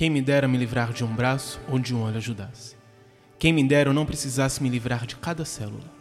Quem 0.00 0.08
me 0.08 0.22
dera 0.22 0.48
me 0.48 0.56
livrar 0.56 0.94
de 0.94 1.04
um 1.04 1.14
braço 1.14 1.60
ou 1.68 1.78
de 1.78 1.94
um 1.94 2.00
olho 2.00 2.16
ajudasse. 2.16 2.74
Quem 3.38 3.52
me 3.52 3.62
dera 3.62 3.90
eu 3.90 3.92
não 3.92 4.06
precisasse 4.06 4.62
me 4.62 4.70
livrar 4.70 5.04
de 5.04 5.14
cada 5.14 5.44
célula. 5.44 5.92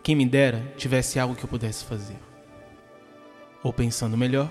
Quem 0.00 0.14
me 0.14 0.24
dera 0.24 0.72
tivesse 0.76 1.18
algo 1.18 1.34
que 1.34 1.42
eu 1.42 1.48
pudesse 1.48 1.84
fazer. 1.84 2.16
Ou 3.60 3.72
pensando 3.72 4.16
melhor, 4.16 4.48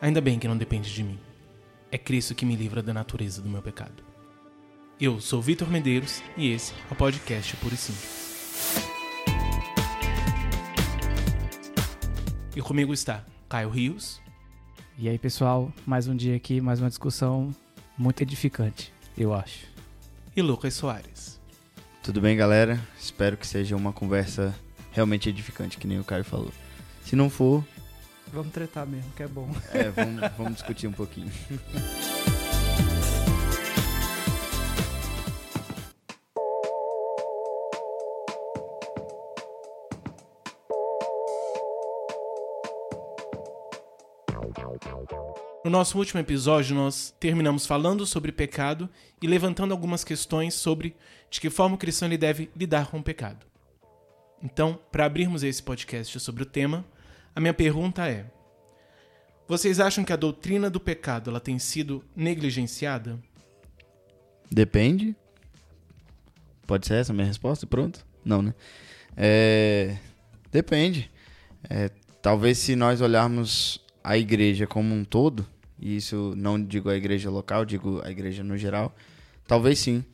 ainda 0.00 0.18
bem 0.18 0.38
que 0.38 0.48
não 0.48 0.56
depende 0.56 0.90
de 0.90 1.02
mim. 1.02 1.18
É 1.90 1.98
Cristo 1.98 2.34
que 2.34 2.46
me 2.46 2.56
livra 2.56 2.82
da 2.82 2.94
natureza 2.94 3.42
do 3.42 3.50
meu 3.50 3.60
pecado. 3.60 4.02
Eu 4.98 5.20
sou 5.20 5.42
Vitor 5.42 5.68
Medeiros 5.68 6.22
e 6.34 6.50
esse 6.52 6.72
é 6.72 6.94
o 6.94 6.96
podcast 6.96 7.54
Puro 7.58 7.74
e 7.74 7.76
Simples. 7.76 8.88
E 12.56 12.62
comigo 12.62 12.94
está 12.94 13.26
Caio 13.46 13.68
Rios. 13.68 14.22
E 14.96 15.06
aí, 15.06 15.18
pessoal, 15.18 15.70
mais 15.84 16.08
um 16.08 16.16
dia 16.16 16.34
aqui, 16.34 16.62
mais 16.62 16.80
uma 16.80 16.88
discussão 16.88 17.54
muito 17.96 18.22
edificante, 18.22 18.92
eu 19.16 19.34
acho. 19.34 19.66
E 20.34 20.42
Lucas 20.42 20.74
Soares. 20.74 21.40
Tudo 22.02 22.20
bem, 22.20 22.36
galera? 22.36 22.80
Espero 22.98 23.36
que 23.36 23.46
seja 23.46 23.76
uma 23.76 23.92
conversa 23.92 24.54
realmente 24.90 25.28
edificante, 25.28 25.78
que 25.78 25.86
nem 25.86 26.00
o 26.00 26.04
Caio 26.04 26.24
falou. 26.24 26.52
Se 27.04 27.14
não 27.14 27.30
for. 27.30 27.64
Vamos 28.32 28.52
tretar 28.52 28.86
mesmo, 28.86 29.10
que 29.14 29.22
é 29.22 29.28
bom. 29.28 29.48
É, 29.72 29.90
vamos, 29.90 30.20
vamos 30.36 30.54
discutir 30.54 30.86
um 30.86 30.92
pouquinho. 30.92 31.30
nosso 45.72 45.96
último 45.96 46.20
episódio, 46.20 46.76
nós 46.76 47.14
terminamos 47.18 47.64
falando 47.64 48.04
sobre 48.04 48.30
pecado 48.30 48.90
e 49.22 49.26
levantando 49.26 49.72
algumas 49.72 50.04
questões 50.04 50.52
sobre 50.52 50.94
de 51.30 51.40
que 51.40 51.48
forma 51.48 51.76
o 51.76 51.78
cristão 51.78 52.06
ele 52.06 52.18
deve 52.18 52.50
lidar 52.54 52.88
com 52.88 52.98
o 52.98 53.02
pecado. 53.02 53.46
Então, 54.42 54.78
para 54.92 55.06
abrirmos 55.06 55.42
esse 55.42 55.62
podcast 55.62 56.20
sobre 56.20 56.42
o 56.42 56.46
tema, 56.46 56.84
a 57.34 57.40
minha 57.40 57.54
pergunta 57.54 58.06
é: 58.06 58.26
vocês 59.48 59.80
acham 59.80 60.04
que 60.04 60.12
a 60.12 60.16
doutrina 60.16 60.68
do 60.68 60.78
pecado 60.78 61.30
ela 61.30 61.40
tem 61.40 61.58
sido 61.58 62.04
negligenciada? 62.14 63.18
Depende. 64.50 65.16
Pode 66.66 66.86
ser 66.86 66.96
essa 66.96 67.12
a 67.12 67.14
minha 67.14 67.26
resposta? 67.26 67.66
Pronto? 67.66 68.04
Não, 68.22 68.42
né? 68.42 68.54
É... 69.16 69.96
Depende. 70.50 71.10
É, 71.70 71.88
talvez 72.20 72.58
se 72.58 72.76
nós 72.76 73.00
olharmos 73.00 73.82
a 74.04 74.18
igreja 74.18 74.66
como 74.66 74.94
um 74.94 75.02
todo, 75.02 75.46
e 75.82 75.96
isso 75.96 76.32
não 76.36 76.62
digo 76.62 76.88
a 76.88 76.94
igreja 76.94 77.28
local, 77.28 77.64
digo 77.64 78.00
a 78.04 78.10
igreja 78.10 78.44
no 78.44 78.56
geral, 78.56 78.94
talvez 79.48 79.80
sim. 79.80 80.04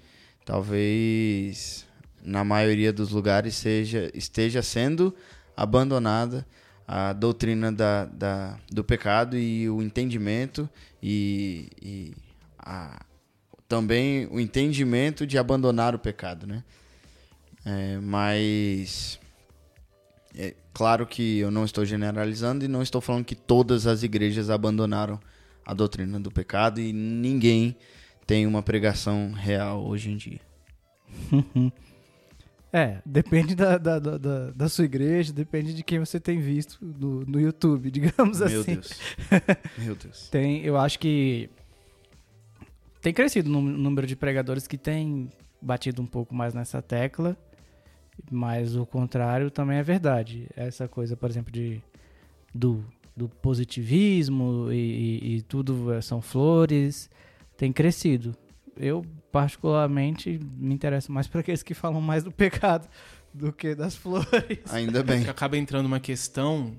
Talvez 0.42 1.86
na 2.22 2.42
maioria 2.42 2.90
dos 2.90 3.10
lugares 3.10 3.54
seja, 3.54 4.10
esteja 4.14 4.62
sendo 4.62 5.14
abandonada 5.54 6.46
a 6.86 7.12
doutrina 7.12 7.70
da, 7.70 8.06
da, 8.06 8.58
do 8.70 8.82
pecado 8.82 9.36
e 9.36 9.68
o 9.68 9.82
entendimento 9.82 10.66
e, 11.02 11.68
e 11.82 12.14
a, 12.58 13.04
também 13.68 14.26
o 14.30 14.40
entendimento 14.40 15.26
de 15.26 15.36
abandonar 15.36 15.94
o 15.94 15.98
pecado, 15.98 16.46
né? 16.46 16.64
É, 17.66 17.98
mas 17.98 19.20
é 20.34 20.54
claro 20.72 21.06
que 21.06 21.40
eu 21.40 21.50
não 21.50 21.66
estou 21.66 21.84
generalizando 21.84 22.64
e 22.64 22.68
não 22.68 22.80
estou 22.80 23.02
falando 23.02 23.26
que 23.26 23.34
todas 23.34 23.86
as 23.86 24.02
igrejas 24.02 24.48
abandonaram 24.48 25.20
a 25.68 25.74
doutrina 25.74 26.18
do 26.18 26.30
pecado 26.30 26.80
e 26.80 26.94
ninguém 26.94 27.76
tem 28.26 28.46
uma 28.46 28.62
pregação 28.62 29.32
real 29.32 29.84
hoje 29.86 30.10
em 30.10 30.16
dia. 30.16 30.40
é, 32.72 33.02
depende 33.04 33.54
da, 33.54 33.76
da, 33.76 33.98
da, 33.98 34.50
da, 34.50 34.68
sua 34.70 34.86
igreja, 34.86 35.30
depende 35.30 35.74
de 35.74 35.82
quem 35.82 35.98
você 35.98 36.18
tem 36.18 36.40
visto 36.40 36.78
no, 36.82 37.22
no 37.26 37.38
YouTube, 37.38 37.90
digamos 37.92 38.40
Meu 38.40 38.60
assim. 38.60 38.72
Deus. 38.72 38.98
Meu 39.76 39.94
Deus. 39.94 40.30
tem, 40.30 40.64
eu 40.64 40.78
acho 40.78 40.98
que 40.98 41.50
tem 43.02 43.12
crescido 43.12 43.50
o 43.50 43.60
número 43.60 44.06
de 44.06 44.16
pregadores 44.16 44.66
que 44.66 44.78
tem 44.78 45.28
batido 45.60 46.00
um 46.00 46.06
pouco 46.06 46.34
mais 46.34 46.54
nessa 46.54 46.80
tecla, 46.80 47.36
mas 48.30 48.74
o 48.74 48.86
contrário 48.86 49.50
também 49.50 49.76
é 49.76 49.82
verdade. 49.82 50.48
Essa 50.56 50.88
coisa, 50.88 51.14
por 51.14 51.28
exemplo, 51.28 51.52
de 51.52 51.82
do, 52.54 52.82
do 53.18 53.28
positivismo 53.28 54.72
e, 54.72 54.76
e, 54.76 55.36
e 55.36 55.42
tudo 55.42 56.00
são 56.00 56.22
flores 56.22 57.10
tem 57.58 57.72
crescido. 57.72 58.34
Eu, 58.76 59.04
particularmente, 59.32 60.40
me 60.56 60.72
interesso 60.72 61.12
mais 61.12 61.26
para 61.26 61.40
aqueles 61.40 61.62
que 61.62 61.74
falam 61.74 62.00
mais 62.00 62.22
do 62.22 62.30
pecado 62.30 62.88
do 63.34 63.52
que 63.52 63.74
das 63.74 63.96
flores. 63.96 64.72
Ainda 64.72 65.02
bem. 65.02 65.28
Acaba 65.28 65.58
entrando 65.58 65.86
uma 65.86 66.00
questão 66.00 66.76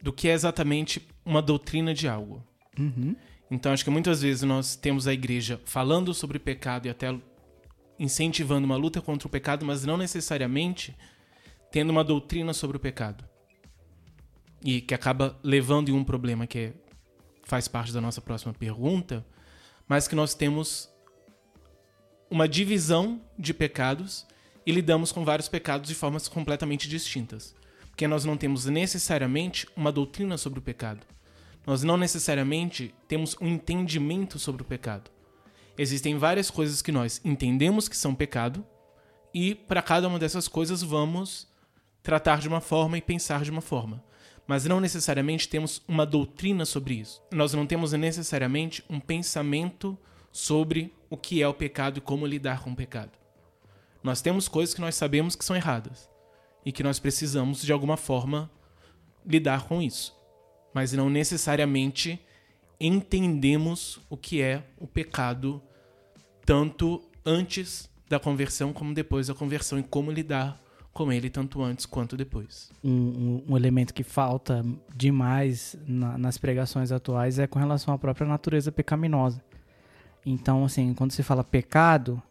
do 0.00 0.12
que 0.12 0.28
é 0.28 0.32
exatamente 0.32 1.06
uma 1.24 1.42
doutrina 1.42 1.92
de 1.92 2.08
algo. 2.08 2.42
Uhum. 2.78 3.14
Então, 3.50 3.72
acho 3.72 3.84
que 3.84 3.90
muitas 3.90 4.22
vezes 4.22 4.44
nós 4.44 4.76
temos 4.76 5.06
a 5.06 5.12
igreja 5.12 5.60
falando 5.64 6.14
sobre 6.14 6.38
pecado 6.38 6.86
e 6.86 6.90
até 6.90 7.14
incentivando 7.98 8.64
uma 8.64 8.76
luta 8.76 9.00
contra 9.00 9.26
o 9.26 9.30
pecado, 9.30 9.66
mas 9.66 9.84
não 9.84 9.96
necessariamente 9.96 10.96
tendo 11.70 11.90
uma 11.90 12.04
doutrina 12.04 12.54
sobre 12.54 12.76
o 12.76 12.80
pecado. 12.80 13.24
E 14.64 14.80
que 14.80 14.94
acaba 14.94 15.38
levando 15.42 15.88
em 15.88 15.92
um 15.92 16.04
problema 16.04 16.46
que 16.46 16.58
é, 16.58 16.72
faz 17.44 17.66
parte 17.66 17.92
da 17.92 18.00
nossa 18.00 18.20
próxima 18.20 18.54
pergunta, 18.54 19.26
mas 19.88 20.06
que 20.06 20.14
nós 20.14 20.34
temos 20.34 20.88
uma 22.30 22.48
divisão 22.48 23.20
de 23.38 23.52
pecados 23.52 24.26
e 24.64 24.72
lidamos 24.72 25.12
com 25.12 25.24
vários 25.24 25.48
pecados 25.48 25.88
de 25.88 25.94
formas 25.94 26.28
completamente 26.28 26.88
distintas. 26.88 27.54
Porque 27.88 28.08
nós 28.08 28.24
não 28.24 28.36
temos 28.36 28.64
necessariamente 28.64 29.66
uma 29.76 29.92
doutrina 29.92 30.38
sobre 30.38 30.58
o 30.58 30.62
pecado. 30.62 31.06
Nós 31.66 31.82
não 31.82 31.96
necessariamente 31.96 32.94
temos 33.06 33.36
um 33.40 33.46
entendimento 33.46 34.38
sobre 34.38 34.62
o 34.62 34.64
pecado. 34.64 35.10
Existem 35.76 36.16
várias 36.16 36.50
coisas 36.50 36.82
que 36.82 36.92
nós 36.92 37.20
entendemos 37.24 37.88
que 37.88 37.96
são 37.96 38.14
pecado 38.14 38.64
e 39.32 39.54
para 39.54 39.82
cada 39.82 40.08
uma 40.08 40.18
dessas 40.18 40.48
coisas 40.48 40.82
vamos 40.82 41.48
tratar 42.02 42.40
de 42.40 42.48
uma 42.48 42.60
forma 42.60 42.98
e 42.98 43.02
pensar 43.02 43.42
de 43.42 43.50
uma 43.50 43.60
forma. 43.60 44.02
Mas 44.46 44.64
não 44.64 44.80
necessariamente 44.80 45.48
temos 45.48 45.82
uma 45.86 46.04
doutrina 46.04 46.64
sobre 46.64 46.94
isso. 46.94 47.22
Nós 47.32 47.54
não 47.54 47.66
temos 47.66 47.92
necessariamente 47.92 48.84
um 48.90 48.98
pensamento 48.98 49.96
sobre 50.30 50.92
o 51.08 51.16
que 51.16 51.42
é 51.42 51.48
o 51.48 51.54
pecado 51.54 51.98
e 51.98 52.00
como 52.00 52.26
lidar 52.26 52.62
com 52.62 52.70
o 52.72 52.76
pecado. 52.76 53.12
Nós 54.02 54.20
temos 54.20 54.48
coisas 54.48 54.74
que 54.74 54.80
nós 54.80 54.94
sabemos 54.94 55.36
que 55.36 55.44
são 55.44 55.54
erradas 55.54 56.10
e 56.64 56.72
que 56.72 56.82
nós 56.82 56.98
precisamos 56.98 57.62
de 57.62 57.72
alguma 57.72 57.96
forma 57.96 58.50
lidar 59.24 59.66
com 59.66 59.80
isso. 59.80 60.16
Mas 60.74 60.92
não 60.92 61.08
necessariamente 61.08 62.20
entendemos 62.80 64.00
o 64.10 64.16
que 64.16 64.42
é 64.42 64.64
o 64.78 64.86
pecado, 64.86 65.62
tanto 66.44 67.02
antes 67.24 67.88
da 68.08 68.18
conversão 68.18 68.72
como 68.72 68.92
depois 68.92 69.28
da 69.28 69.34
conversão 69.34 69.78
e 69.78 69.82
como 69.82 70.10
lidar 70.10 70.60
com 70.92 71.10
ele 71.12 71.30
tanto 71.30 71.62
antes 71.62 71.86
quanto 71.86 72.16
depois. 72.16 72.70
Um, 72.84 73.42
um, 73.48 73.56
elemento 73.56 73.94
que 73.94 74.02
falta 74.02 74.64
demais 74.94 75.76
na, 75.86 76.18
nas 76.18 76.36
pregações 76.36 76.92
atuais 76.92 77.38
é 77.38 77.46
com 77.46 77.58
relação 77.58 77.94
à 77.94 77.98
própria 77.98 78.26
natureza 78.26 78.70
pecaminosa. 78.70 79.42
Então, 80.24 80.64
assim, 80.64 80.92
quando 80.94 81.12
se 81.12 81.22
fala 81.22 81.42
pecado, 81.42 82.22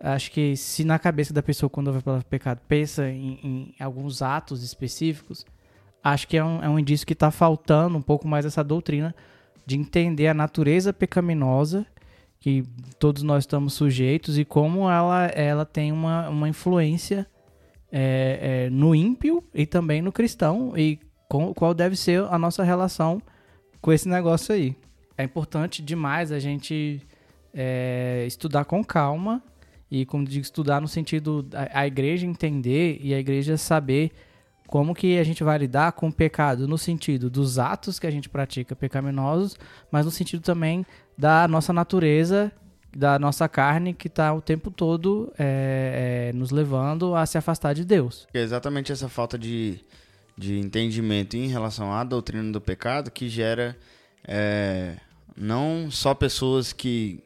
acho 0.00 0.30
que 0.30 0.56
se 0.56 0.84
na 0.84 0.98
cabeça 0.98 1.34
da 1.34 1.42
pessoa, 1.42 1.68
quando 1.68 1.88
ouve 1.88 1.98
a 1.98 2.02
palavra 2.02 2.26
pecado, 2.28 2.60
pensa 2.68 3.08
em, 3.08 3.40
em 3.42 3.74
alguns 3.82 4.22
atos 4.22 4.62
específicos, 4.62 5.44
acho 6.02 6.28
que 6.28 6.36
é 6.36 6.44
um, 6.44 6.62
é 6.62 6.68
um 6.68 6.78
indício 6.78 7.06
que 7.06 7.14
está 7.14 7.30
faltando 7.30 7.98
um 7.98 8.02
pouco 8.02 8.28
mais 8.28 8.46
essa 8.46 8.62
doutrina 8.62 9.14
de 9.66 9.76
entender 9.76 10.28
a 10.28 10.34
natureza 10.34 10.92
pecaminosa 10.92 11.86
que 12.38 12.62
todos 12.98 13.22
nós 13.22 13.44
estamos 13.44 13.72
sujeitos 13.72 14.38
e 14.38 14.44
como 14.44 14.88
ela, 14.90 15.26
ela 15.28 15.64
tem 15.64 15.90
uma, 15.90 16.28
uma 16.28 16.48
influência 16.48 17.26
é, 17.96 18.64
é, 18.66 18.70
no 18.70 18.92
ímpio 18.92 19.44
e 19.54 19.64
também 19.64 20.02
no 20.02 20.10
cristão 20.10 20.76
e 20.76 20.98
com, 21.28 21.54
qual 21.54 21.72
deve 21.72 21.94
ser 21.94 22.24
a 22.24 22.36
nossa 22.36 22.64
relação 22.64 23.22
com 23.80 23.92
esse 23.92 24.08
negócio 24.08 24.52
aí. 24.52 24.74
É 25.16 25.22
importante 25.22 25.80
demais 25.80 26.32
a 26.32 26.40
gente 26.40 27.00
é, 27.54 28.24
estudar 28.26 28.64
com 28.64 28.82
calma 28.82 29.40
e, 29.88 30.04
como 30.04 30.24
digo, 30.24 30.42
estudar 30.42 30.80
no 30.80 30.88
sentido 30.88 31.40
da 31.40 31.68
a 31.72 31.86
igreja 31.86 32.26
entender 32.26 32.98
e 33.00 33.14
a 33.14 33.18
igreja 33.20 33.56
saber 33.56 34.10
como 34.66 34.92
que 34.92 35.16
a 35.16 35.22
gente 35.22 35.44
vai 35.44 35.56
lidar 35.56 35.92
com 35.92 36.08
o 36.08 36.12
pecado 36.12 36.66
no 36.66 36.76
sentido 36.76 37.30
dos 37.30 37.60
atos 37.60 38.00
que 38.00 38.08
a 38.08 38.10
gente 38.10 38.28
pratica 38.28 38.74
pecaminosos, 38.74 39.56
mas 39.88 40.04
no 40.04 40.10
sentido 40.10 40.42
também 40.42 40.84
da 41.16 41.46
nossa 41.46 41.72
natureza, 41.72 42.50
da 42.94 43.18
nossa 43.18 43.48
carne 43.48 43.92
que 43.92 44.06
está 44.06 44.32
o 44.32 44.40
tempo 44.40 44.70
todo 44.70 45.32
é, 45.38 46.30
é, 46.30 46.36
nos 46.36 46.50
levando 46.50 47.14
a 47.14 47.26
se 47.26 47.36
afastar 47.36 47.74
de 47.74 47.84
Deus. 47.84 48.26
É 48.32 48.40
exatamente 48.40 48.92
essa 48.92 49.08
falta 49.08 49.38
de, 49.38 49.80
de 50.36 50.58
entendimento 50.58 51.36
em 51.36 51.48
relação 51.48 51.92
à 51.92 52.04
doutrina 52.04 52.50
do 52.52 52.60
pecado 52.60 53.10
que 53.10 53.28
gera 53.28 53.76
é, 54.26 54.96
não 55.36 55.90
só 55.90 56.14
pessoas 56.14 56.72
que 56.72 57.22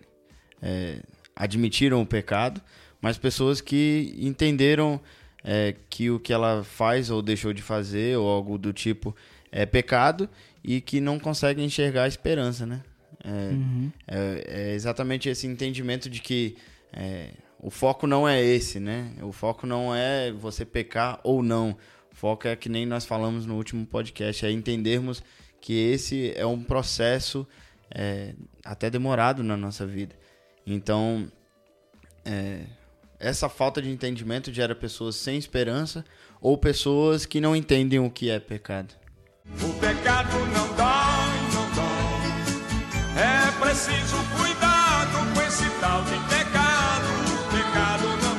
é, 0.63 1.01
admitiram 1.37 2.01
o 2.01 2.07
pecado, 2.07 2.61
mas 3.01 3.19
pessoas 3.19 3.61
que 3.61 4.15
entenderam 4.19 5.01
é, 5.45 5.75
que 5.89 6.11
o 6.11 6.19
que 6.19 6.33
ela 6.33 6.65
faz 6.65 7.11
ou 7.11 7.23
deixou 7.23 7.53
de 7.53 7.63
fazer 7.63 8.17
ou 8.17 8.29
algo 8.29 8.59
do 8.59 8.73
tipo 8.73 9.15
é 9.53 9.65
pecado 9.65 10.29
e 10.65 10.81
que 10.81 11.01
não 11.01 11.19
conseguem 11.19 11.65
enxergar 11.65 12.05
a 12.05 12.09
esperança, 12.09 12.67
né? 12.67 12.83
É, 13.29 13.53
uhum. 13.53 13.93
é, 14.07 14.45
é 14.47 14.75
exatamente 14.75 15.29
esse 15.29 15.47
entendimento 15.47 16.09
de 16.09 16.21
que 16.21 16.57
é, 16.93 17.33
o 17.61 17.71
foco 17.71 18.07
não 18.07 18.27
é 18.27 18.43
esse, 18.43 18.81
né? 18.81 19.13
O 19.21 19.33
foco 19.33 19.67
não 19.67 19.95
é 19.95 20.33
você 20.33 20.65
pecar 20.65 21.21
ou 21.23 21.43
não. 21.43 21.77
O 22.11 22.17
foco 22.17 22.49
é 22.49 22.57
que 22.57 22.71
nem 22.71 22.87
nós 22.87 23.05
falamos 23.05 23.45
no 23.45 23.57
último 23.57 23.85
podcast, 23.85 24.47
é 24.47 24.51
entendermos 24.51 25.23
que 25.61 25.75
esse 25.75 26.33
é 26.37 26.47
um 26.47 26.63
processo 26.63 27.47
é, 27.91 28.35
até 28.65 28.89
demorado 28.89 29.43
na 29.43 29.57
nossa 29.57 29.87
vida. 29.87 30.15
Então, 30.67 31.31
é, 32.25 32.63
essa 33.19 33.49
falta 33.49 33.83
de 33.83 33.91
entendimento 33.91 34.53
gera 34.53 34.75
pessoas 34.75 35.17
sem 35.17 35.37
esperança 35.37 36.05
ou 36.41 36.57
pessoas 36.57 37.27
que 37.27 37.41
não 37.41 37.55
entendem 37.55 37.99
o 37.99 38.11
que 38.11 38.31
é 38.31 38.41
pecado. 38.41 38.95
O 39.47 39.81
pecado 39.81 40.39
não 40.47 40.69
dói, 40.77 40.77
não 40.77 40.77
dói. 40.77 41.38
Preciso 43.79 44.17
cuidado 44.37 45.19
com 45.33 45.41
esse 45.41 45.71
tal 45.81 46.03
de 46.03 46.11
pecado. 46.29 47.07
Pecado 47.49 48.09
não. 48.21 48.35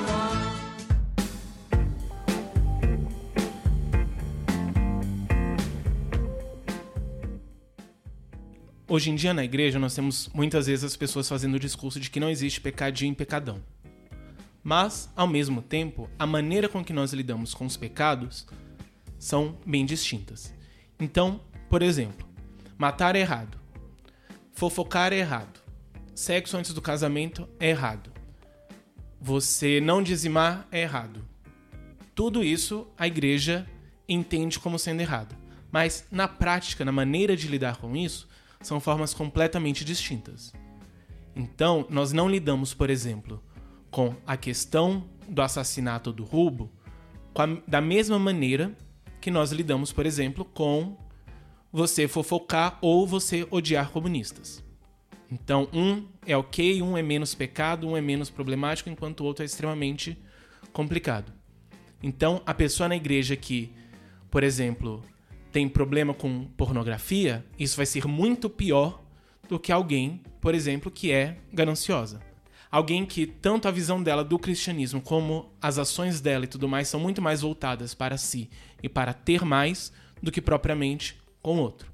Hoje 8.85 9.11
em 9.11 9.15
dia 9.15 9.33
na 9.33 9.45
igreja 9.45 9.79
nós 9.79 9.95
temos 9.95 10.29
muitas 10.33 10.67
vezes 10.67 10.83
as 10.83 10.97
pessoas 10.97 11.29
fazendo 11.29 11.55
o 11.55 11.59
discurso 11.59 12.01
de 12.01 12.09
que 12.09 12.19
não 12.19 12.29
existe 12.29 12.59
pecadinho 12.59 13.13
e 13.13 13.15
pecadão. 13.15 13.63
Mas, 14.61 15.09
ao 15.15 15.25
mesmo 15.25 15.61
tempo, 15.61 16.09
a 16.19 16.27
maneira 16.27 16.67
com 16.67 16.83
que 16.83 16.91
nós 16.91 17.13
lidamos 17.13 17.53
com 17.53 17.65
os 17.65 17.77
pecados 17.77 18.45
são 19.17 19.57
bem 19.65 19.85
distintas. 19.85 20.53
Então, 20.99 21.39
por 21.69 21.81
exemplo, 21.81 22.27
matar 22.77 23.15
é 23.15 23.21
errado, 23.21 23.58
fofocar 24.59 25.13
é 25.13 25.19
errado, 25.19 25.61
sexo 26.13 26.57
antes 26.57 26.73
do 26.73 26.81
casamento 26.81 27.47
é 27.61 27.69
errado, 27.69 28.11
você 29.21 29.79
não 29.79 30.03
dizimar 30.03 30.67
é 30.69 30.81
errado. 30.81 31.25
Tudo 32.13 32.43
isso 32.43 32.85
a 32.97 33.07
igreja 33.07 33.65
entende 34.05 34.59
como 34.59 34.77
sendo 34.77 34.99
errado. 34.99 35.33
Mas 35.71 36.05
na 36.11 36.27
prática, 36.27 36.83
na 36.83 36.91
maneira 36.91 37.37
de 37.37 37.47
lidar 37.47 37.77
com 37.77 37.95
isso, 37.95 38.27
são 38.59 38.81
formas 38.81 39.13
completamente 39.13 39.85
distintas. 39.85 40.51
Então, 41.33 41.87
nós 41.89 42.11
não 42.11 42.27
lidamos, 42.27 42.73
por 42.73 42.89
exemplo, 42.89 43.41
com 43.89 44.13
a 44.27 44.35
questão 44.35 45.07
do 45.25 45.41
assassinato 45.41 46.11
do 46.11 46.25
Rubo 46.25 46.69
a, 47.33 47.45
da 47.65 47.79
mesma 47.79 48.19
maneira 48.19 48.75
que 49.21 49.31
nós 49.31 49.53
lidamos, 49.53 49.93
por 49.93 50.05
exemplo, 50.05 50.43
com 50.43 50.97
você 51.71 52.07
fofocar 52.07 52.77
ou 52.81 53.05
você 53.05 53.47
odiar 53.51 53.89
comunistas. 53.89 54.63
Então, 55.31 55.69
um 55.71 56.07
é 56.25 56.35
ok, 56.35 56.81
um 56.81 56.97
é 56.97 57.03
menos 57.03 57.35
pecado, 57.35 57.87
um 57.87 57.95
é 57.95 58.01
menos 58.01 58.29
problemático, 58.29 58.89
enquanto 58.89 59.21
o 59.21 59.25
outro 59.25 59.43
é 59.43 59.45
extremamente 59.45 60.17
complicado. 60.73 61.31
Então, 62.01 62.41
a 62.45 62.53
pessoa 62.53 62.89
na 62.89 62.95
igreja 62.95 63.35
que, 63.35 63.71
por 64.31 64.43
exemplo, 64.43 65.03
tem 65.51 65.69
problema 65.69 66.13
com 66.13 66.45
pornografia, 66.57 67.45
isso 67.57 67.77
vai 67.77 67.85
ser 67.85 68.07
muito 68.07 68.49
pior 68.49 69.03
do 69.47 69.59
que 69.59 69.71
alguém, 69.71 70.21
por 70.41 70.55
exemplo, 70.55 70.89
que 70.89 71.11
é 71.11 71.37
gananciosa. 71.53 72.21
Alguém 72.71 73.05
que 73.05 73.25
tanto 73.25 73.67
a 73.67 73.71
visão 73.71 74.01
dela 74.01 74.23
do 74.23 74.37
cristianismo 74.37 75.01
como 75.01 75.51
as 75.59 75.79
ações 75.79 76.21
dela 76.21 76.45
e 76.45 76.47
tudo 76.47 76.67
mais 76.67 76.87
são 76.87 76.99
muito 76.99 77.21
mais 77.21 77.41
voltadas 77.41 77.95
para 77.95 78.15
si 78.15 78.49
e 78.81 78.87
para 78.87 79.11
ter 79.11 79.43
mais 79.43 79.91
do 80.21 80.31
que 80.31 80.39
propriamente 80.39 81.18
com 81.41 81.57
o 81.57 81.59
outro. 81.59 81.91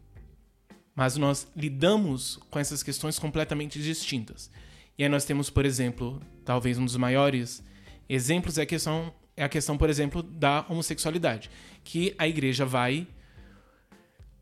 Mas 0.96 1.18
nós 1.18 1.48
lidamos 1.56 2.40
com 2.50 2.58
essas 2.58 2.82
questões 2.82 3.20
completamente 3.20 3.82
distintas. 3.82 4.50
E 4.98 5.04
aí 5.04 5.10
nós 5.10 5.26
temos, 5.26 5.50
por 5.50 5.66
exemplo, 5.66 6.22
talvez 6.46 6.78
um 6.78 6.86
dos 6.86 6.96
maiores 6.96 7.64
exemplos 8.08 8.58
é 8.58 8.62
a 8.62 8.66
questão, 8.66 9.14
é 9.36 9.44
a 9.44 9.50
questão 9.50 9.78
por 9.78 9.90
exemplo, 9.90 10.24
da 10.24 10.66
homossexualidade, 10.70 11.50
que 11.84 12.16
a 12.18 12.28
igreja 12.28 12.66
vai 12.66 13.08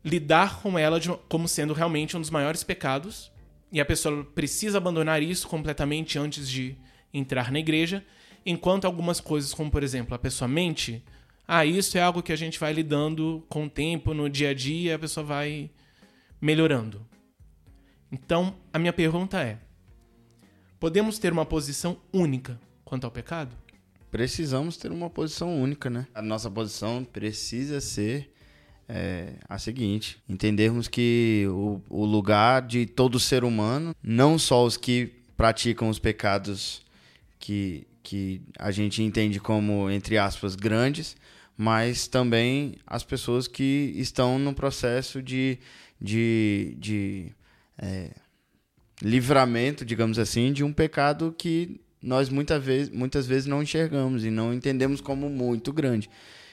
lidar 0.04 0.60
com 0.60 0.78
ela 0.78 1.00
de, 1.00 1.08
como 1.28 1.48
sendo 1.48 1.72
realmente 1.72 2.16
um 2.16 2.20
dos 2.20 2.30
maiores 2.30 2.62
pecados 2.62 3.32
e 3.72 3.80
a 3.80 3.84
pessoa 3.84 4.22
precisa 4.22 4.78
abandonar 4.78 5.22
isso 5.22 5.48
completamente 5.48 6.18
antes 6.18 6.48
de 6.48 6.76
entrar 7.12 7.50
na 7.50 7.58
igreja, 7.58 8.04
enquanto 8.44 8.84
algumas 8.84 9.18
coisas, 9.18 9.54
como 9.54 9.70
por 9.70 9.82
exemplo, 9.82 10.14
a 10.14 10.18
pessoa 10.18 10.46
mente, 10.46 11.02
ah, 11.46 11.64
isso 11.64 11.98
é 11.98 12.02
algo 12.02 12.22
que 12.22 12.32
a 12.32 12.36
gente 12.36 12.58
vai 12.58 12.72
lidando 12.72 13.44
com 13.48 13.66
o 13.66 13.70
tempo, 13.70 14.14
no 14.14 14.28
dia 14.28 14.50
a 14.50 14.54
dia, 14.54 14.96
a 14.96 14.98
pessoa 14.98 15.24
vai 15.24 15.70
melhorando. 16.40 17.06
Então, 18.10 18.54
a 18.72 18.78
minha 18.78 18.92
pergunta 18.92 19.42
é: 19.42 19.58
podemos 20.78 21.18
ter 21.18 21.32
uma 21.32 21.44
posição 21.44 21.98
única 22.12 22.60
quanto 22.84 23.04
ao 23.04 23.10
pecado? 23.10 23.54
Precisamos 24.10 24.76
ter 24.76 24.92
uma 24.92 25.10
posição 25.10 25.60
única, 25.60 25.90
né? 25.90 26.06
A 26.14 26.22
nossa 26.22 26.50
posição 26.50 27.04
precisa 27.04 27.80
ser 27.80 28.34
é 28.88 29.34
a 29.48 29.58
seguinte: 29.58 30.18
entendermos 30.28 30.88
que 30.88 31.46
o, 31.48 31.80
o 31.88 32.04
lugar 32.04 32.62
de 32.62 32.86
todo 32.86 33.18
ser 33.18 33.44
humano, 33.44 33.94
não 34.02 34.38
só 34.38 34.64
os 34.64 34.76
que 34.76 35.10
praticam 35.36 35.88
os 35.88 35.98
pecados 35.98 36.82
que, 37.38 37.86
que 38.02 38.42
a 38.58 38.70
gente 38.70 39.02
entende 39.02 39.40
como, 39.40 39.90
entre 39.90 40.18
aspas, 40.18 40.54
grandes, 40.54 41.16
mas 41.56 42.06
também 42.06 42.76
as 42.86 43.04
pessoas 43.04 43.46
que 43.46 43.92
estão 43.96 44.38
no 44.38 44.54
processo 44.54 45.22
de, 45.22 45.58
de, 46.00 46.76
de 46.78 47.32
é, 47.78 48.10
livramento, 49.02 49.84
digamos 49.84 50.18
assim, 50.18 50.52
de 50.52 50.64
um 50.64 50.72
pecado 50.72 51.34
que 51.36 51.80
nós 52.02 52.28
muitas 52.28 52.62
vezes, 52.62 52.90
muitas 52.90 53.26
vezes 53.26 53.46
não 53.46 53.62
enxergamos 53.62 54.24
e 54.24 54.30
não 54.30 54.52
entendemos 54.52 55.00
como 55.00 55.28
muito 55.30 55.72
grande. 55.72 56.10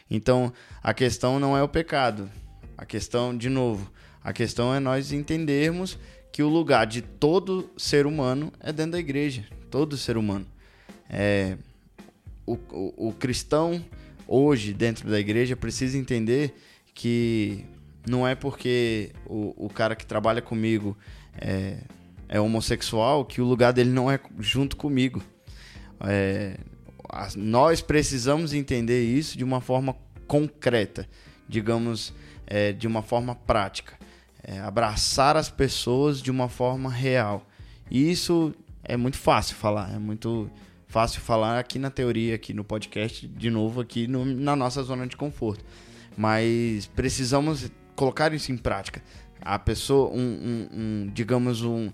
Então, 0.10 0.54
a 0.82 0.94
questão 0.94 1.40
não 1.40 1.58
é 1.58 1.64
o 1.64 1.68
pecado. 1.68 2.30
A 2.78 2.86
questão, 2.86 3.36
de 3.36 3.50
novo, 3.50 3.92
a 4.24 4.34
questão 4.34 4.74
é 4.74 4.80
nós 4.80 5.12
entendermos 5.12 5.98
que 6.32 6.44
o 6.44 6.50
lugar 6.50 6.86
de 6.86 7.02
todo 7.02 7.70
ser 7.78 8.06
humano 8.06 8.52
é 8.60 8.72
dentro 8.72 8.94
da 8.94 9.00
igreja. 9.00 9.46
Todo 9.70 9.98
ser 9.98 10.18
humano. 10.18 10.46
É, 11.10 11.58
o, 12.46 12.54
o, 12.54 13.10
o 13.10 13.14
cristão, 13.14 13.84
hoje, 14.32 14.74
dentro 14.74 15.10
da 15.10 15.20
igreja, 15.20 15.56
precisa 15.56 15.98
entender 15.98 16.56
que 16.94 17.66
não 18.08 18.28
é 18.28 18.34
porque 18.34 19.12
o, 19.26 19.66
o 19.66 19.70
cara 19.70 19.96
que 19.96 20.06
trabalha 20.06 20.42
comigo 20.42 20.98
é, 21.40 21.78
é 22.30 22.40
homossexual 22.40 23.26
que 23.26 23.42
o 23.42 23.46
lugar 23.46 23.74
dele 23.74 23.90
não 23.90 24.10
é 24.10 24.20
junto 24.40 24.78
comigo. 24.78 25.22
É, 26.00 26.58
nós 27.36 27.82
precisamos 27.82 28.54
entender 28.54 29.04
isso 29.04 29.38
de 29.38 29.44
uma 29.44 29.60
forma 29.60 29.96
concreta, 30.26 31.08
digamos, 31.48 32.14
é, 32.48 32.72
de 32.72 32.88
uma 32.88 33.02
forma 33.02 33.36
prática. 33.36 33.94
É, 34.44 34.60
abraçar 34.60 35.36
as 35.36 35.50
pessoas 35.50 36.22
de 36.22 36.32
uma 36.32 36.48
forma 36.48 36.90
real. 36.90 37.46
E 37.90 38.10
isso 38.10 38.56
é 38.84 38.96
muito 38.96 39.18
fácil 39.18 39.56
falar, 39.58 39.94
é 39.94 40.00
muito 40.00 40.50
fácil 40.92 41.22
falar 41.22 41.58
aqui 41.58 41.80
na 41.80 41.90
teoria, 41.90 42.36
aqui 42.36 42.54
no 42.54 42.66
podcast, 42.66 43.26
de 43.26 43.50
novo 43.50 43.80
aqui 43.80 44.08
no, 44.08 44.26
na 44.26 44.58
nossa 44.58 44.84
zona 44.84 45.08
de 45.08 45.16
conforto. 45.16 45.64
Mas 46.18 46.86
precisamos 46.88 47.72
colocar 47.96 48.34
isso 48.34 48.52
em 48.52 48.58
prática. 48.58 49.02
A 49.40 49.58
pessoa, 49.58 50.12
um, 50.12 50.20
um, 50.20 50.70
um 50.74 51.12
digamos, 51.14 51.64
um, 51.64 51.90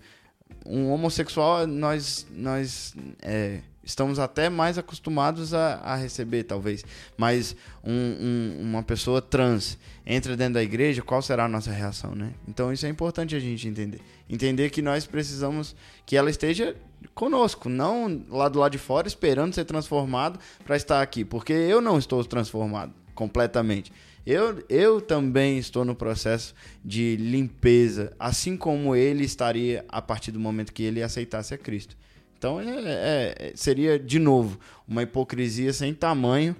um 0.66 0.90
homossexual, 0.90 1.68
nós, 1.68 2.26
nós 2.32 2.96
é, 3.22 3.62
estamos 3.88 4.20
até 4.20 4.50
mais 4.50 4.78
acostumados 4.78 5.54
a, 5.54 5.76
a 5.76 5.96
receber, 5.96 6.44
talvez. 6.44 6.84
Mas 7.16 7.56
um, 7.82 7.94
um, 7.94 8.58
uma 8.62 8.84
pessoa 8.84 9.22
trans 9.22 9.78
entra 10.06 10.36
dentro 10.36 10.56
da 10.56 10.64
igreja, 10.64 11.02
qual 11.02 11.22
será 11.22 11.46
a 11.46 11.48
nossa 11.48 11.72
reação, 11.72 12.14
né? 12.14 12.34
Então 12.46 12.72
isso 12.72 12.86
é 12.86 12.90
importante 12.90 13.34
a 13.34 13.40
gente 13.40 13.66
entender. 13.66 14.02
Entender 14.30 14.70
que 14.70 14.82
nós 14.82 15.06
precisamos 15.06 15.74
que 16.06 16.18
ela 16.18 16.30
esteja 16.30 16.76
conosco, 17.16 17.70
não 17.70 18.22
lá 18.30 18.50
do 18.50 18.60
lado 18.60 18.74
de 18.74 18.78
fora 18.78 19.08
esperando 19.08 19.56
ser 19.56 19.64
transformado 19.64 20.38
para 20.66 20.76
estar 20.76 21.02
aqui, 21.02 21.24
porque 21.24 21.54
eu 21.54 21.80
não 21.80 21.98
estou 21.98 22.24
transformado 22.26 22.94
completamente. 23.16 23.92
Eu, 24.26 24.62
eu 24.68 25.00
também 25.00 25.58
estou 25.58 25.86
no 25.86 25.96
processo 25.96 26.54
de 26.84 27.16
limpeza, 27.16 28.12
assim 28.20 28.58
como 28.58 28.94
ele 28.94 29.24
estaria 29.24 29.86
a 29.88 30.02
partir 30.02 30.32
do 30.32 30.40
momento 30.42 30.74
que 30.74 30.84
ele 30.84 31.02
aceitasse 31.02 31.54
a 31.54 31.58
Cristo. 31.58 31.96
Então 32.38 32.60
é, 32.60 33.34
é, 33.38 33.52
seria, 33.56 33.98
de 33.98 34.20
novo, 34.20 34.60
uma 34.88 35.04
hipocrisia 35.04 35.74
sem 35.74 35.94
tamanho 35.94 36.56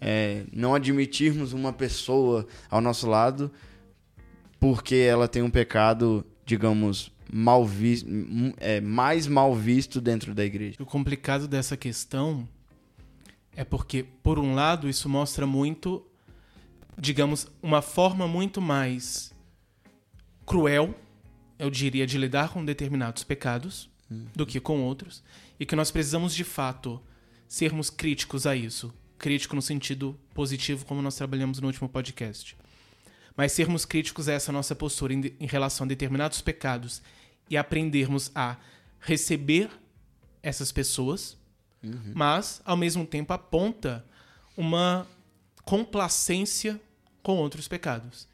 é, 0.00 0.44
não 0.52 0.74
admitirmos 0.74 1.52
uma 1.52 1.72
pessoa 1.72 2.46
ao 2.70 2.80
nosso 2.80 3.08
lado 3.08 3.50
porque 4.58 4.96
ela 4.96 5.28
tem 5.28 5.42
um 5.42 5.50
pecado, 5.50 6.24
digamos, 6.44 7.10
mal 7.32 7.66
é, 8.58 8.80
mais 8.80 9.26
mal 9.26 9.54
visto 9.54 10.00
dentro 10.00 10.34
da 10.34 10.44
igreja. 10.44 10.76
O 10.80 10.84
complicado 10.84 11.48
dessa 11.48 11.76
questão 11.76 12.46
é 13.56 13.64
porque, 13.64 14.02
por 14.22 14.38
um 14.38 14.54
lado, 14.54 14.88
isso 14.88 15.08
mostra 15.08 15.46
muito, 15.46 16.04
digamos, 16.98 17.46
uma 17.62 17.80
forma 17.80 18.28
muito 18.28 18.60
mais 18.60 19.32
cruel, 20.44 20.94
eu 21.58 21.70
diria, 21.70 22.06
de 22.06 22.18
lidar 22.18 22.50
com 22.50 22.64
determinados 22.64 23.24
pecados 23.24 23.88
do 24.34 24.44
que 24.44 24.58
com 24.58 24.82
outros, 24.82 25.22
e 25.58 25.64
que 25.64 25.76
nós 25.76 25.90
precisamos 25.90 26.34
de 26.34 26.42
fato 26.42 27.00
sermos 27.46 27.90
críticos 27.90 28.46
a 28.46 28.56
isso. 28.56 28.92
Crítico 29.18 29.54
no 29.54 29.62
sentido 29.62 30.18
positivo, 30.34 30.84
como 30.84 31.02
nós 31.02 31.14
trabalhamos 31.14 31.60
no 31.60 31.66
último 31.66 31.88
podcast. 31.88 32.56
Mas 33.36 33.52
sermos 33.52 33.84
críticos 33.84 34.28
a 34.28 34.32
essa 34.32 34.50
nossa 34.50 34.74
postura 34.74 35.12
em, 35.12 35.34
em 35.38 35.46
relação 35.46 35.84
a 35.84 35.88
determinados 35.88 36.40
pecados 36.40 37.02
e 37.48 37.56
aprendermos 37.56 38.30
a 38.34 38.56
receber 38.98 39.70
essas 40.42 40.72
pessoas, 40.72 41.36
mas 42.14 42.60
ao 42.64 42.76
mesmo 42.76 43.06
tempo 43.06 43.32
aponta 43.32 44.04
uma 44.56 45.06
complacência 45.64 46.80
com 47.22 47.36
outros 47.36 47.68
pecados. 47.68 48.28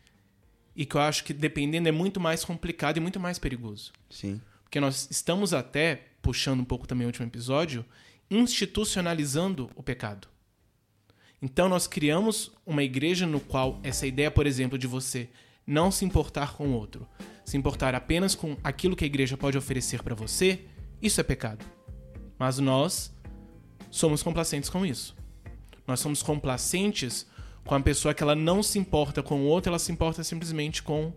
E 0.74 0.84
que 0.84 0.96
eu 0.96 1.00
acho 1.00 1.24
que 1.24 1.32
dependendo 1.32 1.88
é 1.88 1.92
muito 1.92 2.20
mais 2.20 2.44
complicado 2.44 2.98
e 2.98 3.00
muito 3.00 3.18
mais 3.18 3.38
perigoso. 3.38 3.92
Sim. 4.10 4.40
Porque 4.66 4.80
nós 4.80 5.06
estamos 5.08 5.54
até, 5.54 6.08
puxando 6.20 6.60
um 6.60 6.64
pouco 6.64 6.88
também 6.88 7.06
o 7.06 7.08
último 7.08 7.24
episódio, 7.24 7.84
institucionalizando 8.28 9.70
o 9.76 9.82
pecado. 9.82 10.26
Então 11.40 11.68
nós 11.68 11.86
criamos 11.86 12.50
uma 12.66 12.82
igreja 12.82 13.26
no 13.26 13.38
qual 13.38 13.78
essa 13.84 14.08
ideia, 14.08 14.28
por 14.28 14.44
exemplo, 14.44 14.76
de 14.76 14.88
você 14.88 15.28
não 15.64 15.92
se 15.92 16.04
importar 16.04 16.54
com 16.54 16.68
o 16.68 16.72
outro, 16.72 17.06
se 17.44 17.56
importar 17.56 17.94
apenas 17.94 18.34
com 18.34 18.56
aquilo 18.64 18.96
que 18.96 19.04
a 19.04 19.06
igreja 19.06 19.36
pode 19.36 19.56
oferecer 19.56 20.02
para 20.02 20.16
você, 20.16 20.64
isso 21.00 21.20
é 21.20 21.24
pecado. 21.24 21.64
Mas 22.36 22.58
nós 22.58 23.14
somos 23.88 24.20
complacentes 24.20 24.68
com 24.68 24.84
isso. 24.84 25.16
Nós 25.86 26.00
somos 26.00 26.24
complacentes 26.24 27.24
com 27.64 27.76
a 27.76 27.80
pessoa 27.80 28.12
que 28.12 28.22
ela 28.22 28.34
não 28.34 28.64
se 28.64 28.80
importa 28.80 29.22
com 29.22 29.42
o 29.42 29.44
outro, 29.44 29.70
ela 29.70 29.78
se 29.78 29.92
importa 29.92 30.24
simplesmente 30.24 30.82
com 30.82 31.12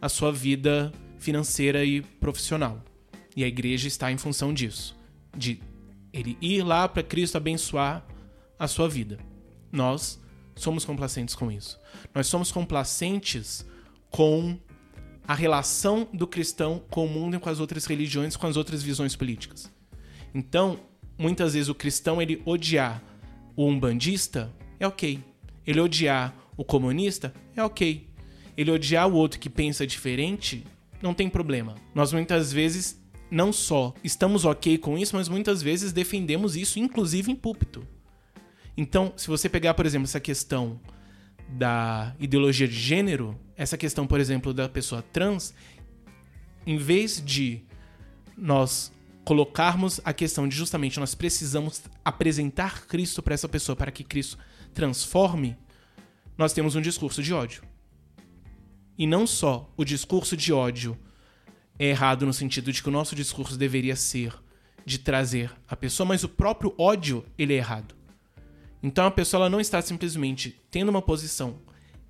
a 0.00 0.08
sua 0.08 0.32
vida 0.32 0.92
financeira 1.18 1.84
e 1.84 2.00
profissional. 2.00 2.82
E 3.36 3.44
a 3.44 3.46
igreja 3.46 3.86
está 3.86 4.10
em 4.10 4.18
função 4.18 4.52
disso, 4.52 4.96
de 5.36 5.60
ele 6.12 6.36
ir 6.40 6.62
lá 6.62 6.88
para 6.88 7.02
Cristo 7.02 7.36
abençoar 7.36 8.04
a 8.58 8.66
sua 8.66 8.88
vida. 8.88 9.18
Nós 9.70 10.20
somos 10.56 10.84
complacentes 10.84 11.34
com 11.34 11.50
isso. 11.50 11.78
Nós 12.14 12.26
somos 12.26 12.50
complacentes 12.50 13.64
com 14.10 14.58
a 15.26 15.34
relação 15.34 16.08
do 16.12 16.26
cristão 16.26 16.82
com 16.90 17.04
o 17.04 17.08
mundo 17.08 17.36
e 17.36 17.38
com 17.38 17.48
as 17.50 17.60
outras 17.60 17.84
religiões, 17.84 18.36
com 18.36 18.46
as 18.46 18.56
outras 18.56 18.82
visões 18.82 19.14
políticas. 19.14 19.70
Então, 20.34 20.80
muitas 21.18 21.54
vezes 21.54 21.68
o 21.68 21.74
cristão 21.74 22.20
ele 22.20 22.42
odiar 22.44 23.02
o 23.54 23.66
umbandista 23.66 24.52
é 24.80 24.86
ok. 24.86 25.22
Ele 25.66 25.80
odiar 25.80 26.34
o 26.56 26.64
comunista 26.64 27.32
é 27.54 27.62
ok. 27.62 28.08
Ele 28.56 28.70
odiar 28.70 29.08
o 29.08 29.14
outro 29.14 29.38
que 29.38 29.50
pensa 29.50 29.86
diferente 29.86 30.64
não 31.02 31.14
tem 31.14 31.28
problema. 31.28 31.74
Nós 31.94 32.12
muitas 32.12 32.52
vezes 32.52 33.00
não 33.30 33.52
só 33.52 33.94
estamos 34.02 34.44
ok 34.44 34.78
com 34.78 34.96
isso, 34.96 35.16
mas 35.16 35.28
muitas 35.28 35.62
vezes 35.62 35.92
defendemos 35.92 36.56
isso, 36.56 36.78
inclusive 36.78 37.30
em 37.30 37.36
púlpito. 37.36 37.86
Então, 38.76 39.12
se 39.16 39.26
você 39.26 39.48
pegar, 39.48 39.74
por 39.74 39.86
exemplo, 39.86 40.04
essa 40.04 40.20
questão 40.20 40.80
da 41.48 42.14
ideologia 42.18 42.68
de 42.68 42.78
gênero, 42.78 43.38
essa 43.56 43.76
questão, 43.76 44.06
por 44.06 44.20
exemplo, 44.20 44.54
da 44.54 44.68
pessoa 44.68 45.02
trans, 45.02 45.54
em 46.66 46.76
vez 46.76 47.22
de 47.24 47.62
nós 48.36 48.92
colocarmos 49.24 50.00
a 50.04 50.12
questão 50.12 50.48
de 50.48 50.56
justamente 50.56 50.98
nós 50.98 51.14
precisamos 51.14 51.82
apresentar 52.04 52.86
Cristo 52.86 53.22
para 53.22 53.34
essa 53.34 53.48
pessoa 53.48 53.76
para 53.76 53.90
que 53.90 54.02
Cristo 54.02 54.38
transforme, 54.72 55.56
nós 56.36 56.52
temos 56.52 56.76
um 56.76 56.80
discurso 56.80 57.22
de 57.22 57.34
ódio. 57.34 57.62
E 58.98 59.06
não 59.06 59.26
só 59.26 59.72
o 59.76 59.84
discurso 59.84 60.36
de 60.36 60.52
ódio 60.52 60.98
é 61.78 61.86
errado 61.86 62.26
no 62.26 62.32
sentido 62.32 62.72
de 62.72 62.82
que 62.82 62.88
o 62.88 62.92
nosso 62.92 63.14
discurso 63.14 63.56
deveria 63.56 63.94
ser 63.94 64.34
de 64.84 64.98
trazer 64.98 65.52
a 65.68 65.76
pessoa, 65.76 66.06
mas 66.06 66.24
o 66.24 66.28
próprio 66.28 66.74
ódio 66.76 67.24
ele 67.38 67.54
é 67.54 67.58
errado. 67.58 67.94
Então 68.82 69.06
a 69.06 69.10
pessoa 69.10 69.42
ela 69.42 69.50
não 69.50 69.60
está 69.60 69.80
simplesmente 69.80 70.60
tendo 70.70 70.88
uma 70.88 71.00
posição 71.00 71.60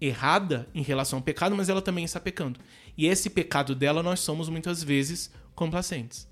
errada 0.01 0.67
em 0.75 0.83
relação 0.83 1.19
ao 1.19 1.23
pecado, 1.23 1.55
mas 1.55 1.69
ela 1.69 1.83
também 1.83 2.05
está 2.05 2.19
pecando. 2.19 2.59
E 2.97 3.07
esse 3.07 3.29
pecado 3.29 3.75
dela 3.75 4.03
nós 4.03 4.21
somos 4.21 4.49
muitas 4.49 4.83
vezes 4.83 5.31
complacentes. 5.55 6.27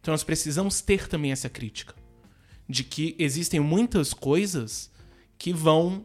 Então 0.00 0.12
nós 0.12 0.24
precisamos 0.24 0.80
ter 0.80 1.06
também 1.08 1.32
essa 1.32 1.48
crítica 1.48 1.94
de 2.68 2.82
que 2.82 3.14
existem 3.18 3.60
muitas 3.60 4.14
coisas 4.14 4.90
que 5.36 5.52
vão 5.52 6.04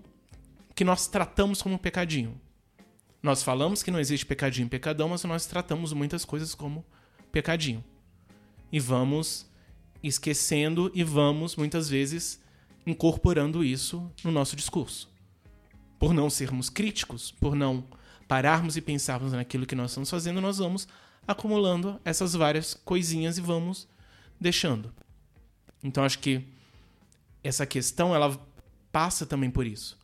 que 0.76 0.84
nós 0.84 1.08
tratamos 1.08 1.62
como 1.62 1.80
pecadinho. 1.80 2.40
Nós 3.22 3.44
falamos 3.44 3.82
que 3.82 3.92
não 3.92 4.00
existe 4.00 4.26
pecadinho 4.26 4.68
e 4.68 4.70
pecadão, 4.70 5.10
mas 5.10 5.24
nós 5.24 5.46
tratamos 5.46 5.94
muitas 5.94 6.24
coisas 6.24 6.54
como 6.54 6.86
pecadinho. 7.32 7.84
E 8.72 8.80
vamos 8.80 9.50
esquecendo 10.04 10.92
e 10.94 11.04
vamos 11.04 11.56
muitas 11.56 11.90
vezes 11.90 12.42
incorporando 12.86 13.64
isso 13.64 14.12
no 14.24 14.32
nosso 14.32 14.56
discurso. 14.56 15.10
Por 16.00 16.14
não 16.14 16.30
sermos 16.30 16.70
críticos, 16.70 17.32
por 17.32 17.56
não 17.56 17.84
pararmos 18.28 18.78
e 18.78 18.82
pensarmos 18.82 19.34
naquilo 19.34 19.66
que 19.66 19.76
nós 19.76 19.92
estamos 19.92 20.10
fazendo, 20.10 20.40
nós 20.40 20.58
vamos 20.60 20.88
acumulando 21.28 22.00
essas 22.06 22.34
várias 22.34 22.74
coisinhas 22.74 23.38
e 23.38 23.42
vamos 23.42 23.88
deixando. 24.40 24.94
Então 25.84 26.04
acho 26.04 26.20
que 26.20 26.48
essa 27.44 27.66
questão 27.66 28.14
ela 28.14 28.40
passa 28.92 29.26
também 29.26 29.50
por 29.50 29.66
isso. 29.66 29.98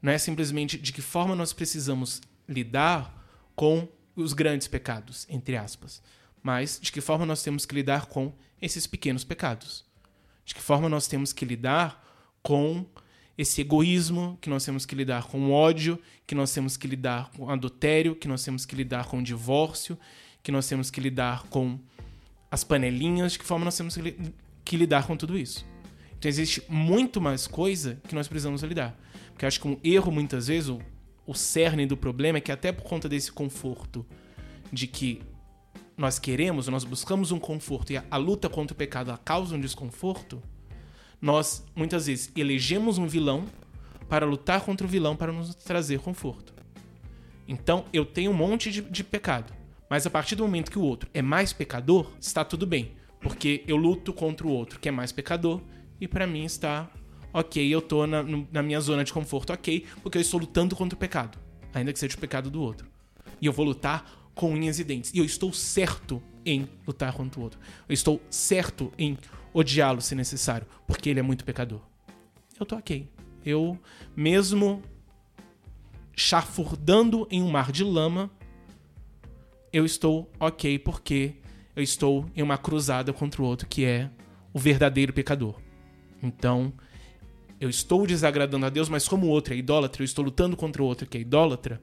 Não 0.00 0.10
é 0.12 0.18
simplesmente 0.18 0.78
de 0.78 0.92
que 0.92 1.02
forma 1.02 1.34
nós 1.34 1.52
precisamos 1.52 2.20
lidar 2.52 3.26
com 3.54 3.88
os 4.14 4.32
grandes 4.32 4.68
pecados, 4.68 5.26
entre 5.28 5.56
aspas, 5.56 6.02
mas 6.42 6.78
de 6.80 6.92
que 6.92 7.00
forma 7.00 7.24
nós 7.24 7.42
temos 7.42 7.64
que 7.64 7.74
lidar 7.74 8.06
com 8.06 8.32
esses 8.60 8.86
pequenos 8.86 9.24
pecados. 9.24 9.84
De 10.44 10.54
que 10.54 10.60
forma 10.60 10.88
nós 10.88 11.06
temos 11.06 11.32
que 11.32 11.44
lidar 11.44 12.02
com 12.42 12.84
esse 13.36 13.60
egoísmo, 13.60 14.38
que 14.40 14.50
nós 14.50 14.64
temos 14.64 14.84
que 14.84 14.94
lidar 14.94 15.24
com 15.24 15.46
o 15.46 15.52
ódio, 15.52 15.98
que 16.26 16.34
nós 16.34 16.52
temos 16.52 16.76
que 16.76 16.86
lidar 16.86 17.30
com 17.30 17.48
adultério, 17.48 18.14
que 18.14 18.28
nós 18.28 18.44
temos 18.44 18.66
que 18.66 18.74
lidar 18.74 19.06
com 19.06 19.18
o 19.18 19.22
divórcio, 19.22 19.98
que 20.42 20.52
nós 20.52 20.66
temos 20.68 20.90
que 20.90 21.00
lidar 21.00 21.44
com 21.44 21.78
as 22.50 22.62
panelinhas, 22.64 23.32
de 23.32 23.38
que 23.38 23.44
forma 23.44 23.64
nós 23.64 23.76
temos 23.76 23.94
que, 23.94 24.02
li 24.02 24.34
que 24.64 24.76
lidar 24.76 25.06
com 25.06 25.16
tudo 25.16 25.38
isso. 25.38 25.64
Então 26.18 26.28
existe 26.28 26.62
muito 26.68 27.20
mais 27.20 27.46
coisa 27.46 28.00
que 28.06 28.14
nós 28.14 28.28
precisamos 28.28 28.62
lidar. 28.62 28.96
Porque 29.30 29.46
acho 29.46 29.60
que 29.60 29.66
um 29.66 29.80
erro, 29.82 30.12
muitas 30.12 30.46
vezes, 30.46 30.68
o, 30.68 30.80
o 31.26 31.34
cerne 31.34 31.86
do 31.86 31.96
problema 31.96 32.38
é 32.38 32.40
que 32.40 32.52
até 32.52 32.72
por 32.72 32.84
conta 32.84 33.08
desse 33.08 33.30
conforto 33.30 34.04
de 34.72 34.86
que 34.86 35.22
nós 35.96 36.18
queremos, 36.18 36.68
nós 36.68 36.84
buscamos 36.84 37.30
um 37.30 37.38
conforto 37.38 37.92
e 37.92 37.96
a, 37.96 38.04
a 38.10 38.16
luta 38.16 38.48
contra 38.48 38.74
o 38.74 38.76
pecado 38.76 39.16
causa 39.24 39.54
um 39.54 39.60
desconforto, 39.60 40.42
nós 41.20 41.64
muitas 41.76 42.06
vezes 42.06 42.32
elegemos 42.36 42.98
um 42.98 43.06
vilão 43.06 43.44
para 44.08 44.26
lutar 44.26 44.60
contra 44.62 44.86
o 44.86 44.90
vilão 44.90 45.14
para 45.14 45.32
nos 45.32 45.54
trazer 45.54 46.00
conforto. 46.00 46.52
Então 47.46 47.84
eu 47.92 48.04
tenho 48.04 48.30
um 48.30 48.34
monte 48.34 48.70
de, 48.70 48.80
de 48.82 49.04
pecado, 49.04 49.52
mas 49.88 50.06
a 50.06 50.10
partir 50.10 50.34
do 50.34 50.42
momento 50.42 50.70
que 50.70 50.78
o 50.78 50.82
outro 50.82 51.08
é 51.14 51.22
mais 51.22 51.52
pecador, 51.52 52.10
está 52.20 52.44
tudo 52.44 52.66
bem, 52.66 52.92
porque 53.20 53.62
eu 53.66 53.76
luto 53.76 54.12
contra 54.12 54.46
o 54.46 54.50
outro 54.50 54.80
que 54.80 54.88
é 54.88 54.92
mais 54.92 55.12
pecador 55.12 55.60
e 56.00 56.08
para 56.08 56.26
mim 56.26 56.44
está 56.44 56.90
ok, 57.32 57.74
eu 57.74 57.80
tô 57.80 58.06
na, 58.06 58.22
na 58.22 58.62
minha 58.62 58.80
zona 58.80 59.04
de 59.04 59.12
conforto, 59.12 59.52
ok, 59.52 59.86
porque 60.02 60.18
eu 60.18 60.22
estou 60.22 60.40
lutando 60.40 60.76
contra 60.76 60.96
o 60.96 60.98
pecado, 60.98 61.38
ainda 61.72 61.92
que 61.92 61.98
seja 61.98 62.16
o 62.16 62.20
pecado 62.20 62.50
do 62.50 62.60
outro. 62.60 62.88
E 63.40 63.46
eu 63.46 63.52
vou 63.52 63.64
lutar 63.64 64.30
com 64.34 64.52
unhas 64.52 64.78
e 64.78 64.84
dentes. 64.84 65.12
E 65.12 65.18
eu 65.18 65.24
estou 65.24 65.52
certo 65.52 66.22
em 66.44 66.68
lutar 66.86 67.12
contra 67.12 67.40
o 67.40 67.42
outro. 67.42 67.60
Eu 67.88 67.92
estou 67.92 68.20
certo 68.30 68.92
em 68.98 69.16
odiá-lo 69.52 70.00
se 70.00 70.14
necessário, 70.14 70.66
porque 70.86 71.10
ele 71.10 71.20
é 71.20 71.22
muito 71.22 71.44
pecador. 71.44 71.80
Eu 72.58 72.66
tô 72.66 72.76
ok. 72.76 73.08
Eu, 73.44 73.78
mesmo 74.14 74.82
chafurdando 76.14 77.26
em 77.30 77.42
um 77.42 77.50
mar 77.50 77.72
de 77.72 77.82
lama, 77.82 78.30
eu 79.72 79.84
estou 79.84 80.30
ok 80.38 80.78
porque 80.78 81.36
eu 81.74 81.82
estou 81.82 82.26
em 82.36 82.42
uma 82.42 82.58
cruzada 82.58 83.12
contra 83.12 83.42
o 83.42 83.44
outro 83.44 83.66
que 83.66 83.84
é 83.84 84.10
o 84.52 84.58
verdadeiro 84.58 85.12
pecador. 85.12 85.58
Então, 86.22 86.72
eu 87.62 87.70
estou 87.70 88.04
desagradando 88.04 88.66
a 88.66 88.68
Deus, 88.68 88.88
mas 88.88 89.06
como 89.06 89.28
o 89.28 89.28
outro 89.28 89.54
é 89.54 89.56
idólatra, 89.56 90.02
eu 90.02 90.04
estou 90.04 90.24
lutando 90.24 90.56
contra 90.56 90.82
o 90.82 90.84
outro 90.84 91.08
que 91.08 91.16
é 91.16 91.20
idólatra, 91.20 91.80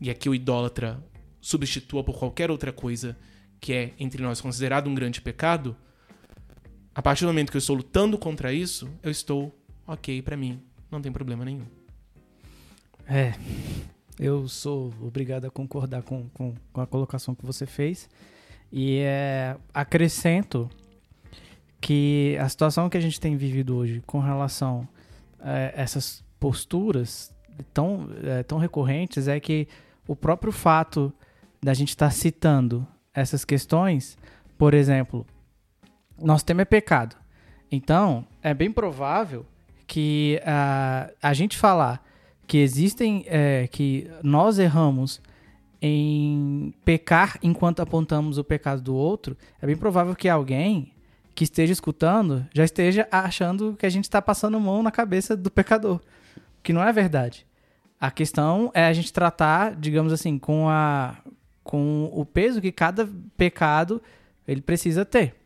e 0.00 0.10
aqui 0.10 0.28
o 0.28 0.34
idólatra 0.34 1.00
substitua 1.40 2.02
por 2.02 2.18
qualquer 2.18 2.50
outra 2.50 2.72
coisa 2.72 3.16
que 3.60 3.72
é 3.72 3.92
entre 4.00 4.20
nós 4.20 4.40
considerado 4.40 4.90
um 4.90 4.94
grande 4.96 5.20
pecado, 5.20 5.76
a 6.92 7.00
partir 7.00 7.24
do 7.24 7.28
momento 7.28 7.52
que 7.52 7.56
eu 7.56 7.60
estou 7.60 7.76
lutando 7.76 8.18
contra 8.18 8.52
isso, 8.52 8.90
eu 9.00 9.12
estou 9.12 9.56
ok 9.86 10.20
para 10.22 10.36
mim, 10.36 10.60
não 10.90 11.00
tem 11.00 11.12
problema 11.12 11.44
nenhum. 11.44 11.66
É, 13.06 13.32
eu 14.18 14.48
sou 14.48 14.92
obrigado 15.00 15.44
a 15.44 15.50
concordar 15.52 16.02
com, 16.02 16.28
com, 16.30 16.52
com 16.72 16.80
a 16.80 16.86
colocação 16.86 17.32
que 17.32 17.46
você 17.46 17.64
fez. 17.64 18.10
E 18.72 18.98
é, 18.98 19.56
acrescento 19.72 20.68
que 21.80 22.36
a 22.40 22.48
situação 22.48 22.90
que 22.90 22.96
a 22.96 23.00
gente 23.00 23.20
tem 23.20 23.36
vivido 23.36 23.76
hoje 23.76 24.02
com 24.04 24.18
relação 24.18 24.88
a 25.42 25.80
essas 25.80 26.24
posturas 26.38 27.32
tão, 27.72 28.08
é, 28.24 28.42
tão 28.42 28.58
recorrentes 28.58 29.28
é 29.28 29.38
que 29.38 29.68
o 30.06 30.16
próprio 30.16 30.52
fato 30.52 31.12
da 31.62 31.74
gente 31.74 31.90
estar 31.90 32.06
tá 32.06 32.10
citando 32.10 32.86
essas 33.14 33.44
questões, 33.44 34.16
por 34.58 34.74
exemplo, 34.74 35.26
nosso 36.20 36.44
tema 36.44 36.62
é 36.62 36.64
pecado. 36.64 37.16
Então, 37.70 38.26
é 38.42 38.52
bem 38.52 38.70
provável 38.70 39.46
que 39.86 40.40
a, 40.44 41.10
a 41.22 41.32
gente 41.32 41.56
falar 41.56 42.04
que 42.46 42.58
existem, 42.58 43.24
é, 43.26 43.68
que 43.70 44.10
nós 44.22 44.58
erramos 44.58 45.20
em 45.80 46.72
pecar 46.84 47.38
enquanto 47.42 47.80
apontamos 47.80 48.38
o 48.38 48.44
pecado 48.44 48.82
do 48.82 48.94
outro, 48.94 49.36
é 49.60 49.66
bem 49.66 49.76
provável 49.76 50.14
que 50.14 50.28
alguém 50.28 50.92
que 51.34 51.44
esteja 51.44 51.72
escutando 51.72 52.46
já 52.52 52.64
esteja 52.64 53.08
achando 53.10 53.74
que 53.78 53.86
a 53.86 53.90
gente 53.90 54.04
está 54.04 54.20
passando 54.20 54.60
mão 54.60 54.82
na 54.82 54.90
cabeça 54.90 55.36
do 55.36 55.50
pecador, 55.50 56.00
que 56.62 56.72
não 56.72 56.82
é 56.82 56.92
verdade. 56.92 57.46
A 58.00 58.10
questão 58.10 58.70
é 58.74 58.84
a 58.84 58.92
gente 58.92 59.12
tratar, 59.12 59.76
digamos 59.76 60.12
assim, 60.12 60.38
com 60.38 60.68
a 60.68 61.16
com 61.62 62.10
o 62.12 62.26
peso 62.26 62.60
que 62.60 62.72
cada 62.72 63.08
pecado 63.36 64.02
ele 64.48 64.60
precisa 64.60 65.04
ter. 65.04 65.36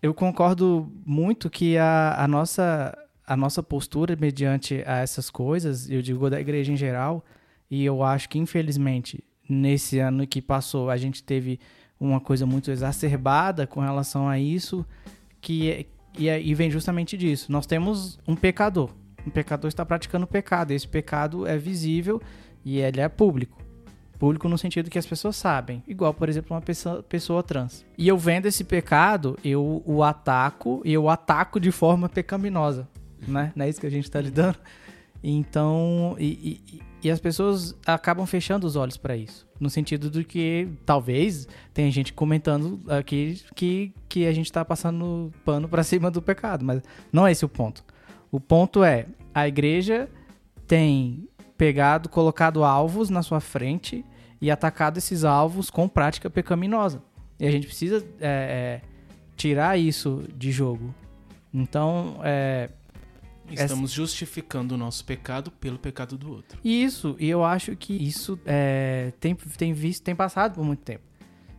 Eu 0.00 0.14
concordo 0.14 0.90
muito 1.04 1.50
que 1.50 1.76
a, 1.76 2.14
a 2.18 2.26
nossa 2.26 2.96
a 3.26 3.36
nossa 3.36 3.62
postura 3.62 4.16
mediante 4.16 4.82
a 4.86 4.98
essas 4.98 5.28
coisas, 5.28 5.90
eu 5.90 6.00
digo 6.00 6.30
da 6.30 6.40
igreja 6.40 6.72
em 6.72 6.76
geral, 6.76 7.24
e 7.68 7.84
eu 7.84 8.02
acho 8.02 8.28
que 8.28 8.38
infelizmente 8.38 9.22
nesse 9.48 9.98
ano 9.98 10.26
que 10.26 10.40
passou 10.40 10.90
a 10.90 10.96
gente 10.96 11.22
teve 11.22 11.58
uma 11.98 12.20
coisa 12.20 12.46
muito 12.46 12.70
exacerbada 12.70 13.66
com 13.66 13.80
relação 13.80 14.28
a 14.28 14.38
isso, 14.38 14.84
que 15.40 15.70
é, 15.70 15.86
e, 16.18 16.28
é, 16.28 16.40
e 16.40 16.54
vem 16.54 16.70
justamente 16.70 17.16
disso. 17.16 17.50
Nós 17.50 17.66
temos 17.66 18.18
um 18.26 18.34
pecador. 18.34 18.90
Um 19.26 19.30
pecador 19.30 19.68
está 19.68 19.84
praticando 19.84 20.26
pecado. 20.26 20.70
Esse 20.70 20.86
pecado 20.86 21.46
é 21.46 21.58
visível 21.58 22.20
e 22.64 22.78
ele 22.78 23.00
é 23.00 23.08
público. 23.08 23.58
Público 24.18 24.48
no 24.48 24.56
sentido 24.56 24.88
que 24.88 24.98
as 24.98 25.06
pessoas 25.06 25.36
sabem. 25.36 25.82
Igual, 25.86 26.14
por 26.14 26.28
exemplo, 26.28 26.54
uma 26.54 26.62
pessoa, 26.62 27.02
pessoa 27.02 27.42
trans. 27.42 27.84
E 27.98 28.08
eu 28.08 28.16
vendo 28.16 28.46
esse 28.46 28.64
pecado, 28.64 29.38
eu 29.44 29.82
o 29.84 30.02
ataco 30.02 30.80
e 30.84 30.92
eu 30.92 31.08
ataco 31.08 31.60
de 31.60 31.70
forma 31.70 32.08
pecaminosa. 32.08 32.88
Né? 33.26 33.52
Não 33.54 33.64
é 33.64 33.68
isso 33.68 33.80
que 33.80 33.86
a 33.86 33.90
gente 33.90 34.04
está 34.04 34.20
lidando? 34.20 34.58
Então, 35.22 36.14
e, 36.18 36.62
e, 36.72 36.82
e 37.04 37.10
as 37.10 37.20
pessoas 37.20 37.74
acabam 37.86 38.24
fechando 38.26 38.66
os 38.66 38.76
olhos 38.76 38.96
para 38.96 39.16
isso. 39.16 39.45
No 39.58 39.70
sentido 39.70 40.10
de 40.10 40.22
que 40.22 40.68
talvez 40.84 41.48
tenha 41.72 41.90
gente 41.90 42.12
comentando 42.12 42.80
aqui 42.88 43.40
que, 43.54 43.92
que 44.08 44.26
a 44.26 44.32
gente 44.32 44.46
está 44.46 44.64
passando 44.64 45.32
pano 45.44 45.68
para 45.68 45.82
cima 45.84 46.10
do 46.10 46.20
pecado, 46.20 46.64
mas 46.64 46.82
não 47.12 47.26
é 47.26 47.32
esse 47.32 47.44
o 47.44 47.48
ponto. 47.48 47.84
O 48.30 48.38
ponto 48.38 48.84
é: 48.84 49.06
a 49.34 49.48
igreja 49.48 50.08
tem 50.66 51.28
pegado, 51.56 52.08
colocado 52.08 52.64
alvos 52.64 53.08
na 53.08 53.22
sua 53.22 53.40
frente 53.40 54.04
e 54.40 54.50
atacado 54.50 54.98
esses 54.98 55.24
alvos 55.24 55.70
com 55.70 55.88
prática 55.88 56.28
pecaminosa. 56.28 57.02
E 57.38 57.46
a 57.46 57.50
gente 57.50 57.66
precisa 57.66 58.04
é, 58.20 58.80
é, 58.82 58.82
tirar 59.36 59.78
isso 59.78 60.24
de 60.36 60.50
jogo. 60.50 60.94
Então, 61.52 62.20
é, 62.22 62.70
Estamos 63.50 63.90
Essa... 63.90 63.96
justificando 63.96 64.74
o 64.74 64.78
nosso 64.78 65.04
pecado 65.04 65.50
pelo 65.50 65.78
pecado 65.78 66.18
do 66.18 66.30
outro. 66.30 66.58
Isso, 66.64 67.16
e 67.18 67.28
eu 67.28 67.44
acho 67.44 67.76
que 67.76 67.92
isso 67.92 68.38
é, 68.44 69.12
tem, 69.20 69.34
tem 69.34 69.72
visto, 69.72 70.02
tem 70.02 70.14
passado 70.14 70.54
por 70.54 70.64
muito 70.64 70.80
tempo. 70.80 71.04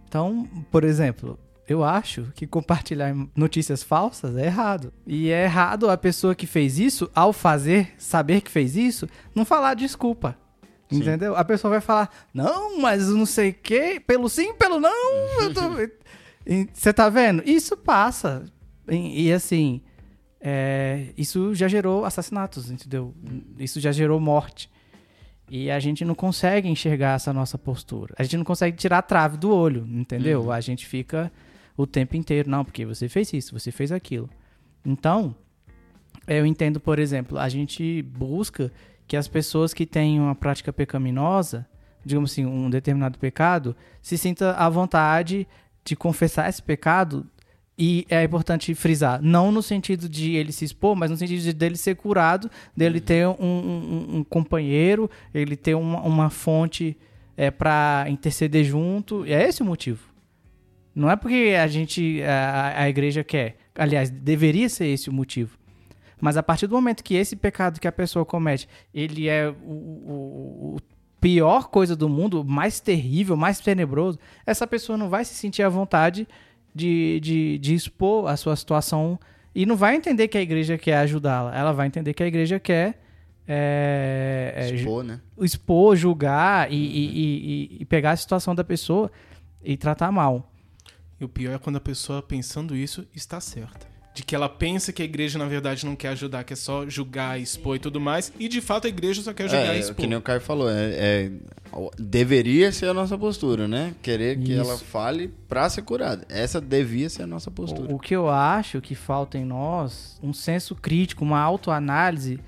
Então, 0.07 0.47
por 0.71 0.83
exemplo, 0.83 1.39
eu 1.67 1.83
acho 1.83 2.31
que 2.33 2.47
compartilhar 2.47 3.13
notícias 3.35 3.83
falsas 3.83 4.37
é 4.37 4.45
errado. 4.45 4.93
E 5.05 5.29
é 5.29 5.43
errado 5.43 5.89
a 5.89 5.97
pessoa 5.97 6.33
que 6.33 6.47
fez 6.47 6.79
isso, 6.79 7.09
ao 7.13 7.33
fazer, 7.33 7.93
saber 7.97 8.41
que 8.41 8.49
fez 8.49 8.75
isso, 8.75 9.07
não 9.35 9.43
falar 9.43 9.73
desculpa. 9.73 10.37
Sim. 10.89 10.99
Entendeu? 10.99 11.35
A 11.35 11.43
pessoa 11.43 11.71
vai 11.71 11.81
falar, 11.81 12.09
não, 12.33 12.79
mas 12.79 13.09
não 13.09 13.25
sei 13.25 13.49
o 13.49 13.53
quê, 13.53 14.01
pelo 14.05 14.29
sim, 14.29 14.53
pelo 14.53 14.79
não. 14.79 15.17
Você 16.73 16.93
tá 16.93 17.09
vendo? 17.09 17.43
Isso 17.45 17.75
passa. 17.75 18.45
E, 18.87 19.27
e 19.27 19.33
assim, 19.33 19.81
é, 20.49 21.07
isso 21.17 21.53
já 21.53 21.67
gerou 21.67 22.05
assassinatos, 22.05 22.71
entendeu? 22.71 23.13
Isso 23.59 23.81
já 23.81 23.91
gerou 23.91 24.17
morte. 24.17 24.71
E 25.49 25.69
a 25.69 25.77
gente 25.77 26.05
não 26.05 26.15
consegue 26.15 26.69
enxergar 26.69 27.15
essa 27.15 27.33
nossa 27.33 27.57
postura. 27.57 28.15
A 28.17 28.23
gente 28.23 28.37
não 28.37 28.45
consegue 28.45 28.77
tirar 28.77 28.99
a 28.99 29.01
trave 29.01 29.35
do 29.35 29.53
olho, 29.53 29.85
entendeu? 29.85 30.43
Uhum. 30.43 30.51
A 30.51 30.61
gente 30.61 30.85
fica 30.85 31.29
o 31.75 31.85
tempo 31.85 32.15
inteiro, 32.15 32.49
não, 32.49 32.63
porque 32.63 32.85
você 32.85 33.09
fez 33.09 33.33
isso, 33.33 33.59
você 33.59 33.73
fez 33.73 33.91
aquilo. 33.91 34.29
Então, 34.85 35.35
eu 36.25 36.45
entendo, 36.45 36.79
por 36.79 36.97
exemplo, 36.97 37.37
a 37.37 37.49
gente 37.49 38.01
busca 38.03 38.71
que 39.05 39.17
as 39.17 39.27
pessoas 39.27 39.73
que 39.73 39.85
têm 39.85 40.17
uma 40.17 40.33
prática 40.33 40.71
pecaminosa, 40.71 41.67
digamos 42.05 42.31
assim, 42.31 42.45
um 42.45 42.69
determinado 42.69 43.19
pecado, 43.19 43.75
se 44.01 44.17
sinta 44.17 44.53
à 44.53 44.69
vontade 44.69 45.45
de 45.83 45.93
confessar 45.93 46.47
esse 46.47 46.63
pecado 46.63 47.29
e 47.77 48.07
é 48.09 48.23
importante 48.23 48.73
frisar, 48.73 49.21
não 49.21 49.51
no 49.51 49.61
sentido 49.61 50.09
de 50.09 50.35
ele 50.35 50.51
se 50.51 50.65
expor, 50.65 50.95
mas 50.95 51.11
no 51.11 51.17
sentido 51.17 51.41
de 51.41 51.53
dele 51.53 51.77
ser 51.77 51.95
curado, 51.95 52.49
dele 52.75 52.99
ter 52.99 53.27
um, 53.27 53.35
um, 53.39 54.17
um 54.17 54.23
companheiro, 54.23 55.09
ele 55.31 55.55
ter 55.55 55.75
uma, 55.75 56.01
uma 56.01 56.29
fonte 56.31 56.97
é, 57.35 57.51
para 57.51 58.05
interceder 58.09 58.63
junto. 58.63 59.23
É 59.25 59.47
esse 59.47 59.61
o 59.61 59.65
motivo. 59.65 60.09
Não 60.95 61.11
é 61.11 61.15
porque 61.15 61.55
a 61.61 61.67
gente, 61.67 62.23
a, 62.23 62.81
a 62.81 62.89
igreja 62.89 63.23
quer. 63.23 63.57
Aliás, 63.75 64.09
deveria 64.09 64.67
ser 64.67 64.87
esse 64.87 65.07
o 65.07 65.13
motivo. 65.13 65.55
Mas 66.19 66.35
a 66.35 66.41
partir 66.41 66.65
do 66.65 66.73
momento 66.73 67.03
que 67.03 67.13
esse 67.13 67.35
pecado 67.35 67.79
que 67.79 67.87
a 67.87 67.91
pessoa 67.91 68.25
comete, 68.25 68.67
ele 68.91 69.27
é 69.27 69.49
o, 69.49 69.71
o, 69.71 70.75
o 70.75 70.77
pior 71.21 71.67
coisa 71.67 71.95
do 71.95 72.09
mundo, 72.09 72.43
mais 72.43 72.79
terrível, 72.79 73.37
mais 73.37 73.59
tenebroso, 73.59 74.17
essa 74.47 74.65
pessoa 74.65 74.97
não 74.97 75.09
vai 75.09 75.23
se 75.23 75.35
sentir 75.35 75.61
à 75.61 75.69
vontade 75.69 76.27
de, 76.77 77.19
de, 77.19 77.57
de 77.57 77.73
expor 77.73 78.29
a 78.29 78.37
sua 78.37 78.55
situação 78.55 79.19
e 79.53 79.65
não 79.65 79.75
vai 79.75 79.95
entender 79.95 80.27
que 80.27 80.37
a 80.37 80.41
igreja 80.41 80.77
quer 80.77 80.97
ajudá-la. 80.97 81.55
Ela 81.57 81.73
vai 81.73 81.87
entender 81.87 82.13
que 82.13 82.21
a 82.21 82.27
igreja 82.27 82.59
quer 82.59 83.01
é, 83.47 84.53
é, 84.55 84.75
expor, 84.75 85.03
né? 85.03 85.19
expor, 85.39 85.95
julgar 85.95 86.71
e, 86.71 86.75
e, 86.75 87.19
e, 87.77 87.77
e, 87.81 87.85
pegar 87.85 88.11
a 88.11 88.15
situação 88.15 88.53
da 88.53 88.63
pessoa 88.63 89.11
e 89.63 89.75
tratar 89.75 90.11
mal. 90.11 90.51
E 91.19 91.25
o 91.25 91.29
pior 91.29 91.55
é 91.55 91.57
quando 91.57 91.77
a 91.77 91.81
pessoa 91.81 92.21
pensando 92.21 92.75
isso 92.75 93.07
está 93.15 93.39
certa 93.39 93.96
de 94.17 94.23
que 94.23 94.35
ela 94.35 94.49
pensa 94.49 94.91
que 94.91 95.03
a 95.03 95.05
igreja, 95.05 95.37
na 95.37 95.45
verdade, 95.45 95.85
não 95.85 95.95
quer 95.95 96.07
ajudar, 96.07 96.43
que 96.43 96.51
é 96.51 96.55
só 96.55 96.89
julgar, 96.89 97.39
expor 97.39 97.75
e 97.75 97.79
tudo 97.79 98.01
mais. 98.01 98.33
E 98.39 98.47
de 98.47 98.61
fato 98.61 98.87
a 98.87 98.89
igreja 98.89 99.21
só 99.21 99.31
quer 99.31 99.47
julgar 99.47 99.75
é, 99.75 99.77
e 99.77 99.79
expor. 99.79 99.95
Que 99.95 100.07
nem 100.07 100.17
o 100.17 100.21
Caio 100.23 100.41
falou, 100.41 100.67
é, 100.71 100.73
é, 100.73 101.31
deveria 101.99 102.71
ser 102.71 102.87
a 102.87 102.95
nossa 102.95 103.15
postura, 103.15 103.67
né? 103.67 103.93
Querer 104.01 104.39
que 104.39 104.53
Isso. 104.53 104.61
ela 104.61 104.75
fale 104.75 105.27
pra 105.47 105.69
ser 105.69 105.83
curada. 105.83 106.25
Essa 106.29 106.59
devia 106.59 107.07
ser 107.11 107.23
a 107.23 107.27
nossa 107.27 107.51
postura. 107.51 107.93
O, 107.93 107.97
o 107.97 107.99
que 107.99 108.15
eu 108.15 108.27
acho 108.27 108.81
que 108.81 108.95
falta 108.95 109.37
em 109.37 109.45
nós, 109.45 110.19
um 110.23 110.33
senso 110.33 110.73
crítico, 110.73 111.23
uma 111.23 111.39
autoanálise 111.39 112.39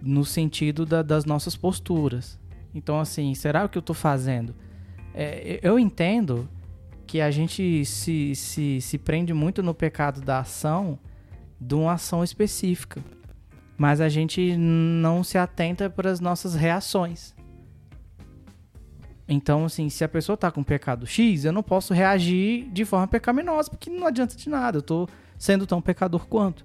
no 0.00 0.24
sentido 0.24 0.86
da, 0.86 1.02
das 1.02 1.24
nossas 1.24 1.56
posturas. 1.56 2.38
Então, 2.72 3.00
assim, 3.00 3.34
será 3.34 3.64
o 3.64 3.68
que 3.68 3.76
eu 3.76 3.82
tô 3.82 3.94
fazendo? 3.94 4.54
É, 5.12 5.58
eu 5.60 5.76
entendo 5.76 6.48
que 7.04 7.20
a 7.20 7.32
gente 7.32 7.84
se, 7.84 8.32
se, 8.36 8.80
se 8.80 8.96
prende 8.96 9.34
muito 9.34 9.60
no 9.60 9.74
pecado 9.74 10.20
da 10.20 10.38
ação 10.38 10.96
de 11.60 11.74
uma 11.74 11.92
ação 11.94 12.22
específica. 12.22 13.02
Mas 13.76 14.00
a 14.00 14.08
gente 14.08 14.56
não 14.56 15.22
se 15.22 15.36
atenta 15.36 15.90
para 15.90 16.10
as 16.10 16.20
nossas 16.20 16.54
reações. 16.54 17.34
Então, 19.28 19.64
assim, 19.64 19.88
se 19.88 20.04
a 20.04 20.08
pessoa 20.08 20.34
está 20.34 20.50
com 20.50 20.62
pecado 20.62 21.06
X, 21.06 21.44
eu 21.44 21.52
não 21.52 21.62
posso 21.62 21.92
reagir 21.92 22.70
de 22.70 22.84
forma 22.84 23.08
pecaminosa, 23.08 23.70
porque 23.70 23.90
não 23.90 24.06
adianta 24.06 24.36
de 24.36 24.48
nada. 24.48 24.78
Eu 24.78 24.80
estou 24.80 25.08
sendo 25.36 25.66
tão 25.66 25.82
pecador 25.82 26.26
quanto. 26.26 26.64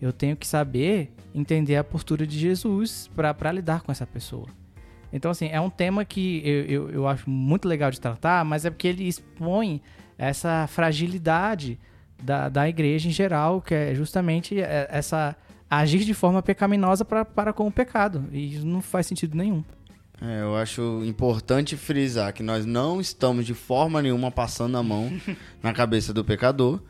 Eu 0.00 0.12
tenho 0.12 0.36
que 0.36 0.46
saber 0.46 1.12
entender 1.34 1.76
a 1.76 1.84
postura 1.84 2.26
de 2.26 2.38
Jesus 2.38 3.10
para 3.14 3.52
lidar 3.52 3.82
com 3.82 3.90
essa 3.90 4.06
pessoa. 4.06 4.46
Então, 5.12 5.30
assim, 5.30 5.48
é 5.48 5.60
um 5.60 5.70
tema 5.70 6.04
que 6.04 6.42
eu, 6.44 6.64
eu, 6.64 6.90
eu 6.90 7.08
acho 7.08 7.28
muito 7.28 7.66
legal 7.66 7.90
de 7.90 8.00
tratar, 8.00 8.44
mas 8.44 8.64
é 8.64 8.70
porque 8.70 8.88
ele 8.88 9.06
expõe 9.06 9.80
essa 10.18 10.66
fragilidade 10.66 11.78
da, 12.22 12.48
da 12.48 12.68
igreja 12.68 13.08
em 13.08 13.12
geral, 13.12 13.60
que 13.60 13.74
é 13.74 13.94
justamente 13.94 14.60
é, 14.60 14.88
essa 14.90 15.36
agir 15.70 16.04
de 16.04 16.14
forma 16.14 16.42
pecaminosa 16.42 17.04
pra, 17.04 17.24
para 17.24 17.52
com 17.52 17.66
o 17.66 17.72
pecado. 17.72 18.24
E 18.32 18.54
isso 18.54 18.66
não 18.66 18.80
faz 18.80 19.06
sentido 19.06 19.36
nenhum. 19.36 19.64
É, 20.20 20.40
eu 20.40 20.56
acho 20.56 21.02
importante 21.04 21.76
frisar 21.76 22.32
que 22.32 22.42
nós 22.42 22.64
não 22.64 23.00
estamos 23.00 23.44
de 23.44 23.52
forma 23.52 24.00
nenhuma 24.00 24.30
passando 24.30 24.78
a 24.78 24.82
mão 24.82 25.12
na 25.62 25.72
cabeça 25.74 26.12
do 26.12 26.24
pecador, 26.24 26.80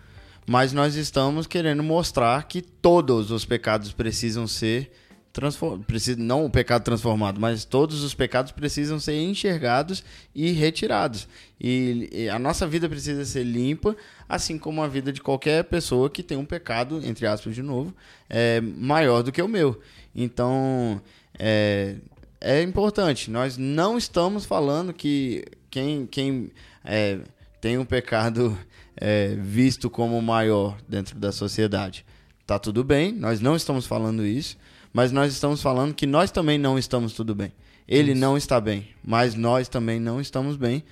mas 0.46 0.72
nós 0.72 0.94
estamos 0.94 1.46
querendo 1.46 1.82
mostrar 1.82 2.46
que 2.46 2.62
todos 2.62 3.32
os 3.32 3.44
pecados 3.44 3.92
precisam 3.92 4.46
ser 4.46 4.92
transform... 5.36 5.82
precisa 5.82 6.18
não 6.18 6.46
o 6.46 6.50
pecado 6.50 6.82
transformado, 6.82 7.38
mas 7.38 7.64
todos 7.66 8.02
os 8.02 8.14
pecados 8.14 8.52
precisam 8.52 8.98
ser 8.98 9.20
enxergados 9.20 10.02
e 10.34 10.50
retirados. 10.50 11.28
E, 11.60 12.26
a 12.32 12.38
nossa 12.38 12.66
vida 12.66 12.88
precisa 12.88 13.22
ser 13.26 13.44
limpa, 13.44 13.94
assim 14.26 14.58
como 14.58 14.82
a 14.82 14.88
vida 14.88 15.12
de 15.12 15.20
qualquer 15.20 15.64
pessoa 15.64 16.08
que 16.08 16.22
tem 16.22 16.38
um 16.38 16.44
pecado, 16.44 17.02
entre 17.04 17.26
aspas 17.26 17.54
de 17.54 17.62
novo, 17.62 17.94
é 18.30 18.62
maior 18.62 19.22
do 19.22 19.30
que 19.30 19.42
o 19.42 19.48
meu. 19.48 19.78
Então, 20.14 21.02
é, 21.38 21.96
é 22.40 22.62
importante. 22.62 23.30
Nós 23.30 23.58
não 23.58 23.98
estamos 23.98 24.46
falando 24.46 24.94
que 24.94 25.44
quem, 25.70 26.06
quem 26.06 26.50
é, 26.82 27.18
tem 27.60 27.76
um 27.76 27.84
pecado 27.84 28.58
é, 28.96 29.36
visto 29.38 29.90
como 29.90 30.20
maior 30.22 30.78
dentro 30.88 31.18
da 31.18 31.30
sociedade. 31.30 32.06
Tá 32.46 32.58
tudo 32.58 32.82
bem, 32.82 33.12
nós 33.12 33.40
não 33.40 33.54
estamos 33.54 33.86
falando 33.86 34.24
isso 34.24 34.56
mas 34.96 35.12
nós 35.12 35.30
estamos 35.30 35.60
falando 35.60 35.92
que 35.92 36.06
nós 36.06 36.30
também 36.30 36.56
não 36.56 36.78
estamos 36.78 37.12
tudo 37.12 37.34
bem. 37.34 37.52
Ele 37.86 38.12
isso. 38.12 38.20
não 38.22 38.34
está 38.34 38.58
bem, 38.58 38.88
mas 39.04 39.34
nós 39.34 39.68
também 39.68 40.00
não 40.00 40.22
estamos 40.22 40.56
bem, 40.56 40.82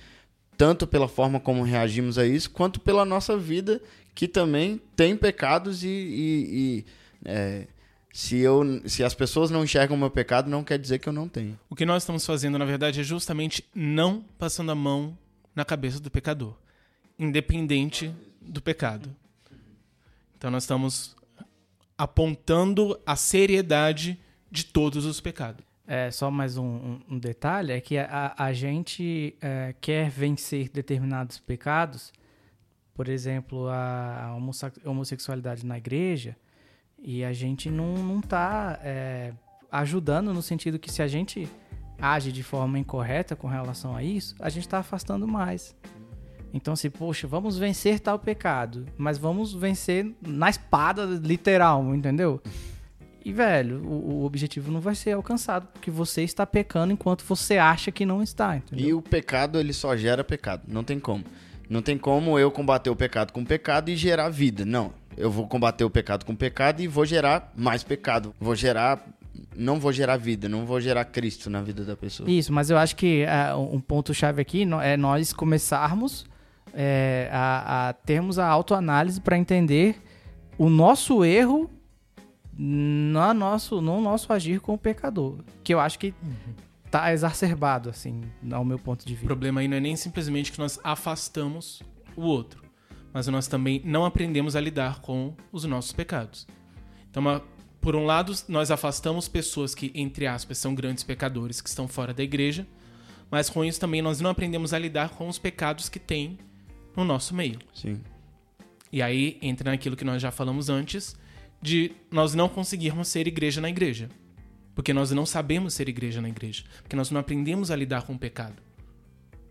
tanto 0.55 0.85
pela 0.85 1.07
forma 1.07 1.39
como 1.39 1.63
reagimos 1.63 2.19
a 2.19 2.23
isso, 2.27 2.51
quanto 2.51 2.79
pela 2.79 3.03
nossa 3.03 3.35
vida, 3.35 3.81
que 4.13 4.27
também 4.27 4.79
tem 4.95 5.17
pecados 5.17 5.83
e, 5.83 5.87
e, 5.87 6.45
e 6.53 6.85
é, 7.25 7.65
se, 8.13 8.37
eu, 8.37 8.79
se 8.85 9.03
as 9.03 9.15
pessoas 9.15 9.49
não 9.49 9.63
enxergam 9.63 9.97
o 9.97 9.99
meu 9.99 10.11
pecado, 10.11 10.51
não 10.51 10.63
quer 10.63 10.77
dizer 10.77 10.99
que 10.99 11.09
eu 11.09 11.13
não 11.13 11.27
tenho. 11.27 11.59
O 11.67 11.75
que 11.75 11.83
nós 11.83 12.03
estamos 12.03 12.23
fazendo, 12.27 12.59
na 12.59 12.65
verdade, 12.65 12.99
é 12.99 13.03
justamente 13.03 13.65
não 13.73 14.23
passando 14.37 14.71
a 14.71 14.75
mão 14.75 15.17
na 15.55 15.65
cabeça 15.65 15.99
do 15.99 16.11
pecador, 16.11 16.53
independente 17.17 18.13
do 18.39 18.61
pecado. 18.61 19.09
Então 20.37 20.51
nós 20.51 20.61
estamos 20.61 21.15
apontando 21.97 22.99
a 23.05 23.15
seriedade 23.15 24.19
de 24.51 24.65
todos 24.65 25.05
os 25.05 25.19
pecados. 25.19 25.65
É, 25.87 26.09
só 26.09 26.31
mais 26.31 26.57
um, 26.57 26.99
um, 27.07 27.19
detalhe, 27.19 27.71
é 27.71 27.79
que 27.79 27.97
a, 27.97 28.33
a 28.35 28.51
gente 28.53 29.35
é, 29.39 29.75
quer 29.79 30.09
vencer 30.09 30.69
determinados 30.69 31.37
pecados, 31.37 32.11
por 32.93 33.07
exemplo, 33.07 33.67
a, 33.67 34.35
homossexualidade 34.83 35.63
na 35.63 35.77
igreja, 35.77 36.35
e 36.97 37.23
a 37.23 37.31
gente 37.33 37.69
não 37.69 38.19
está 38.19 38.79
é, 38.81 39.33
ajudando 39.71 40.33
no 40.33 40.41
sentido 40.41 40.79
que 40.79 40.91
se 40.91 41.03
a 41.03 41.07
gente 41.07 41.47
age 42.01 42.31
de 42.31 42.41
forma 42.41 42.79
incorreta 42.79 43.35
com 43.35 43.47
relação 43.47 43.95
a 43.95 44.03
isso, 44.03 44.35
a 44.39 44.49
gente 44.49 44.65
está 44.65 44.79
afastando 44.79 45.27
mais. 45.27 45.75
Então, 46.55 46.73
assim, 46.73 46.89
poxa, 46.89 47.27
vamos 47.27 47.57
vencer 47.57 47.99
tal 47.99 48.17
pecado, 48.17 48.85
mas 48.97 49.17
vamos 49.17 49.53
vencer 49.53 50.15
na 50.25 50.49
espada 50.49 51.03
literal, 51.03 51.93
entendeu? 51.93 52.41
E, 53.25 53.33
velho, 53.33 53.83
o, 53.85 54.21
o, 54.21 54.25
objetivo 54.25 54.71
não 54.71 54.79
vai 54.79 54.95
ser 54.95 55.11
alcançado, 55.11 55.67
porque 55.73 55.91
você 55.91 56.23
está 56.23 56.45
pecando 56.45 56.93
enquanto 56.93 57.25
você 57.25 57.57
acha 57.57 57.91
que 57.91 58.05
não 58.05 58.23
está, 58.23 58.55
entendeu? 58.55 58.87
E 58.87 58.93
o 58.93 59.01
pecado, 59.01 59.59
ele 59.59 59.73
só 59.73 59.97
gera 59.97 60.23
pecado, 60.23 60.61
não 60.65 60.81
tem 60.81 60.97
como. 60.97 61.25
Não 61.69 61.81
tem 61.81 61.97
como 61.97 62.39
eu 62.39 62.49
combater 62.49 62.89
o 62.89 62.95
pecado 62.95 63.33
com 63.33 63.43
pecado 63.43 63.89
e 63.89 63.97
gerar 63.97 64.29
vida, 64.29 64.63
não. 64.63 64.93
Eu 65.17 65.29
vou 65.29 65.47
combater 65.47 65.83
o 65.83 65.89
pecado 65.89 66.23
com 66.23 66.33
pecado 66.33 66.81
e 66.81 66.87
vou 66.87 67.05
gerar 67.05 67.51
mais 67.53 67.83
pecado. 67.83 68.33
Vou 68.39 68.55
gerar 68.55 69.05
não 69.53 69.77
vou 69.77 69.91
gerar 69.91 70.15
vida, 70.15 70.47
não 70.47 70.65
vou 70.65 70.79
gerar 70.79 71.03
Cristo 71.03 71.49
na 71.49 71.61
vida 71.61 71.83
da 71.83 71.97
pessoa. 71.97 72.29
Isso, 72.29 72.53
mas 72.53 72.69
eu 72.69 72.77
acho 72.77 72.95
que 72.95 73.25
uh, 73.25 73.59
um 73.59 73.81
ponto 73.81 74.13
chave 74.13 74.41
aqui 74.41 74.65
é 74.81 74.95
nós 74.95 75.33
começarmos 75.33 76.25
é, 76.75 77.29
a, 77.31 77.89
a 77.89 77.93
termos 77.93 78.37
a 78.37 78.47
autoanálise 78.47 79.21
para 79.21 79.37
entender 79.37 80.01
o 80.57 80.69
nosso 80.69 81.23
erro 81.23 81.69
no 82.57 83.33
nosso, 83.33 83.81
no 83.81 84.01
nosso 84.01 84.31
agir 84.31 84.59
com 84.59 84.73
o 84.73 84.77
pecador. 84.77 85.39
Que 85.63 85.73
eu 85.73 85.79
acho 85.79 85.97
que 85.97 86.13
tá 86.91 87.11
exacerbado, 87.13 87.89
assim, 87.89 88.21
ao 88.51 88.63
meu 88.63 88.77
ponto 88.77 89.05
de 89.05 89.13
vista. 89.13 89.25
O 89.25 89.27
problema 89.27 89.61
aí 89.61 89.67
não 89.67 89.77
é 89.77 89.79
nem 89.79 89.95
simplesmente 89.95 90.51
que 90.51 90.59
nós 90.59 90.79
afastamos 90.83 91.81
o 92.15 92.21
outro, 92.21 92.63
mas 93.13 93.27
nós 93.27 93.47
também 93.47 93.81
não 93.83 94.05
aprendemos 94.05 94.55
a 94.55 94.61
lidar 94.61 94.99
com 94.99 95.33
os 95.51 95.63
nossos 95.65 95.91
pecados. 95.91 96.47
Então, 97.09 97.41
por 97.81 97.95
um 97.95 98.05
lado, 98.05 98.33
nós 98.47 98.71
afastamos 98.71 99.27
pessoas 99.27 99.75
que, 99.75 99.91
entre 99.93 100.27
aspas, 100.27 100.57
são 100.57 100.73
grandes 100.73 101.03
pecadores, 101.03 101.61
que 101.61 101.69
estão 101.69 101.87
fora 101.87 102.13
da 102.13 102.23
igreja, 102.23 102.65
mas 103.29 103.49
com 103.49 103.63
isso 103.65 103.79
também 103.79 104.01
nós 104.01 104.21
não 104.21 104.29
aprendemos 104.29 104.73
a 104.73 104.79
lidar 104.79 105.09
com 105.09 105.27
os 105.27 105.37
pecados 105.37 105.89
que 105.89 105.99
têm 105.99 106.37
no 106.95 107.03
nosso 107.03 107.33
meio. 107.33 107.59
Sim. 107.73 108.01
E 108.91 109.01
aí 109.01 109.37
entra 109.41 109.71
naquilo 109.71 109.95
que 109.95 110.05
nós 110.05 110.21
já 110.21 110.31
falamos 110.31 110.69
antes, 110.69 111.15
de 111.61 111.91
nós 112.11 112.33
não 112.33 112.47
conseguirmos 112.47 113.07
ser 113.07 113.27
igreja 113.27 113.59
na 113.59 113.69
igreja. 113.69 114.09
Porque 114.73 114.93
nós 114.93 115.11
não 115.11 115.25
sabemos 115.25 115.73
ser 115.73 115.87
igreja 115.87 116.21
na 116.21 116.29
igreja. 116.29 116.63
Porque 116.81 116.95
nós 116.95 117.09
não 117.09 117.19
aprendemos 117.19 117.71
a 117.71 117.75
lidar 117.75 118.03
com 118.03 118.13
o 118.13 118.19
pecado. 118.19 118.61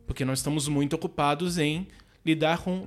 Porque 0.07 0.25
nós 0.25 0.39
estamos 0.39 0.69
muito 0.69 0.95
ocupados 0.95 1.59
em 1.59 1.89
lidar 2.25 2.59
com 2.59 2.87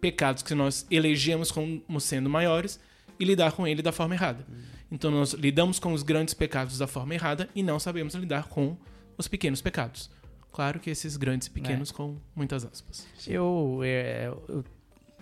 pecados 0.00 0.42
que 0.42 0.54
nós 0.54 0.86
elegemos 0.90 1.52
como 1.52 2.00
sendo 2.00 2.28
maiores 2.28 2.80
e 3.18 3.24
lidar 3.24 3.52
com 3.52 3.66
ele 3.66 3.82
da 3.82 3.92
forma 3.92 4.14
errada. 4.14 4.44
Então 4.90 5.10
nós 5.10 5.32
lidamos 5.32 5.78
com 5.78 5.92
os 5.92 6.02
grandes 6.02 6.34
pecados 6.34 6.76
da 6.76 6.86
forma 6.86 7.14
errada 7.14 7.48
e 7.54 7.62
não 7.62 7.78
sabemos 7.78 8.14
lidar 8.14 8.48
com 8.48 8.76
os 9.16 9.28
pequenos 9.28 9.62
pecados. 9.62 10.10
Claro 10.52 10.78
que 10.78 10.90
esses 10.90 11.16
grandes 11.16 11.48
e 11.48 11.50
pequenos 11.50 11.90
é. 11.90 11.94
com 11.94 12.16
muitas 12.36 12.64
aspas. 12.64 13.06
Eu, 13.26 13.80
é, 13.82 14.26
eu 14.48 14.64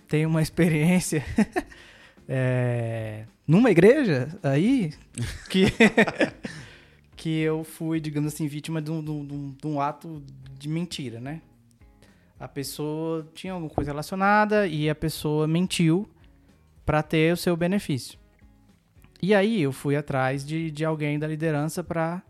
tenho 0.08 0.28
uma 0.28 0.42
experiência 0.42 1.24
é, 2.28 3.24
numa 3.46 3.70
igreja 3.70 4.36
aí 4.42 4.92
que, 5.48 5.66
que 7.14 7.38
eu 7.40 7.62
fui, 7.62 8.00
digamos 8.00 8.34
assim, 8.34 8.48
vítima 8.48 8.82
de 8.82 8.90
um, 8.90 9.02
de, 9.02 9.10
um, 9.10 9.54
de 9.56 9.66
um 9.66 9.80
ato 9.80 10.20
de 10.58 10.68
mentira, 10.68 11.20
né? 11.20 11.40
A 12.38 12.48
pessoa 12.48 13.28
tinha 13.32 13.52
alguma 13.52 13.70
coisa 13.70 13.92
relacionada 13.92 14.66
e 14.66 14.90
a 14.90 14.94
pessoa 14.94 15.46
mentiu 15.46 16.08
para 16.84 17.02
ter 17.02 17.32
o 17.32 17.36
seu 17.36 17.56
benefício. 17.56 18.18
E 19.22 19.32
aí 19.34 19.60
eu 19.60 19.70
fui 19.70 19.94
atrás 19.94 20.44
de, 20.44 20.70
de 20.70 20.84
alguém 20.84 21.18
da 21.18 21.26
liderança 21.26 21.84
para 21.84 22.22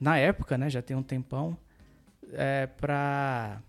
na 0.00 0.16
época, 0.16 0.56
né, 0.56 0.70
já 0.70 0.80
tem 0.80 0.96
um 0.96 1.02
tempão, 1.02 1.58
é, 2.32 2.66
para 2.66 3.60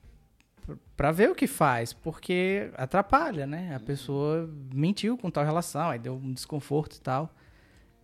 para 0.95 1.12
ver 1.12 1.32
o 1.32 1.36
que 1.36 1.48
faz, 1.48 1.93
porque 1.93 2.69
atrapalha, 2.76 3.48
né? 3.48 3.74
A 3.76 3.80
pessoa 3.80 4.48
mentiu 4.74 5.17
com 5.17 5.32
tal 5.32 5.43
relação, 5.43 5.89
aí 5.89 5.98
deu 5.98 6.13
um 6.15 6.34
desconforto 6.34 6.98
e 6.98 7.02
tal. 7.02 7.34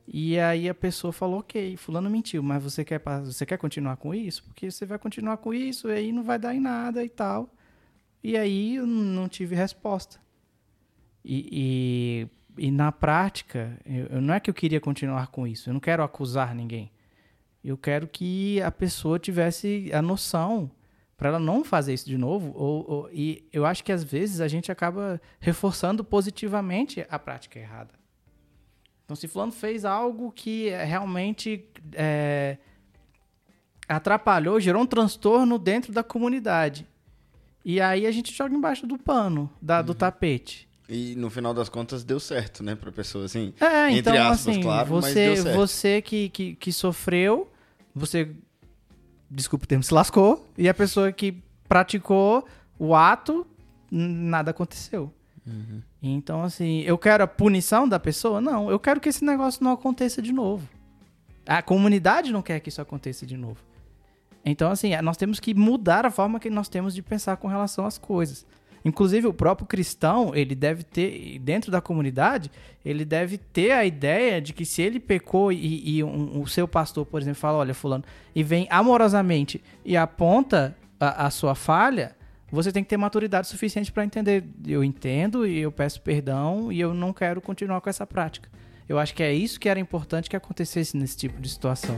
E 0.08 0.40
aí 0.40 0.70
a 0.70 0.74
pessoa 0.74 1.12
falou, 1.12 1.40
ok, 1.40 1.76
fulano 1.78 2.10
mentiu, 2.10 2.44
mas 2.44 2.64
você 2.64 2.86
quer, 2.86 3.02
você 3.24 3.46
quer 3.46 3.58
continuar 3.58 3.98
com 3.98 4.14
isso? 4.14 4.44
Porque 4.46 4.70
você 4.70 4.86
vai 4.86 5.00
continuar 5.00 5.38
com 5.38 5.54
isso, 5.54 5.90
e 5.90 5.94
aí 5.94 6.12
não 6.12 6.24
vai 6.24 6.38
dar 6.40 6.56
em 6.56 6.60
nada 6.60 7.04
e 7.04 7.10
tal. 7.10 7.50
E 8.24 8.38
aí 8.38 8.76
eu 8.76 8.86
não 8.86 9.28
tive 9.28 9.56
resposta. 9.56 10.20
E, 11.24 12.30
e, 12.58 12.68
e 12.68 12.72
na 12.72 12.92
prática, 12.92 13.78
eu, 13.86 14.06
eu, 14.08 14.22
não 14.22 14.34
é 14.34 14.40
que 14.40 14.50
eu 14.50 14.54
queria 14.54 14.80
continuar 14.80 15.28
com 15.28 15.48
isso, 15.48 15.70
eu 15.70 15.74
não 15.74 15.80
quero 15.80 16.04
acusar 16.04 16.54
ninguém. 16.54 16.92
Eu 17.68 17.78
quero 17.78 18.08
que 18.08 18.62
a 18.62 18.70
pessoa 18.70 19.18
tivesse 19.18 19.90
a 19.92 20.00
noção 20.00 20.70
para 21.18 21.30
ela 21.30 21.40
não 21.40 21.64
fazer 21.64 21.94
isso 21.96 22.06
de 22.06 22.18
novo. 22.18 22.54
Ou, 22.56 22.86
ou, 22.88 23.10
e 23.12 23.44
eu 23.52 23.66
acho 23.66 23.84
que 23.84 23.92
às 23.92 24.04
vezes 24.04 24.40
a 24.40 24.48
gente 24.48 24.72
acaba 24.72 25.20
reforçando 25.40 26.04
positivamente 26.04 27.06
a 27.10 27.18
prática 27.18 27.58
errada. 27.58 27.94
Então, 29.04 29.16
se 29.16 29.28
fulano 29.28 29.52
fez 29.52 29.84
algo 29.84 30.32
que 30.32 30.70
realmente 30.70 31.68
é, 31.94 32.58
atrapalhou, 33.88 34.60
gerou 34.60 34.84
um 34.84 34.88
transtorno 34.88 35.58
dentro 35.58 35.92
da 35.92 36.04
comunidade. 36.04 36.88
E 37.64 37.82
aí 37.82 38.06
a 38.06 38.12
gente 38.12 38.32
joga 38.32 38.54
embaixo 38.54 38.86
do 38.86 38.98
pano, 38.98 39.50
da, 39.60 39.80
uhum. 39.80 39.86
do 39.86 39.96
tapete. 39.96 40.70
E 40.88 41.16
no 41.16 41.32
final 41.32 41.52
das 41.52 41.68
contas 41.68 42.04
deu 42.04 42.20
certo, 42.20 42.64
né, 42.64 42.76
pra 42.76 42.92
pessoa, 42.92 43.26
assim. 43.26 43.54
É, 43.60 43.90
entre 43.90 44.12
então, 44.12 44.28
aspas, 44.28 44.50
assim, 44.50 44.62
claro, 44.62 44.88
você, 44.88 45.36
você 45.56 46.00
que, 46.00 46.30
que, 46.30 46.56
que 46.56 46.72
sofreu 46.72 47.52
você, 47.96 48.36
desculpa 49.32 49.64
o 49.64 49.68
termo, 49.68 49.84
se 49.84 49.94
lascou, 49.94 50.46
e 50.58 50.68
a 50.68 50.74
pessoa 50.74 51.12
que 51.12 51.42
praticou 51.68 52.46
o 52.78 52.94
ato, 52.94 53.48
nada 53.90 54.52
aconteceu. 54.52 55.12
Uhum. 55.48 55.82
Então, 56.02 56.44
assim, 56.44 56.82
eu 56.82 56.98
quero 56.98 57.24
a 57.24 57.28
punição 57.28 57.88
da 57.88 58.00
pessoa? 58.00 58.42
Não, 58.42 58.70
eu 58.70 58.80
quero 58.80 59.00
que 59.00 59.10
esse 59.10 59.24
negócio 59.24 59.64
não 59.64 59.72
aconteça 59.72 60.22
de 60.22 60.34
novo. 60.34 60.68
A 61.46 61.62
comunidade 61.62 62.32
não 62.32 62.42
quer 62.42 62.60
que 62.60 62.70
isso 62.70 62.82
aconteça 62.82 63.26
de 63.26 63.38
novo. 63.38 63.60
Então, 64.44 64.70
assim, 64.70 64.96
nós 65.02 65.18
temos 65.18 65.40
que 65.40 65.54
mudar 65.54 66.06
a 66.06 66.12
forma 66.12 66.40
que 66.40 66.50
nós 66.50 66.68
temos 66.68 66.94
de 66.94 67.02
pensar 67.02 67.38
com 67.38 67.48
relação 67.48 67.86
às 67.86 67.98
coisas. 67.98 68.46
Inclusive, 68.86 69.26
o 69.26 69.34
próprio 69.34 69.66
cristão, 69.66 70.32
ele 70.36 70.54
deve 70.54 70.84
ter, 70.84 71.40
dentro 71.40 71.72
da 71.72 71.82
comunidade, 71.82 72.52
ele 72.86 73.04
deve 73.04 73.40
ter 73.40 73.72
a 73.72 73.84
ideia 73.84 74.40
de 74.40 74.54
que 74.54 74.64
se 74.64 74.84
ele 74.84 75.00
pecou 75.00 75.52
e, 75.52 75.98
e 75.98 76.04
um, 76.04 76.40
o 76.40 76.48
seu 76.48 76.68
pastor, 76.68 77.04
por 77.04 77.20
exemplo, 77.20 77.40
fala: 77.40 77.58
olha, 77.58 77.74
Fulano, 77.74 78.04
e 78.36 78.44
vem 78.44 78.68
amorosamente 78.70 79.60
e 79.84 79.98
aponta 79.98 80.78
a, 81.00 81.26
a 81.26 81.30
sua 81.32 81.56
falha, 81.56 82.16
você 82.52 82.72
tem 82.72 82.84
que 82.84 82.90
ter 82.90 82.98
maturidade 82.98 83.48
suficiente 83.48 83.92
para 83.92 84.06
entender. 84.06 84.44
Eu 84.68 84.84
entendo 84.84 85.48
e 85.48 85.58
eu 85.58 85.72
peço 85.72 86.00
perdão 86.02 86.72
e 86.72 86.80
eu 86.80 86.94
não 86.94 87.12
quero 87.12 87.42
continuar 87.42 87.82
com 87.82 87.90
essa 87.90 88.06
prática. 88.06 88.48
Eu 88.88 89.00
acho 89.00 89.16
que 89.16 89.24
é 89.24 89.34
isso 89.34 89.60
que 89.60 89.68
era 89.68 89.80
importante 89.80 90.30
que 90.30 90.36
acontecesse 90.36 90.96
nesse 90.96 91.18
tipo 91.18 91.42
de 91.42 91.50
situação. 91.50 91.98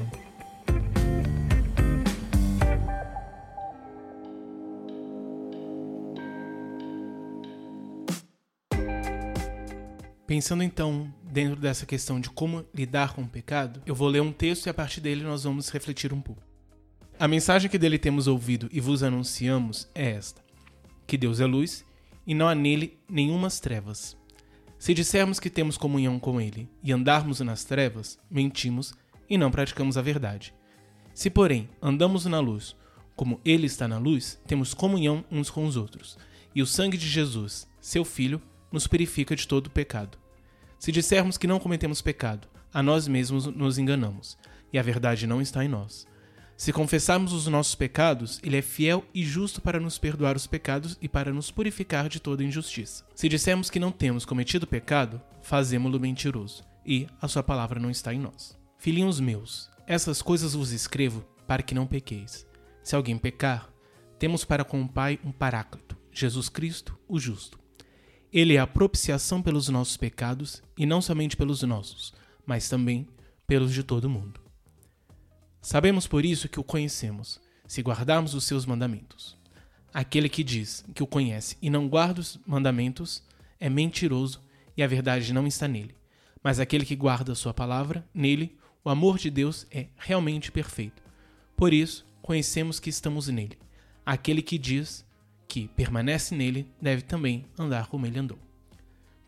Pensando 10.27 10.61
então 10.61 11.11
dentro 11.23 11.55
dessa 11.55 11.85
questão 11.85 12.19
de 12.19 12.29
como 12.29 12.65
lidar 12.75 13.13
com 13.13 13.21
o 13.21 13.27
pecado, 13.27 13.81
eu 13.85 13.95
vou 13.95 14.09
ler 14.09 14.21
um 14.21 14.33
texto 14.33 14.65
e 14.65 14.69
a 14.69 14.73
partir 14.73 14.99
dele 14.99 15.23
nós 15.23 15.45
vamos 15.45 15.69
refletir 15.69 16.11
um 16.11 16.19
pouco. 16.19 16.43
A 17.17 17.29
mensagem 17.29 17.71
que 17.71 17.77
dele 17.77 17.97
temos 17.97 18.27
ouvido 18.27 18.67
e 18.69 18.81
vos 18.81 19.03
anunciamos 19.03 19.87
é 19.95 20.11
esta: 20.11 20.43
que 21.07 21.17
Deus 21.17 21.39
é 21.39 21.45
luz 21.45 21.85
e 22.27 22.35
não 22.35 22.45
há 22.45 22.53
nele 22.53 22.99
nenhumas 23.09 23.61
trevas. 23.61 24.17
Se 24.77 24.93
dissermos 24.93 25.39
que 25.39 25.49
temos 25.49 25.77
comunhão 25.77 26.19
com 26.19 26.41
ele 26.41 26.69
e 26.83 26.91
andarmos 26.91 27.39
nas 27.39 27.63
trevas, 27.63 28.19
mentimos 28.29 28.93
e 29.29 29.37
não 29.37 29.49
praticamos 29.49 29.97
a 29.97 30.01
verdade. 30.01 30.53
Se, 31.13 31.29
porém, 31.29 31.69
andamos 31.81 32.25
na 32.25 32.41
luz, 32.41 32.75
como 33.15 33.39
ele 33.45 33.65
está 33.65 33.87
na 33.87 33.97
luz, 33.97 34.37
temos 34.45 34.73
comunhão 34.73 35.23
uns 35.31 35.49
com 35.49 35.65
os 35.65 35.77
outros, 35.77 36.17
e 36.53 36.61
o 36.61 36.67
sangue 36.67 36.97
de 36.97 37.07
Jesus, 37.07 37.65
seu 37.79 38.03
Filho, 38.03 38.41
nos 38.71 38.87
purifica 38.87 39.35
de 39.35 39.47
todo 39.47 39.69
pecado. 39.69 40.17
Se 40.79 40.91
dissermos 40.91 41.37
que 41.37 41.47
não 41.47 41.59
cometemos 41.59 42.01
pecado, 42.01 42.47
a 42.73 42.83
nós 42.83 43.07
mesmos 43.07 43.45
nos 43.47 43.77
enganamos, 43.77 44.37
e 44.71 44.77
a 44.77 44.83
verdade 44.83 45.25
não 45.25 45.41
está 45.41 45.63
em 45.63 45.67
nós. 45.67 46.05
Se 46.55 46.73
confessarmos 46.73 47.33
os 47.33 47.47
nossos 47.47 47.75
pecados, 47.75 48.39
ele 48.43 48.57
é 48.57 48.61
fiel 48.61 49.05
e 49.13 49.23
justo 49.23 49.61
para 49.61 49.79
nos 49.79 49.97
perdoar 49.97 50.35
os 50.35 50.47
pecados 50.47 50.97
e 51.01 51.07
para 51.07 51.31
nos 51.31 51.51
purificar 51.51 52.09
de 52.09 52.19
toda 52.19 52.43
injustiça. 52.43 53.05
Se 53.15 53.29
dissermos 53.29 53.69
que 53.69 53.79
não 53.79 53.91
temos 53.91 54.25
cometido 54.25 54.65
pecado, 54.65 55.21
fazemo-lo 55.41 55.99
mentiroso, 55.99 56.63
e 56.85 57.07
a 57.21 57.27
sua 57.27 57.43
palavra 57.43 57.79
não 57.79 57.91
está 57.91 58.13
em 58.13 58.19
nós. 58.19 58.57
Filhinhos 58.79 59.19
meus, 59.19 59.69
essas 59.85 60.21
coisas 60.21 60.53
vos 60.53 60.71
escrevo 60.71 61.25
para 61.47 61.63
que 61.63 61.75
não 61.75 61.87
pequeis. 61.87 62.47
Se 62.83 62.95
alguém 62.95 63.17
pecar, 63.17 63.69
temos 64.17 64.43
para 64.43 64.63
com 64.63 64.81
o 64.81 64.89
Pai 64.89 65.19
um 65.23 65.31
paráclito, 65.31 65.95
Jesus 66.11 66.49
Cristo, 66.49 66.97
o 67.07 67.19
justo 67.19 67.66
ele 68.31 68.55
é 68.55 68.59
a 68.59 68.67
propiciação 68.67 69.41
pelos 69.41 69.69
nossos 69.69 69.97
pecados, 69.97 70.61
e 70.77 70.85
não 70.85 71.01
somente 71.01 71.37
pelos 71.37 71.61
nossos, 71.63 72.13
mas 72.45 72.69
também 72.69 73.07
pelos 73.45 73.73
de 73.73 73.83
todo 73.83 74.09
mundo. 74.09 74.39
Sabemos 75.61 76.07
por 76.07 76.23
isso 76.23 76.47
que 76.47 76.59
o 76.59 76.63
conhecemos, 76.63 77.39
se 77.67 77.81
guardarmos 77.81 78.33
os 78.33 78.43
seus 78.43 78.65
mandamentos. 78.65 79.37
Aquele 79.93 80.29
que 80.29 80.43
diz 80.43 80.85
que 80.93 81.03
o 81.03 81.07
conhece 81.07 81.57
e 81.61 81.69
não 81.69 81.87
guarda 81.87 82.21
os 82.21 82.39
mandamentos 82.45 83.23
é 83.59 83.69
mentiroso 83.69 84.41
e 84.75 84.83
a 84.83 84.87
verdade 84.87 85.33
não 85.33 85.47
está 85.47 85.67
nele. 85.67 85.95
Mas 86.43 86.59
aquele 86.59 86.85
que 86.85 86.95
guarda 86.95 87.31
a 87.31 87.35
sua 87.35 87.53
palavra, 87.53 88.07
nele, 88.13 88.57
o 88.83 88.89
amor 88.89 89.17
de 89.17 89.29
Deus 89.29 89.65
é 89.71 89.87
realmente 89.97 90.51
perfeito. 90.51 91.01
Por 91.55 91.73
isso, 91.73 92.05
conhecemos 92.21 92.79
que 92.79 92.89
estamos 92.89 93.27
nele. 93.27 93.57
Aquele 94.05 94.41
que 94.41 94.57
diz 94.57 95.03
que 95.47 95.67
permanece 95.69 96.35
nele 96.35 96.69
deve 96.81 97.01
também 97.01 97.45
andar 97.57 97.87
como 97.87 98.05
ele 98.05 98.19
andou. 98.19 98.37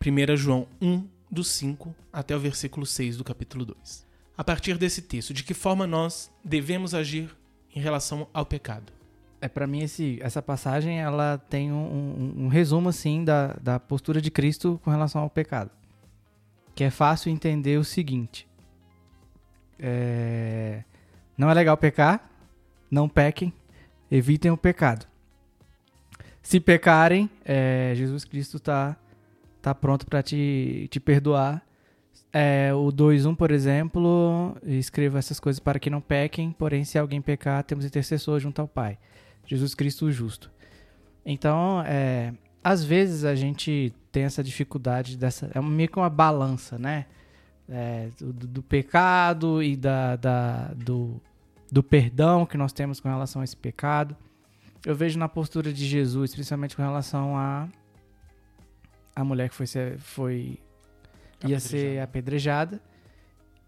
1 0.05 0.35
João 0.35 0.67
1, 0.81 1.07
do 1.31 1.43
5 1.43 1.95
até 2.11 2.35
o 2.35 2.39
versículo 2.39 2.85
6 2.85 3.17
do 3.17 3.23
capítulo 3.23 3.65
2. 3.65 4.05
A 4.37 4.43
partir 4.43 4.77
desse 4.77 5.01
texto, 5.01 5.33
de 5.33 5.43
que 5.43 5.53
forma 5.53 5.85
nós 5.85 6.31
devemos 6.43 6.93
agir 6.93 7.35
em 7.75 7.79
relação 7.79 8.27
ao 8.33 8.45
pecado? 8.45 8.91
É 9.41 9.47
para 9.47 9.67
mim 9.67 9.83
esse, 9.83 10.19
essa 10.21 10.41
passagem 10.41 10.99
ela 10.99 11.37
tem 11.49 11.71
um, 11.71 11.75
um, 11.75 12.43
um, 12.45 12.47
resumo 12.47 12.89
assim 12.89 13.23
da, 13.23 13.53
da 13.61 13.79
postura 13.79 14.21
de 14.21 14.29
Cristo 14.29 14.79
com 14.83 14.91
relação 14.91 15.21
ao 15.21 15.29
pecado, 15.29 15.71
que 16.75 16.83
é 16.83 16.89
fácil 16.89 17.31
entender 17.31 17.77
o 17.77 17.83
seguinte: 17.85 18.47
é, 19.77 20.83
não 21.37 21.49
é 21.49 21.53
legal 21.53 21.77
pecar, 21.77 22.29
não 22.91 23.07
pequem, 23.07 23.53
evitem 24.11 24.51
o 24.51 24.57
pecado 24.57 25.08
se 26.49 26.59
pecarem, 26.59 27.29
é, 27.45 27.93
Jesus 27.95 28.25
Cristo 28.25 28.57
está 28.57 28.97
tá 29.61 29.75
pronto 29.75 30.07
para 30.07 30.23
te, 30.23 30.87
te 30.89 30.99
perdoar. 30.99 31.63
É, 32.33 32.71
o 32.73 32.91
2.1, 32.91 33.35
por 33.35 33.51
exemplo, 33.51 34.57
escreva 34.63 35.19
essas 35.19 35.39
coisas 35.39 35.59
para 35.59 35.77
que 35.77 35.91
não 35.91 36.01
pequem, 36.01 36.51
porém, 36.51 36.83
se 36.83 36.97
alguém 36.97 37.21
pecar, 37.21 37.63
temos 37.63 37.85
intercessor 37.85 38.39
junto 38.39 38.59
ao 38.59 38.67
Pai. 38.67 38.97
Jesus 39.45 39.75
Cristo 39.75 40.07
o 40.07 40.11
justo. 40.11 40.49
Então, 41.23 41.83
é, 41.85 42.33
às 42.63 42.83
vezes 42.83 43.25
a 43.25 43.35
gente 43.35 43.93
tem 44.11 44.23
essa 44.23 44.43
dificuldade 44.43 45.17
dessa. 45.17 45.51
É 45.53 45.61
meio 45.61 45.87
que 45.87 45.99
uma 45.99 46.09
balança, 46.09 46.79
né? 46.79 47.05
É, 47.69 48.09
do, 48.19 48.47
do, 48.47 48.63
pecado 48.63 49.61
e 49.61 49.77
da, 49.77 50.15
da, 50.15 50.73
do, 50.75 51.21
do 51.71 51.83
perdão 51.83 52.43
que 52.43 52.57
nós 52.57 52.73
temos 52.73 52.99
com 52.99 53.07
relação 53.07 53.43
a 53.43 53.45
esse 53.45 53.55
pecado 53.55 54.17
eu 54.85 54.95
vejo 54.95 55.19
na 55.19 55.27
postura 55.27 55.71
de 55.73 55.85
Jesus, 55.85 56.33
principalmente 56.33 56.75
com 56.75 56.81
relação 56.81 57.37
a 57.37 57.67
a 59.15 59.23
mulher 59.23 59.49
que 59.49 59.55
foi 59.55 59.67
ser, 59.67 59.97
foi 59.97 60.57
ia 61.45 61.59
ser 61.59 62.01
apedrejada, 62.01 62.81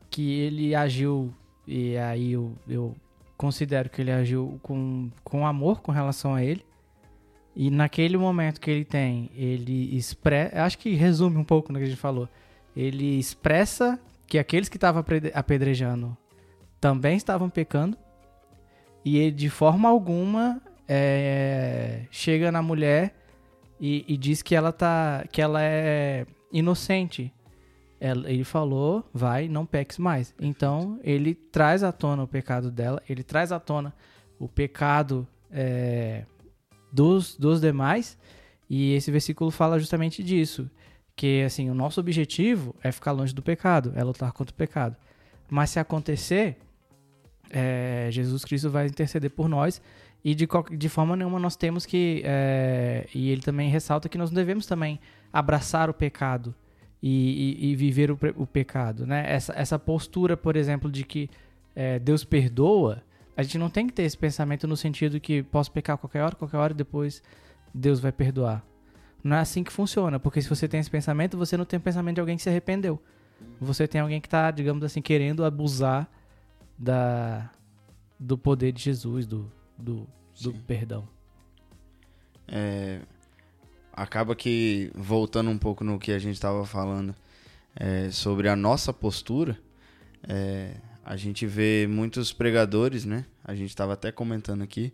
que 0.10 0.40
ele 0.40 0.74
agiu 0.74 1.34
e 1.68 1.98
aí 1.98 2.34
eu, 2.34 2.56
eu 2.68 2.96
considero 3.38 3.90
que 3.90 4.02
ele 4.02 4.12
agiu 4.12 4.60
com, 4.62 5.10
com 5.24 5.46
amor 5.46 5.82
com 5.82 5.92
relação 5.92 6.36
a 6.36 6.44
ele. 6.44 6.66
E 7.56 7.70
naquele 7.70 8.18
momento 8.18 8.62
que 8.62 8.72
ele 8.72 8.86
tem, 8.86 9.30
ele 9.36 9.96
expressa, 9.96 10.64
acho 10.64 10.78
que 10.78 10.94
resume 10.94 11.38
um 11.38 11.44
pouco 11.44 11.72
no 11.72 11.80
que 11.80 11.86
a 11.86 11.88
gente 11.88 12.00
falou. 12.00 12.30
Ele 12.76 13.20
expressa 13.20 14.00
que 14.26 14.40
aqueles 14.40 14.70
que 14.70 14.78
estavam 14.78 15.04
apedrejando 15.34 16.16
também 16.80 17.18
estavam 17.18 17.50
pecando 17.50 17.98
e 19.04 19.18
ele 19.18 19.32
de 19.32 19.50
forma 19.50 19.90
alguma 19.90 20.62
é, 20.94 22.02
chega 22.12 22.52
na 22.52 22.62
mulher 22.62 23.16
e, 23.80 24.04
e, 24.06 24.18
diz 24.18 24.42
que 24.42 24.54
ela 24.54 24.74
tá 24.74 25.24
que 25.32 25.42
ela 25.42 25.64
é 25.64 26.26
inocente. 26.52 27.34
ele 28.02 28.44
falou, 28.44 29.10
vai, 29.14 29.48
não 29.48 29.66
peques 29.66 29.98
mais. 29.98 30.36
Então 30.38 31.00
ele 31.02 31.34
traz 31.34 31.82
à 31.82 31.94
tona 31.94 32.24
o 32.24 32.28
pecado 32.28 32.70
dela, 32.70 33.02
ele 33.08 33.24
traz 33.24 33.54
à 33.54 33.60
tona 33.60 33.94
o 34.38 34.50
pecado 34.50 35.26
é, 35.50 36.26
dos, 36.92 37.38
dos 37.38 37.62
demais. 37.62 38.18
E 38.70 38.94
esse 38.94 39.10
versículo 39.12 39.50
fala 39.50 39.80
justamente 39.80 40.22
disso. 40.22 40.70
Que 41.16 41.44
assim, 41.44 41.70
o 41.70 41.74
nosso 41.74 42.02
objetivo 42.02 42.76
é 42.84 42.92
ficar 42.92 43.14
longe 43.14 43.34
do 43.34 43.42
pecado, 43.42 43.94
é 43.96 44.04
lutar 44.04 44.34
contra 44.34 44.54
o 44.54 44.58
pecado. 44.58 44.98
Mas 45.50 45.70
se 45.70 45.80
acontecer, 45.80 46.58
é, 47.50 48.10
Jesus 48.12 48.44
Cristo 48.44 48.70
vai 48.70 48.88
interceder 48.88 49.32
por 49.32 49.48
nós 49.48 49.82
e 50.24 50.36
de, 50.36 50.48
de 50.78 50.90
forma 50.90 51.16
nenhuma 51.16 51.40
nós 51.40 51.56
temos 51.56 51.86
que. 51.86 52.22
É, 52.24 53.08
e 53.14 53.30
ele 53.30 53.42
também 53.42 53.70
ressalta 53.70 54.08
que 54.08 54.18
nós 54.18 54.30
devemos 54.30 54.66
também 54.66 55.00
abraçar 55.34 55.90
o 55.90 55.94
pecado 55.94 56.54
e, 57.02 57.58
e, 57.60 57.72
e 57.72 57.76
viver 57.76 58.12
o, 58.12 58.20
o, 58.36 58.46
pecado. 58.46 59.08
Né? 59.08 59.26
Essa, 59.28 59.54
essa 59.56 59.80
postura, 59.80 60.38
por 60.38 60.56
exemplo, 60.56 60.92
de 60.92 61.04
que 61.04 61.30
é, 61.76 61.98
Deus 61.98 62.24
perdoa, 62.24 63.02
a 63.36 63.42
gente 63.42 63.58
não 63.58 63.70
tem 63.70 63.88
que 63.88 63.94
ter 63.94 64.04
esse 64.04 64.18
pensamento 64.18 64.68
no 64.68 64.78
sentido 64.78 65.20
que 65.20 65.42
posso 65.42 65.72
pecar 65.72 65.98
qualquer 65.98 66.22
hora, 66.22 66.36
qualquer 66.36 66.58
hora 66.58 66.74
e 66.74 66.76
depois 66.76 67.24
Deus 67.74 68.00
vai 68.00 68.12
perdoar. 68.12 68.64
Não 69.24 69.38
é 69.38 69.40
assim 69.40 69.64
que 69.64 69.72
funciona, 69.72 70.20
porque 70.20 70.42
se 70.42 70.50
você 70.50 70.68
tem 70.68 70.80
esse 70.80 70.90
pensamento, 70.90 71.38
você 71.38 71.58
não 71.58 71.66
tem 71.66 71.78
o 71.78 71.82
pensamento 71.82 72.16
de 72.16 72.22
alguém 72.22 72.38
que 72.38 72.44
se 72.44 72.50
arrependeu. 72.50 73.02
Você 73.60 73.88
tem 73.88 74.02
alguém 74.02 74.22
que 74.22 74.28
está, 74.28 74.52
digamos 74.52 74.84
assim, 74.84 75.02
querendo 75.02 75.44
abusar 75.44 76.08
da, 76.78 77.50
do 78.20 78.38
poder 78.38 78.72
de 78.72 78.82
Jesus, 78.84 79.26
do, 79.26 79.52
do, 79.82 80.08
do 80.40 80.54
perdão. 80.54 81.08
É, 82.48 83.00
acaba 83.94 84.36
que, 84.36 84.92
voltando 84.96 85.50
um 85.50 85.58
pouco 85.58 85.84
no 85.84 86.00
que 86.00 86.12
a 86.12 86.20
gente 86.20 86.36
estava 86.36 86.66
falando 86.66 87.16
é, 87.76 88.10
sobre 88.10 88.48
a 88.48 88.56
nossa 88.56 88.94
postura, 88.94 89.58
é, 90.28 90.76
a 91.04 91.16
gente 91.16 91.46
vê 91.46 91.88
muitos 91.90 92.32
pregadores, 92.32 93.06
né? 93.06 93.26
A 93.44 93.56
gente 93.56 93.70
estava 93.70 93.94
até 93.94 94.12
comentando 94.12 94.62
aqui, 94.62 94.94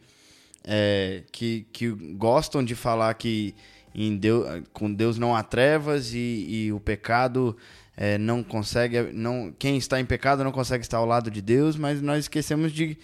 é, 0.63 1.23
que, 1.31 1.65
que 1.71 1.89
gostam 1.89 2.63
de 2.63 2.75
falar 2.75 3.13
que 3.15 3.53
em 3.93 4.15
Deus, 4.15 4.63
com 4.73 4.93
Deus 4.93 5.17
não 5.17 5.35
há 5.35 5.43
trevas 5.43 6.13
e, 6.13 6.45
e 6.49 6.71
o 6.71 6.79
pecado 6.79 7.57
é, 7.95 8.17
não 8.17 8.43
consegue, 8.43 9.11
não, 9.11 9.53
quem 9.57 9.77
está 9.77 9.99
em 9.99 10.05
pecado 10.05 10.43
não 10.43 10.51
consegue 10.51 10.83
estar 10.83 10.97
ao 10.97 11.05
lado 11.05 11.31
de 11.31 11.41
Deus, 11.41 11.75
mas 11.75 12.01
nós 12.01 12.19
esquecemos 12.25 12.71
de 12.71 12.97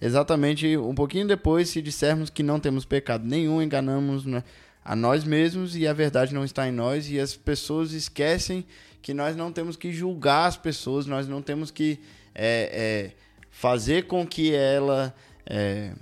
exatamente 0.00 0.76
um 0.76 0.94
pouquinho 0.94 1.26
depois, 1.26 1.68
se 1.68 1.82
dissermos 1.82 2.30
que 2.30 2.42
não 2.42 2.58
temos 2.58 2.84
pecado 2.84 3.26
nenhum, 3.26 3.62
enganamos 3.62 4.24
né, 4.24 4.42
a 4.84 4.96
nós 4.96 5.24
mesmos 5.24 5.76
e 5.76 5.86
a 5.86 5.92
verdade 5.92 6.34
não 6.34 6.44
está 6.44 6.68
em 6.68 6.72
nós, 6.72 7.10
e 7.10 7.18
as 7.18 7.36
pessoas 7.36 7.92
esquecem 7.92 8.64
que 9.02 9.14
nós 9.14 9.36
não 9.36 9.52
temos 9.52 9.76
que 9.76 9.92
julgar 9.92 10.46
as 10.46 10.56
pessoas, 10.56 11.06
nós 11.06 11.26
não 11.28 11.42
temos 11.42 11.70
que 11.70 11.98
é, 12.34 12.70
é, 12.72 13.12
fazer 13.50 14.06
com 14.06 14.26
que 14.26 14.54
ela 14.54 15.14
é, 15.46 15.92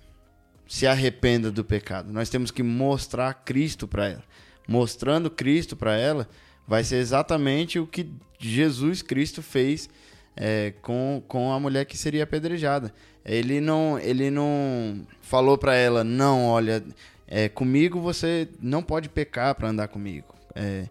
se 0.66 0.86
arrependa 0.86 1.50
do 1.50 1.64
pecado. 1.64 2.12
Nós 2.12 2.28
temos 2.28 2.50
que 2.50 2.62
mostrar 2.62 3.32
Cristo 3.44 3.88
para 3.88 4.08
ela. 4.08 4.24
Mostrando 4.66 5.30
Cristo 5.30 5.74
para 5.74 5.96
ela, 5.96 6.28
vai 6.66 6.84
ser 6.84 6.96
exatamente 6.96 7.78
o 7.78 7.86
que, 7.86 8.10
Jesus 8.38 9.02
Cristo 9.02 9.42
fez 9.42 9.88
é, 10.36 10.72
com, 10.82 11.22
com 11.26 11.52
a 11.52 11.58
mulher 11.58 11.84
que 11.84 11.96
seria 11.96 12.22
apedrejada. 12.22 12.94
Ele 13.28 13.60
não, 13.60 13.98
ele 13.98 14.30
não 14.30 15.06
falou 15.20 15.58
para 15.58 15.74
ela, 15.74 16.02
não, 16.02 16.46
olha, 16.46 16.82
é, 17.26 17.48
comigo 17.48 18.00
você 18.00 18.48
não 18.60 18.82
pode 18.82 19.08
pecar 19.08 19.54
para 19.54 19.68
andar 19.68 19.88
comigo. 19.88 20.34
É, 20.54 20.88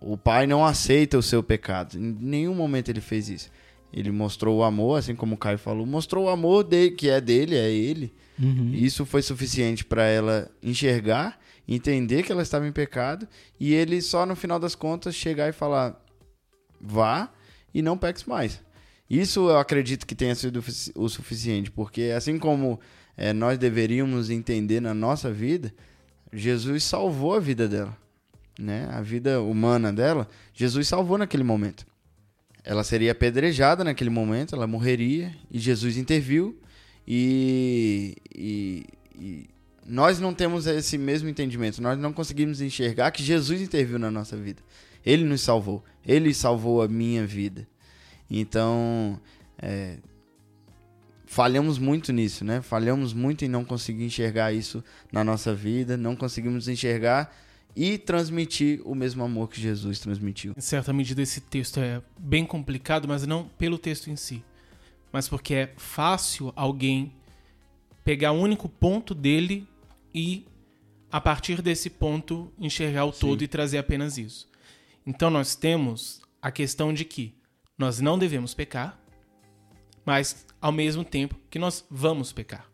o 0.00 0.16
pai 0.16 0.46
não 0.46 0.64
aceita 0.64 1.18
o 1.18 1.22
seu 1.22 1.42
pecado. 1.42 1.98
Em 1.98 2.16
nenhum 2.18 2.54
momento 2.54 2.88
ele 2.88 3.00
fez 3.00 3.28
isso. 3.28 3.50
Ele 3.92 4.10
mostrou 4.10 4.58
o 4.58 4.62
amor, 4.62 4.98
assim 4.98 5.14
como 5.14 5.34
o 5.34 5.38
Caio 5.38 5.58
falou, 5.58 5.86
mostrou 5.86 6.26
o 6.26 6.28
amor 6.28 6.64
dele, 6.64 6.92
que 6.92 7.08
é 7.08 7.20
dele, 7.20 7.56
é 7.56 7.70
ele. 7.70 8.12
Uhum. 8.38 8.70
Isso 8.72 9.04
foi 9.04 9.22
suficiente 9.22 9.84
para 9.84 10.04
ela 10.04 10.50
enxergar, 10.62 11.38
entender 11.66 12.22
que 12.22 12.32
ela 12.32 12.42
estava 12.42 12.66
em 12.66 12.72
pecado 12.72 13.26
e 13.58 13.74
ele 13.74 14.00
só 14.00 14.24
no 14.24 14.36
final 14.36 14.58
das 14.58 14.74
contas 14.74 15.14
chegar 15.14 15.48
e 15.48 15.52
falar: 15.52 16.00
vá 16.80 17.30
e 17.74 17.82
não 17.82 17.98
peques 17.98 18.24
mais. 18.24 18.60
Isso 19.08 19.48
eu 19.48 19.58
acredito 19.58 20.06
que 20.06 20.14
tenha 20.14 20.34
sido 20.34 20.62
o 20.94 21.08
suficiente, 21.08 21.70
porque 21.70 22.12
assim 22.14 22.38
como 22.38 22.78
é, 23.16 23.32
nós 23.32 23.58
deveríamos 23.58 24.28
entender 24.28 24.80
na 24.80 24.92
nossa 24.92 25.32
vida, 25.32 25.72
Jesus 26.32 26.84
salvou 26.84 27.34
a 27.34 27.40
vida 27.40 27.66
dela, 27.66 27.96
né? 28.58 28.86
A 28.92 29.00
vida 29.00 29.40
humana 29.40 29.92
dela, 29.92 30.28
Jesus 30.52 30.86
salvou 30.86 31.16
naquele 31.16 31.42
momento. 31.42 31.86
Ela 32.62 32.84
seria 32.84 33.12
apedrejada 33.12 33.82
naquele 33.82 34.10
momento, 34.10 34.54
ela 34.54 34.66
morreria 34.66 35.34
e 35.50 35.58
Jesus 35.58 35.96
interviu 35.96 36.60
e, 37.06 38.14
e, 38.34 38.84
e 39.18 39.50
nós 39.86 40.20
não 40.20 40.34
temos 40.34 40.66
esse 40.66 40.98
mesmo 40.98 41.30
entendimento, 41.30 41.80
nós 41.80 41.98
não 41.98 42.12
conseguimos 42.12 42.60
enxergar 42.60 43.10
que 43.10 43.22
Jesus 43.22 43.62
interviu 43.62 43.98
na 43.98 44.10
nossa 44.10 44.36
vida. 44.36 44.62
Ele 45.04 45.24
nos 45.24 45.40
salvou, 45.40 45.82
ele 46.06 46.34
salvou 46.34 46.82
a 46.82 46.88
minha 46.88 47.26
vida. 47.26 47.66
Então, 48.30 49.20
é, 49.58 49.98
falhamos 51.26 51.78
muito 51.78 52.12
nisso, 52.12 52.44
né? 52.44 52.60
Falhamos 52.62 53.12
muito 53.12 53.44
em 53.44 53.48
não 53.48 53.64
conseguir 53.64 54.04
enxergar 54.04 54.52
isso 54.52 54.82
na 55.12 55.22
nossa 55.22 55.54
vida, 55.54 55.96
não 55.96 56.16
conseguimos 56.16 56.68
enxergar 56.68 57.34
e 57.76 57.96
transmitir 57.96 58.80
o 58.84 58.94
mesmo 58.94 59.22
amor 59.22 59.48
que 59.48 59.60
Jesus 59.60 60.00
transmitiu. 60.00 60.54
Em 60.56 60.60
certa 60.60 60.92
medida, 60.92 61.22
esse 61.22 61.40
texto 61.40 61.78
é 61.78 62.02
bem 62.18 62.44
complicado, 62.44 63.06
mas 63.06 63.26
não 63.26 63.44
pelo 63.56 63.78
texto 63.78 64.10
em 64.10 64.16
si, 64.16 64.42
mas 65.12 65.28
porque 65.28 65.54
é 65.54 65.72
fácil 65.76 66.52
alguém 66.56 67.12
pegar 68.02 68.32
o 68.32 68.40
único 68.40 68.68
ponto 68.68 69.14
dele 69.14 69.68
e, 70.14 70.46
a 71.12 71.20
partir 71.20 71.60
desse 71.60 71.90
ponto, 71.90 72.50
enxergar 72.58 73.04
o 73.04 73.12
todo 73.12 73.40
Sim. 73.40 73.44
e 73.44 73.48
trazer 73.48 73.78
apenas 73.78 74.16
isso. 74.16 74.48
Então, 75.06 75.30
nós 75.30 75.54
temos 75.54 76.22
a 76.40 76.50
questão 76.50 76.92
de 76.92 77.04
que 77.04 77.37
nós 77.78 78.00
não 78.00 78.18
devemos 78.18 78.52
pecar, 78.52 79.00
mas 80.04 80.44
ao 80.60 80.72
mesmo 80.72 81.04
tempo 81.04 81.38
que 81.48 81.58
nós 81.58 81.86
vamos 81.88 82.32
pecar. 82.32 82.68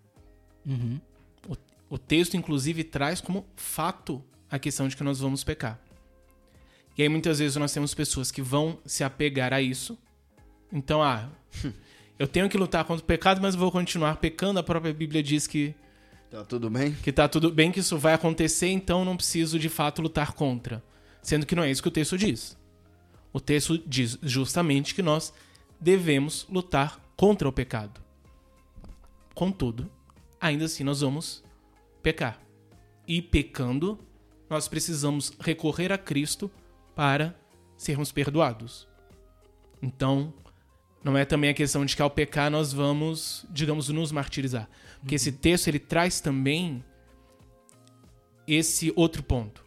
Uhum. 0.67 0.99
O, 1.47 1.57
o 1.97 1.99
texto, 1.99 2.37
inclusive, 2.37 2.83
traz 2.83 3.21
como 3.21 3.47
fato 3.55 4.25
a 4.51 4.59
questão 4.59 4.89
de 4.89 4.97
que 4.97 5.05
nós 5.05 5.21
vamos 5.21 5.45
pecar. 5.45 5.79
E 6.97 7.03
aí, 7.03 7.09
muitas 7.09 7.41
vezes, 7.41 7.57
nós 7.57 7.73
temos 7.73 7.93
pessoas 7.93 8.31
que 8.31 8.41
vão 8.41 8.79
se 8.87 9.05
apegar 9.05 9.53
a 9.53 9.61
isso. 9.61 9.99
Então, 10.73 11.03
ah, 11.03 11.29
eu 12.19 12.27
tenho 12.27 12.49
que 12.49 12.57
lutar 12.57 12.85
contra 12.85 13.03
o 13.03 13.07
pecado, 13.07 13.43
mas 13.43 13.55
vou 13.55 13.71
continuar 13.71 14.17
pecando. 14.17 14.61
A 14.61 14.63
própria 14.63 14.95
Bíblia 14.95 15.23
diz 15.23 15.47
que, 15.47 15.75
Tá 16.31 16.45
tudo 16.45 16.71
bem? 16.71 16.93
que 16.93 17.13
tá 17.13 17.29
tudo 17.29 17.51
bem, 17.51 17.71
que 17.71 17.81
isso 17.81 17.99
vai 17.99 18.15
acontecer, 18.15 18.69
então 18.69 19.05
não 19.05 19.17
preciso 19.17 19.59
de 19.59 19.69
fato 19.69 20.01
lutar 20.01 20.33
contra. 20.33 20.83
Sendo 21.23 21.47
que 21.47 21.55
não 21.55 21.63
é 21.63 21.71
isso 21.71 21.83
que 21.83 21.89
o 21.89 21.93
texto 21.93 22.17
diz. 22.17 22.57
O 23.35 23.41
texto 23.41 23.77
diz 23.77 24.17
justamente 24.23 24.95
que 24.95 25.03
nós 25.03 25.35
devemos 25.81 26.47
lutar 26.49 27.01
contra 27.17 27.49
o 27.49 27.53
pecado. 27.53 28.01
Contudo, 29.35 29.91
ainda 30.41 30.67
assim 30.67 30.85
nós 30.85 31.01
vamos 31.01 31.43
pecar. 32.01 32.41
E 33.09 33.21
pecando, 33.21 33.99
nós 34.49 34.69
precisamos 34.69 35.33
recorrer 35.41 35.91
a 35.91 35.99
Cristo 35.99 36.49
para 36.95 37.37
sermos 37.77 38.13
perdoados. 38.13 38.87
Então, 39.83 40.33
não 41.03 41.19
é 41.19 41.25
também 41.25 41.51
a 41.51 41.55
questão 41.55 41.85
de 41.85 41.97
que 41.97 42.03
ao 42.03 42.11
pecar 42.11 42.49
nós 42.53 42.73
vamos, 42.73 43.45
digamos, 43.51 43.89
nos 43.89 44.13
martirizar. 44.13 44.71
Porque 45.01 45.17
esse 45.17 45.33
texto 45.33 45.67
ele 45.67 45.81
traz 45.81 46.21
também 46.21 46.85
esse 48.47 48.93
outro 48.95 49.25
ponto. 49.25 49.64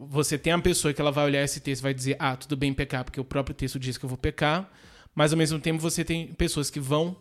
Você 0.00 0.36
tem 0.36 0.52
uma 0.52 0.62
pessoa 0.62 0.92
que 0.92 1.00
ela 1.00 1.12
vai 1.12 1.24
olhar 1.24 1.42
esse 1.42 1.60
texto 1.60 1.80
e 1.80 1.82
vai 1.82 1.94
dizer: 1.94 2.16
"Ah, 2.18 2.36
tudo 2.36 2.56
bem 2.56 2.72
pecar, 2.74 3.04
porque 3.04 3.20
o 3.20 3.24
próprio 3.24 3.54
texto 3.54 3.78
diz 3.78 3.96
que 3.96 4.04
eu 4.04 4.08
vou 4.08 4.18
pecar", 4.18 4.70
mas 5.14 5.32
ao 5.32 5.38
mesmo 5.38 5.58
tempo 5.58 5.80
você 5.80 6.04
tem 6.04 6.28
pessoas 6.34 6.70
que 6.70 6.80
vão 6.80 7.16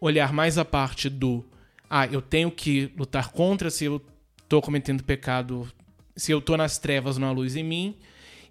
olhar 0.00 0.32
mais 0.32 0.58
a 0.58 0.64
parte 0.64 1.08
do: 1.08 1.44
"Ah, 1.88 2.06
eu 2.06 2.22
tenho 2.22 2.50
que 2.50 2.92
lutar 2.96 3.30
contra 3.30 3.70
se 3.70 3.84
eu 3.84 4.00
tô 4.48 4.60
cometendo 4.60 5.04
pecado, 5.04 5.70
se 6.16 6.32
eu 6.32 6.40
tô 6.40 6.56
nas 6.56 6.78
trevas, 6.78 7.18
não 7.18 7.28
há 7.28 7.32
luz 7.32 7.56
em 7.56 7.64
mim". 7.64 7.96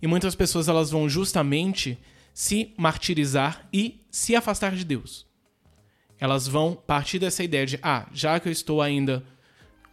E 0.01 0.07
muitas 0.07 0.35
pessoas 0.35 0.67
elas 0.67 0.91
vão 0.91 1.09
justamente 1.09 1.97
se 2.33 2.73
martirizar 2.77 3.67
e 3.73 4.05
se 4.09 4.35
afastar 4.35 4.75
de 4.75 4.85
Deus. 4.85 5.27
Elas 6.17 6.47
vão 6.47 6.75
partir 6.75 7.19
dessa 7.19 7.43
ideia 7.43 7.65
de: 7.65 7.79
"Ah, 7.81 8.07
já 8.13 8.39
que 8.39 8.47
eu 8.47 8.51
estou 8.51 8.81
ainda 8.81 9.23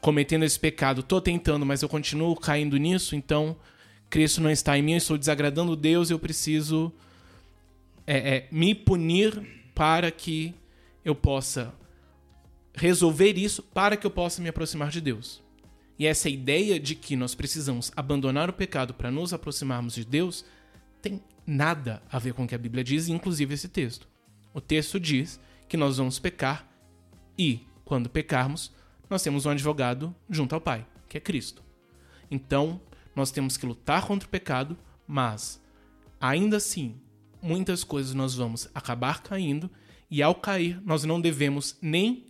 cometendo 0.01 0.45
esse 0.45 0.59
pecado, 0.59 1.03
tô 1.03 1.21
tentando, 1.21 1.67
mas 1.67 1.83
eu 1.83 1.89
continuo 1.89 2.37
caindo 2.37 2.77
nisso, 2.77 3.17
então 3.17 3.57
Cristo 4.09 4.41
não 4.41 4.51
está 4.51 4.79
em 4.79 4.83
mim, 4.83 4.93
eu 4.93 4.99
estou 4.99 5.19
desagradando 5.19 5.75
Deus, 5.75 6.11
eu 6.11 6.19
preciso 6.19 6.93
é, 8.07 8.37
é, 8.37 8.49
me 8.51 8.75
punir 8.75 9.43
para 9.75 10.11
que 10.11 10.55
eu 11.05 11.15
possa 11.15 11.75
resolver 12.75 13.37
isso, 13.37 13.63
para 13.63 13.97
que 13.97 14.07
eu 14.07 14.11
possa 14.11 14.41
me 14.41 14.49
aproximar 14.49 14.91
de 14.91 15.01
Deus. 15.01 15.43
E 15.99 16.07
essa 16.07 16.29
ideia 16.29 16.79
de 16.79 16.95
que 16.95 17.17
nós 17.17 17.35
precisamos 17.35 17.91
abandonar 17.97 18.51
o 18.51 18.53
pecado 18.53 18.93
para 18.93 19.11
nos 19.11 19.33
aproximarmos 19.33 19.95
de 19.95 20.05
Deus 20.05 20.45
tem 21.01 21.23
nada 21.47 22.03
a 22.11 22.19
ver 22.19 22.35
com 22.35 22.45
o 22.45 22.47
que 22.47 22.55
a 22.55 22.59
Bíblia 22.59 22.85
diz, 22.85 23.09
inclusive 23.09 23.55
esse 23.55 23.69
texto. 23.69 24.07
O 24.53 24.61
texto 24.61 25.01
diz 25.01 25.41
que 25.69 25.77
nós 25.77 25.97
vamos 25.97 26.19
pecar 26.19 26.69
e, 27.39 27.61
quando 27.85 28.11
pecarmos, 28.11 28.73
nós 29.09 29.23
temos 29.23 29.47
um 29.47 29.51
advogado 29.51 30.15
junto 30.29 30.55
ao 30.55 30.61
Pai, 30.61 30.87
que 31.09 31.17
é 31.17 31.21
Cristo. 31.21 31.63
Então, 32.31 32.81
nós 33.15 33.31
temos 33.31 33.57
que 33.57 33.67
lutar 33.67 34.07
contra 34.07 34.27
o 34.27 34.31
pecado, 34.31 34.77
mas 35.07 35.63
ainda 36.21 36.57
assim, 36.57 37.01
muitas 37.41 37.85
coisas 37.85 38.15
nós 38.15 38.35
vamos 38.35 38.69
acabar 38.75 39.23
caindo 39.23 39.71
e 40.11 40.23
ao 40.23 40.35
cair, 40.35 40.81
nós 40.85 41.05
não 41.05 41.21
devemos 41.21 41.77
nem 41.81 42.27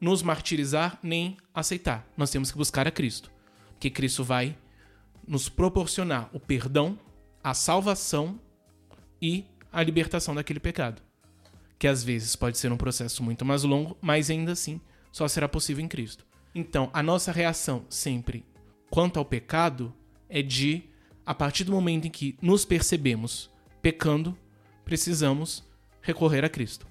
nos 0.00 0.22
martirizar 0.22 0.98
nem 1.02 1.36
aceitar. 1.54 2.06
Nós 2.16 2.30
temos 2.30 2.50
que 2.50 2.58
buscar 2.58 2.86
a 2.86 2.90
Cristo, 2.90 3.30
porque 3.72 3.90
Cristo 3.90 4.22
vai 4.24 4.56
nos 5.26 5.48
proporcionar 5.48 6.28
o 6.32 6.40
perdão, 6.40 6.98
a 7.42 7.54
salvação 7.54 8.38
e 9.20 9.44
a 9.72 9.82
libertação 9.82 10.34
daquele 10.34 10.60
pecado, 10.60 11.02
que 11.78 11.86
às 11.88 12.02
vezes 12.02 12.36
pode 12.36 12.58
ser 12.58 12.70
um 12.72 12.76
processo 12.76 13.22
muito 13.22 13.44
mais 13.44 13.62
longo, 13.62 13.96
mas 14.00 14.30
ainda 14.30 14.52
assim 14.52 14.80
só 15.16 15.26
será 15.26 15.48
possível 15.48 15.82
em 15.82 15.88
Cristo. 15.88 16.26
Então, 16.54 16.90
a 16.92 17.02
nossa 17.02 17.32
reação 17.32 17.86
sempre 17.88 18.44
quanto 18.90 19.18
ao 19.18 19.24
pecado 19.24 19.94
é 20.28 20.42
de, 20.42 20.90
a 21.24 21.34
partir 21.34 21.64
do 21.64 21.72
momento 21.72 22.06
em 22.06 22.10
que 22.10 22.36
nos 22.42 22.66
percebemos 22.66 23.50
pecando, 23.80 24.36
precisamos 24.84 25.64
recorrer 26.02 26.44
a 26.44 26.50
Cristo. 26.50 26.86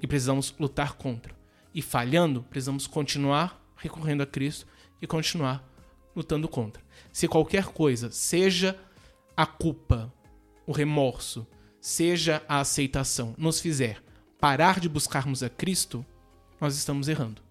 E 0.00 0.06
precisamos 0.08 0.52
lutar 0.58 0.94
contra. 0.94 1.32
E 1.72 1.80
falhando, 1.80 2.42
precisamos 2.42 2.88
continuar 2.88 3.64
recorrendo 3.76 4.24
a 4.24 4.26
Cristo 4.26 4.66
e 5.00 5.06
continuar 5.06 5.64
lutando 6.16 6.48
contra. 6.48 6.82
Se 7.12 7.28
qualquer 7.28 7.66
coisa, 7.66 8.10
seja 8.10 8.76
a 9.36 9.46
culpa, 9.46 10.12
o 10.66 10.72
remorso, 10.72 11.46
seja 11.80 12.42
a 12.48 12.58
aceitação, 12.58 13.32
nos 13.38 13.60
fizer 13.60 14.02
parar 14.40 14.80
de 14.80 14.88
buscarmos 14.88 15.44
a 15.44 15.48
Cristo, 15.48 16.04
nós 16.60 16.76
estamos 16.76 17.06
errando. 17.06 17.48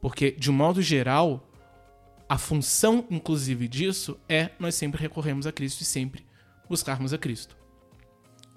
Porque, 0.00 0.30
de 0.32 0.50
um 0.50 0.54
modo 0.54 0.80
geral, 0.80 1.48
a 2.28 2.36
função, 2.36 3.06
inclusive, 3.10 3.66
disso 3.66 4.18
é 4.28 4.50
nós 4.58 4.74
sempre 4.74 5.00
recorrermos 5.00 5.46
a 5.46 5.52
Cristo 5.52 5.80
e 5.80 5.84
sempre 5.84 6.26
buscarmos 6.68 7.12
a 7.12 7.18
Cristo. 7.18 7.56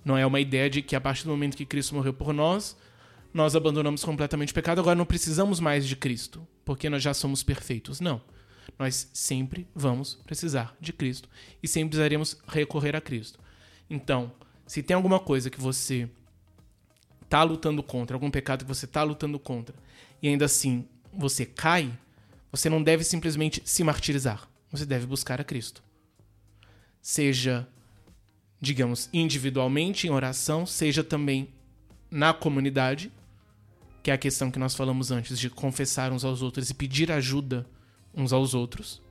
Não 0.03 0.17
é 0.17 0.25
uma 0.25 0.39
ideia 0.39 0.69
de 0.69 0.81
que 0.81 0.95
a 0.95 1.01
partir 1.01 1.23
do 1.23 1.29
momento 1.29 1.55
que 1.55 1.65
Cristo 1.65 1.95
morreu 1.95 2.13
por 2.13 2.33
nós, 2.33 2.75
nós 3.33 3.55
abandonamos 3.55 4.03
completamente 4.03 4.51
o 4.51 4.55
pecado, 4.55 4.79
agora 4.79 4.95
não 4.95 5.05
precisamos 5.05 5.59
mais 5.59 5.87
de 5.87 5.95
Cristo, 5.95 6.45
porque 6.65 6.89
nós 6.89 7.01
já 7.01 7.13
somos 7.13 7.43
perfeitos. 7.43 7.99
Não. 7.99 8.21
Nós 8.77 9.09
sempre 9.13 9.67
vamos 9.75 10.15
precisar 10.25 10.75
de 10.79 10.91
Cristo 10.91 11.29
e 11.61 11.67
sempre 11.67 11.89
precisaremos 11.89 12.37
recorrer 12.47 12.95
a 12.95 13.01
Cristo. 13.01 13.39
Então, 13.89 14.31
se 14.65 14.81
tem 14.81 14.95
alguma 14.95 15.19
coisa 15.19 15.49
que 15.49 15.61
você 15.61 16.09
está 17.23 17.43
lutando 17.43 17.81
contra, 17.81 18.15
algum 18.15 18.31
pecado 18.31 18.65
que 18.65 18.67
você 18.67 18.85
está 18.85 19.03
lutando 19.03 19.39
contra, 19.39 19.75
e 20.21 20.27
ainda 20.27 20.45
assim 20.45 20.87
você 21.13 21.45
cai, 21.45 21.91
você 22.51 22.69
não 22.69 22.81
deve 22.81 23.03
simplesmente 23.03 23.61
se 23.65 23.83
martirizar. 23.83 24.49
Você 24.71 24.85
deve 24.85 25.05
buscar 25.05 25.41
a 25.41 25.43
Cristo. 25.43 25.83
Seja 27.01 27.67
digamos, 28.61 29.09
individualmente 29.11 30.05
em 30.05 30.11
oração, 30.11 30.67
seja 30.67 31.03
também 31.03 31.49
na 32.11 32.31
comunidade, 32.31 33.11
que 34.03 34.11
é 34.11 34.13
a 34.13 34.17
questão 34.17 34.51
que 34.51 34.59
nós 34.59 34.75
falamos 34.75 35.09
antes 35.09 35.39
de 35.39 35.49
confessar 35.49 36.11
uns 36.11 36.23
aos 36.23 36.43
outros 36.43 36.69
e 36.69 36.73
pedir 36.73 37.11
ajuda 37.11 37.65
uns 38.15 38.31
aos 38.31 38.53
outros. 38.53 39.01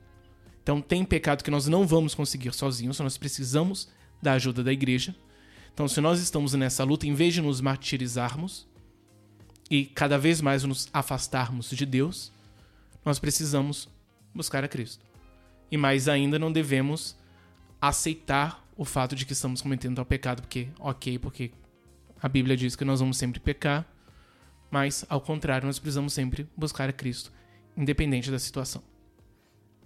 Então, 0.63 0.79
tem 0.81 1.03
pecado 1.03 1.43
que 1.43 1.51
nós 1.51 1.67
não 1.67 1.85
vamos 1.85 2.15
conseguir 2.15 2.53
sozinhos, 2.53 2.99
nós 2.99 3.17
precisamos 3.17 3.89
da 4.21 4.33
ajuda 4.33 4.63
da 4.63 4.71
igreja. 4.71 5.13
Então, 5.73 5.87
se 5.87 5.99
nós 5.99 6.21
estamos 6.21 6.53
nessa 6.53 6.83
luta, 6.83 7.05
em 7.05 7.13
vez 7.13 7.33
de 7.33 7.41
nos 7.41 7.59
martirizarmos 7.59 8.67
e 9.71 9.85
cada 9.85 10.17
vez 10.17 10.41
mais 10.41 10.65
nos 10.65 10.89
afastarmos 10.91 11.69
de 11.69 11.85
Deus, 11.85 12.29
nós 13.05 13.19
precisamos 13.19 13.87
buscar 14.35 14.65
a 14.65 14.67
Cristo. 14.67 15.05
E 15.71 15.77
mais 15.77 16.09
ainda, 16.09 16.37
não 16.37 16.51
devemos 16.51 17.17
aceitar 17.79 18.67
o 18.75 18.83
fato 18.83 19.15
de 19.15 19.25
que 19.25 19.31
estamos 19.31 19.61
cometendo 19.61 19.95
tal 19.95 20.05
pecado, 20.05 20.41
porque, 20.41 20.67
ok, 20.77 21.17
porque 21.19 21.51
a 22.21 22.27
Bíblia 22.27 22.57
diz 22.57 22.75
que 22.75 22.83
nós 22.83 22.99
vamos 22.99 23.15
sempre 23.15 23.39
pecar, 23.39 23.87
mas, 24.69 25.05
ao 25.07 25.21
contrário, 25.21 25.65
nós 25.65 25.79
precisamos 25.79 26.11
sempre 26.11 26.45
buscar 26.55 26.89
a 26.89 26.93
Cristo, 26.93 27.31
independente 27.77 28.29
da 28.29 28.39
situação. 28.39 28.83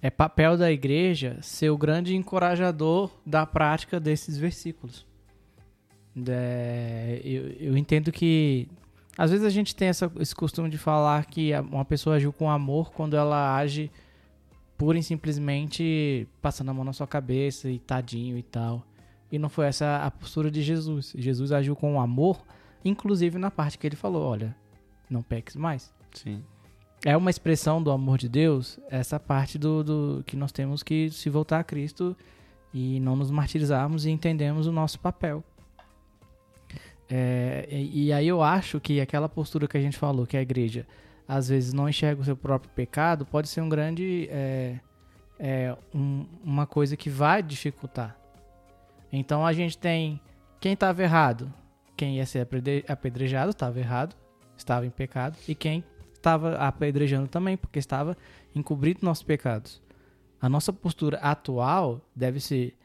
É 0.02 0.10
papel 0.10 0.58
da 0.58 0.72
igreja 0.72 1.38
ser 1.44 1.70
o 1.70 1.78
grande 1.78 2.16
encorajador 2.16 3.12
da 3.24 3.46
prática 3.46 4.00
desses 4.00 4.36
versículos. 4.36 5.06
É, 6.28 7.22
eu, 7.24 7.52
eu, 7.60 7.78
entendo 7.78 8.12
que 8.12 8.68
às 9.18 9.32
vezes 9.32 9.46
a 9.46 9.50
gente 9.50 9.76
tem 9.76 9.88
essa, 9.88 10.12
esse 10.20 10.36
costume 10.36 10.70
de 10.70 10.78
falar 10.78 11.26
que 11.26 11.52
uma 11.72 11.86
pessoa 11.86 12.18
agiu 12.18 12.34
com 12.34 12.50
amor 12.50 12.92
quando 12.92 13.16
ela 13.16 13.56
age 13.56 13.92
pura 14.78 14.98
e 14.98 15.04
simplesmente 15.04 16.28
passando 16.42 16.70
a 16.70 16.74
mão 16.74 16.84
na 16.84 16.94
sua 16.94 17.08
cabeça 17.08 17.70
e 17.70 17.80
tadinho 17.80 18.38
e 18.38 18.44
tal. 18.44 18.84
E 19.32 19.40
não 19.40 19.50
foi 19.50 19.68
essa 19.68 20.04
a 20.06 20.12
postura 20.12 20.52
de 20.52 20.62
Jesus. 20.62 21.14
Jesus 21.18 21.52
agiu 21.52 21.76
com 21.76 22.00
amor, 22.00 22.44
inclusive 22.84 23.38
na 23.38 23.50
parte 23.50 23.78
que 23.78 23.88
ele 23.88 23.96
falou: 23.96 24.24
olha, 24.24 24.56
não 25.10 25.24
peques 25.24 25.56
mais. 25.56 25.94
Sim. 26.14 26.44
É 27.04 27.16
uma 27.16 27.30
expressão 27.30 27.82
do 27.82 27.92
amor 27.92 28.18
de 28.18 28.28
Deus, 28.28 28.80
essa 28.90 29.20
parte 29.20 29.58
do, 29.58 29.84
do 29.84 30.24
que 30.26 30.36
nós 30.36 30.52
temos 30.52 30.82
que 30.82 31.10
se 31.12 31.30
voltar 31.30 31.60
a 31.60 31.64
Cristo 31.64 32.16
e 32.74 33.00
não 33.00 33.16
nos 33.16 33.30
martirizarmos 33.30 34.06
e 34.06 34.10
entendemos 34.10 34.68
o 34.68 34.72
nosso 34.72 35.00
papel. 35.00 35.44
É, 37.10 37.68
e, 37.70 38.12
aí 38.12 38.28
eu 38.28 38.42
acho 38.42 38.80
que 38.80 39.00
aquela 39.00 39.30
postura 39.30 39.68
que 39.68 39.78
a 39.78 39.82
gente 39.82 39.98
falou, 39.98 40.26
que 40.26 40.36
a 40.36 40.42
igreja 40.42 40.88
às 41.28 41.50
vezes 41.50 41.74
não 41.74 41.88
enxerga 41.88 42.22
o 42.22 42.26
seu 42.26 42.36
próprio 42.36 42.72
pecado, 42.74 43.26
pode 43.26 43.48
ser 43.48 43.62
um 43.62 43.70
grande. 43.70 44.28
É, 44.32 44.80
é, 45.40 45.76
um, 45.94 46.26
uma 46.44 46.66
coisa 46.66 46.96
que 46.96 47.10
vai 47.10 47.44
dificultar. 47.44 48.18
Então 49.12 49.46
a 49.46 49.54
gente 49.54 49.78
tem 49.78 50.20
quem 50.60 50.74
estava 50.74 51.04
errado, 51.04 51.52
quem 51.96 52.18
ia 52.18 52.26
ser 52.26 52.48
apedrejado 52.88 53.52
estava 53.52 53.80
errado, 53.80 54.16
estava 54.58 54.86
em 54.86 54.90
pecado, 54.90 55.38
e 55.48 55.54
quem 55.54 55.84
estava 56.14 56.56
apedrejando 56.56 57.28
também, 57.28 57.56
porque 57.56 57.80
estava 57.80 58.18
encobrindo 58.54 59.00
nossos 59.04 59.24
pecados. 59.24 59.82
A 60.42 60.50
nossa 60.50 60.74
postura 60.74 61.18
atual 61.18 62.02
deve 62.16 62.40
ser 62.40 62.76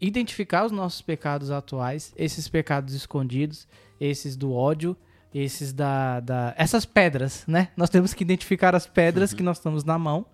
identificar 0.00 0.64
os 0.64 0.72
nossos 0.72 1.02
pecados 1.02 1.50
atuais, 1.50 2.12
esses 2.16 2.48
pecados 2.48 2.94
escondidos, 2.94 3.68
esses 4.00 4.36
do 4.36 4.52
ódio, 4.52 4.96
esses 5.32 5.72
da, 5.72 6.20
da 6.20 6.54
essas 6.56 6.84
pedras, 6.84 7.44
né? 7.46 7.68
Nós 7.76 7.90
temos 7.90 8.14
que 8.14 8.24
identificar 8.24 8.74
as 8.74 8.86
pedras 8.86 9.30
uhum. 9.30 9.36
que 9.36 9.42
nós 9.42 9.58
estamos 9.58 9.84
na 9.84 9.98
mão, 9.98 10.26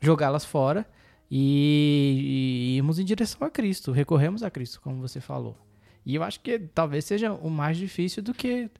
jogá-las 0.00 0.44
fora 0.44 0.86
e, 1.30 2.72
e 2.74 2.76
irmos 2.76 2.98
em 2.98 3.04
direção 3.04 3.46
a 3.46 3.50
Cristo, 3.50 3.92
recorremos 3.92 4.42
a 4.42 4.50
Cristo, 4.50 4.80
como 4.80 5.00
você 5.00 5.20
falou. 5.20 5.56
E 6.04 6.14
eu 6.14 6.22
acho 6.22 6.40
que 6.40 6.58
talvez 6.58 7.04
seja 7.04 7.32
o 7.32 7.50
mais 7.50 7.76
difícil 7.76 8.22
do 8.22 8.32
que 8.32 8.70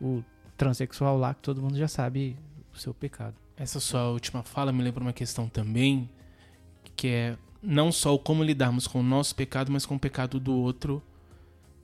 o 0.00 0.22
transexual 0.56 1.16
lá, 1.16 1.34
que 1.34 1.42
todo 1.42 1.62
mundo 1.62 1.76
já 1.76 1.86
sabe 1.86 2.36
o 2.74 2.78
seu 2.78 2.92
pecado. 2.92 3.36
Essa 3.56 3.78
sua 3.78 4.08
última 4.08 4.42
fala 4.42 4.72
me 4.72 4.82
lembra 4.82 5.02
uma 5.02 5.12
questão 5.12 5.48
também, 5.48 6.10
que 6.96 7.08
é 7.08 7.36
não 7.62 7.92
só 7.92 8.14
o 8.14 8.18
como 8.18 8.42
lidarmos 8.42 8.86
com 8.86 9.00
o 9.00 9.02
nosso 9.02 9.34
pecado, 9.34 9.70
mas 9.70 9.86
com 9.86 9.94
o 9.94 10.00
pecado 10.00 10.40
do 10.40 10.54
outro 10.54 11.02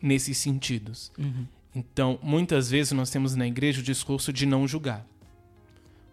nesses 0.02 0.36
sentidos. 0.38 1.12
Uhum. 1.18 1.46
Então, 1.74 2.18
muitas 2.22 2.70
vezes 2.70 2.92
nós 2.92 3.10
temos 3.10 3.34
na 3.34 3.46
igreja 3.46 3.80
o 3.80 3.84
discurso 3.84 4.32
de 4.32 4.44
não 4.46 4.66
julgar. 4.66 5.06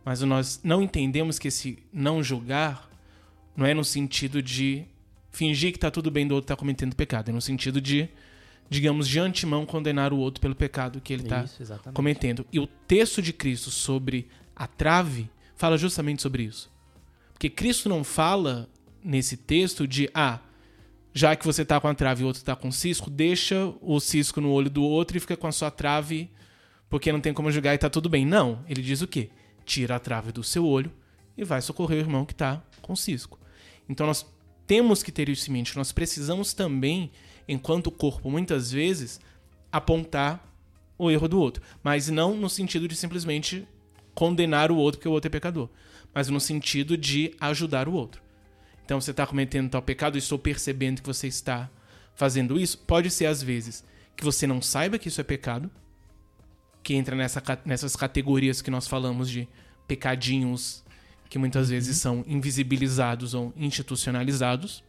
Mas 0.04 0.22
nós 0.22 0.60
não 0.64 0.82
entendemos 0.82 1.40
que 1.40 1.48
esse 1.48 1.80
não 1.92 2.24
julgar 2.24 2.90
não 3.56 3.66
é 3.66 3.74
no 3.74 3.84
sentido 3.84 4.42
de 4.42 4.86
fingir 5.32 5.72
que 5.72 5.78
está 5.78 5.90
tudo 5.90 6.12
bem 6.12 6.28
do 6.28 6.36
outro 6.36 6.46
estar 6.46 6.56
tá 6.56 6.60
cometendo 6.60 6.96
pecado. 6.96 7.30
É 7.30 7.32
no 7.32 7.42
sentido 7.42 7.82
de, 7.82 8.08
digamos, 8.70 9.08
de 9.08 9.20
antemão 9.20 9.66
condenar 9.66 10.14
o 10.14 10.18
outro 10.18 10.40
pelo 10.40 10.54
pecado 10.54 11.02
que 11.02 11.14
ele 11.14 11.24
está 11.24 11.46
cometendo. 11.94 12.46
E 12.52 12.60
o 12.60 12.68
texto 12.68 13.22
de 13.22 13.34
Cristo 13.34 13.72
sobre 13.72 14.28
a 14.56 14.68
trave 14.68 15.30
fala 15.56 15.78
justamente 15.78 16.22
sobre 16.22 16.44
isso. 16.44 16.72
Porque 17.34 17.50
Cristo 17.50 17.90
não 17.90 18.04
fala 18.04 18.70
nesse 19.06 19.38
texto 19.38 19.88
de, 19.88 20.10
ah, 20.14 20.40
já 21.14 21.36
que 21.36 21.46
você 21.46 21.62
está 21.62 21.80
com 21.80 21.88
a 21.88 21.94
trave 21.94 22.22
e 22.22 22.24
o 22.24 22.28
outro 22.28 22.42
está 22.42 22.56
com 22.56 22.72
cisco, 22.72 23.10
deixa 23.10 23.72
o 23.80 24.00
cisco 24.00 24.42
no 24.42 24.52
olho 24.52 24.70
do 24.70 24.84
outro 24.84 25.16
e 25.16 25.20
fica 25.20 25.38
com 25.38 25.48
a 25.48 25.52
sua 25.52 25.70
trave 25.70 26.30
porque 26.90 27.12
não 27.12 27.22
tem 27.22 27.34
como 27.34 27.52
julgar 27.52 27.74
e 27.74 27.76
está 27.76 27.90
tudo 27.90 28.10
bem. 28.10 28.26
Não, 28.26 28.64
ele 28.68 28.82
diz 28.82 29.02
o 29.02 29.08
quê? 29.08 29.30
Tira 29.64 29.96
a 29.96 30.00
trave 30.00 30.32
do 30.32 30.44
seu 30.44 30.66
olho 30.66 30.92
e 31.38 31.44
vai 31.44 31.62
socorrer 31.62 32.00
o 32.00 32.02
irmão 32.02 32.26
que 32.26 32.34
está 32.34 32.62
com 32.82 32.96
cisco. 32.96 33.40
Então 33.88 34.08
nós 34.08 34.26
temos 34.66 35.04
que 35.04 35.12
ter 35.12 35.30
isso 35.30 35.50
em 35.50 35.54
mente. 35.54 35.78
Nós 35.78 35.92
precisamos 35.92 36.54
também, 36.54 37.12
enquanto 37.48 37.92
corpo, 37.92 38.30
muitas 38.30 38.72
vezes, 38.72 39.20
apontar 39.72 40.44
o 40.98 41.12
erro 41.12 41.28
do 41.28 41.40
outro. 41.40 41.62
Mas 41.84 42.10
não 42.10 42.36
no 42.36 42.50
sentido 42.50 42.88
de 42.88 42.96
simplesmente 42.96 43.68
condenar 44.14 44.72
o 44.72 44.78
outro 44.78 45.00
porque 45.00 45.10
o 45.10 45.12
outro 45.12 45.28
é 45.28 45.32
pecador. 45.32 45.70
Mas 46.14 46.30
no 46.30 46.40
sentido 46.40 46.98
de 46.98 47.34
ajudar 47.40 47.88
o 47.88 47.94
outro. 47.94 48.25
Então 48.86 49.02
você 49.02 49.12
está 49.12 49.26
cometendo 49.26 49.70
tal 49.70 49.82
pecado, 49.82 50.16
e 50.16 50.20
estou 50.20 50.38
percebendo 50.38 51.02
que 51.02 51.08
você 51.08 51.28
está 51.28 51.70
fazendo 52.14 52.60
isso. 52.60 52.78
Pode 52.78 53.10
ser, 53.10 53.26
às 53.26 53.42
vezes, 53.42 53.84
que 54.16 54.24
você 54.24 54.46
não 54.46 54.62
saiba 54.62 55.00
que 55.00 55.08
isso 55.08 55.20
é 55.20 55.24
pecado, 55.24 55.70
que 56.84 56.94
entra 56.94 57.16
nessa, 57.16 57.42
nessas 57.66 57.96
categorias 57.96 58.62
que 58.62 58.70
nós 58.70 58.88
falamos 58.88 59.30
de 59.30 59.48
pecadinhos 59.88 60.86
que 61.30 61.40
muitas 61.40 61.68
uhum. 61.68 61.74
vezes 61.74 61.98
são 61.98 62.24
invisibilizados 62.28 63.34
ou 63.34 63.52
institucionalizados. 63.58 64.84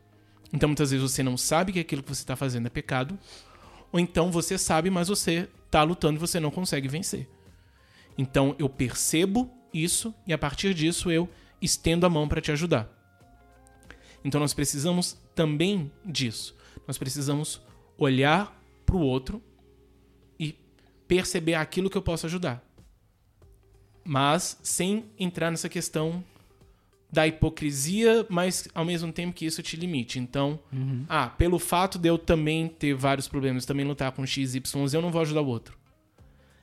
Então 0.53 0.68
muitas 0.68 0.90
vezes 0.90 1.11
você 1.11 1.22
não 1.22 1.36
sabe 1.36 1.72
que 1.72 1.80
aquilo 1.80 2.03
que 2.03 2.14
você 2.14 2.22
está 2.22 2.36
fazendo 2.36 2.66
é 2.66 2.70
pecado, 2.70 3.18
ou 3.90 3.99
então 3.99 4.30
você 4.30 4.59
sabe, 4.59 4.90
mas 4.90 5.09
você 5.09 5.49
está 5.64 5.82
lutando 5.82 6.18
e 6.18 6.20
você 6.20 6.38
não 6.38 6.51
consegue 6.51 6.86
vencer. 6.86 7.28
Então 8.16 8.55
eu 8.59 8.68
percebo 8.68 9.51
isso 9.72 10.14
e 10.26 10.32
a 10.32 10.38
partir 10.38 10.74
disso 10.74 11.11
eu 11.11 11.28
estendo 11.61 12.07
a 12.07 12.11
mão 12.11 12.28
para 12.28 12.40
te 12.40 12.53
ajudar. 12.53 12.95
Então 14.27 14.41
nós 14.41 14.53
precisamos 14.53 15.16
também 15.37 15.89
disso. 16.05 16.57
Nós 16.85 16.99
precisamos 16.99 17.62
olhar 17.97 18.61
para 18.85 18.97
o 18.97 19.01
outro 19.01 19.41
e 20.37 20.59
perceber 21.07 21.55
aquilo 21.55 21.89
que 21.89 21.97
eu 21.97 22.03
posso 22.03 22.27
ajudar. 22.27 22.61
Mas 24.05 24.59
sem 24.64 25.05
entrar 25.16 25.53
nessa 25.53 25.68
questão 25.68 26.24
da 27.09 27.24
hipocrisia, 27.24 28.27
mas 28.29 28.66
ao 28.74 28.85
mesmo 28.85 29.12
tempo 29.12 29.33
que 29.33 29.47
isso 29.47 29.62
te 29.62 29.77
limite. 29.77 30.18
Então, 30.18 30.59
uhum. 30.72 31.07
ah, 31.09 31.29
pelo 31.29 31.61
fato 31.61 31.97
de 31.97 32.09
eu 32.09 32.18
também 32.18 32.66
ter 32.66 32.95
vários 32.95 33.29
problemas, 33.29 33.64
também 33.64 33.87
lutar 33.87 34.11
com 34.11 34.27
X, 34.27 34.57
Y, 34.57 34.89
eu 34.93 35.03
não 35.03 35.12
vou 35.12 35.22
ajudar 35.22 35.41
o 35.41 35.47
outro. 35.47 35.79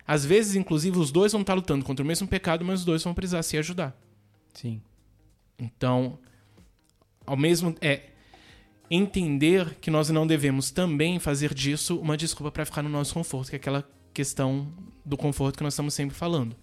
Às 0.05 0.25
vezes, 0.25 0.55
inclusive, 0.55 0.99
os 0.99 1.13
dois 1.13 1.31
vão 1.31 1.41
estar 1.41 1.53
lutando 1.53 1.85
contra 1.85 2.03
o 2.03 2.07
mesmo 2.07 2.27
pecado, 2.27 2.65
mas 2.65 2.81
os 2.81 2.85
dois 2.85 3.01
vão 3.01 3.13
precisar 3.13 3.41
se 3.41 3.57
ajudar. 3.57 3.97
Sim. 4.53 4.81
Então, 5.57 6.19
ao 7.25 7.37
mesmo 7.37 7.75
é 7.81 8.09
entender 8.89 9.77
que 9.81 9.89
nós 9.89 10.09
não 10.09 10.27
devemos 10.27 10.71
também 10.71 11.19
fazer 11.19 11.53
disso 11.53 11.97
uma 11.99 12.17
desculpa 12.17 12.51
para 12.51 12.65
ficar 12.65 12.81
no 12.81 12.89
nosso 12.89 13.13
conforto, 13.13 13.49
que 13.49 13.55
é 13.55 13.57
aquela 13.57 13.87
questão 14.13 14.71
do 15.03 15.17
conforto 15.17 15.57
que 15.57 15.63
nós 15.63 15.73
estamos 15.73 15.93
sempre 15.93 16.15
falando. 16.15 16.55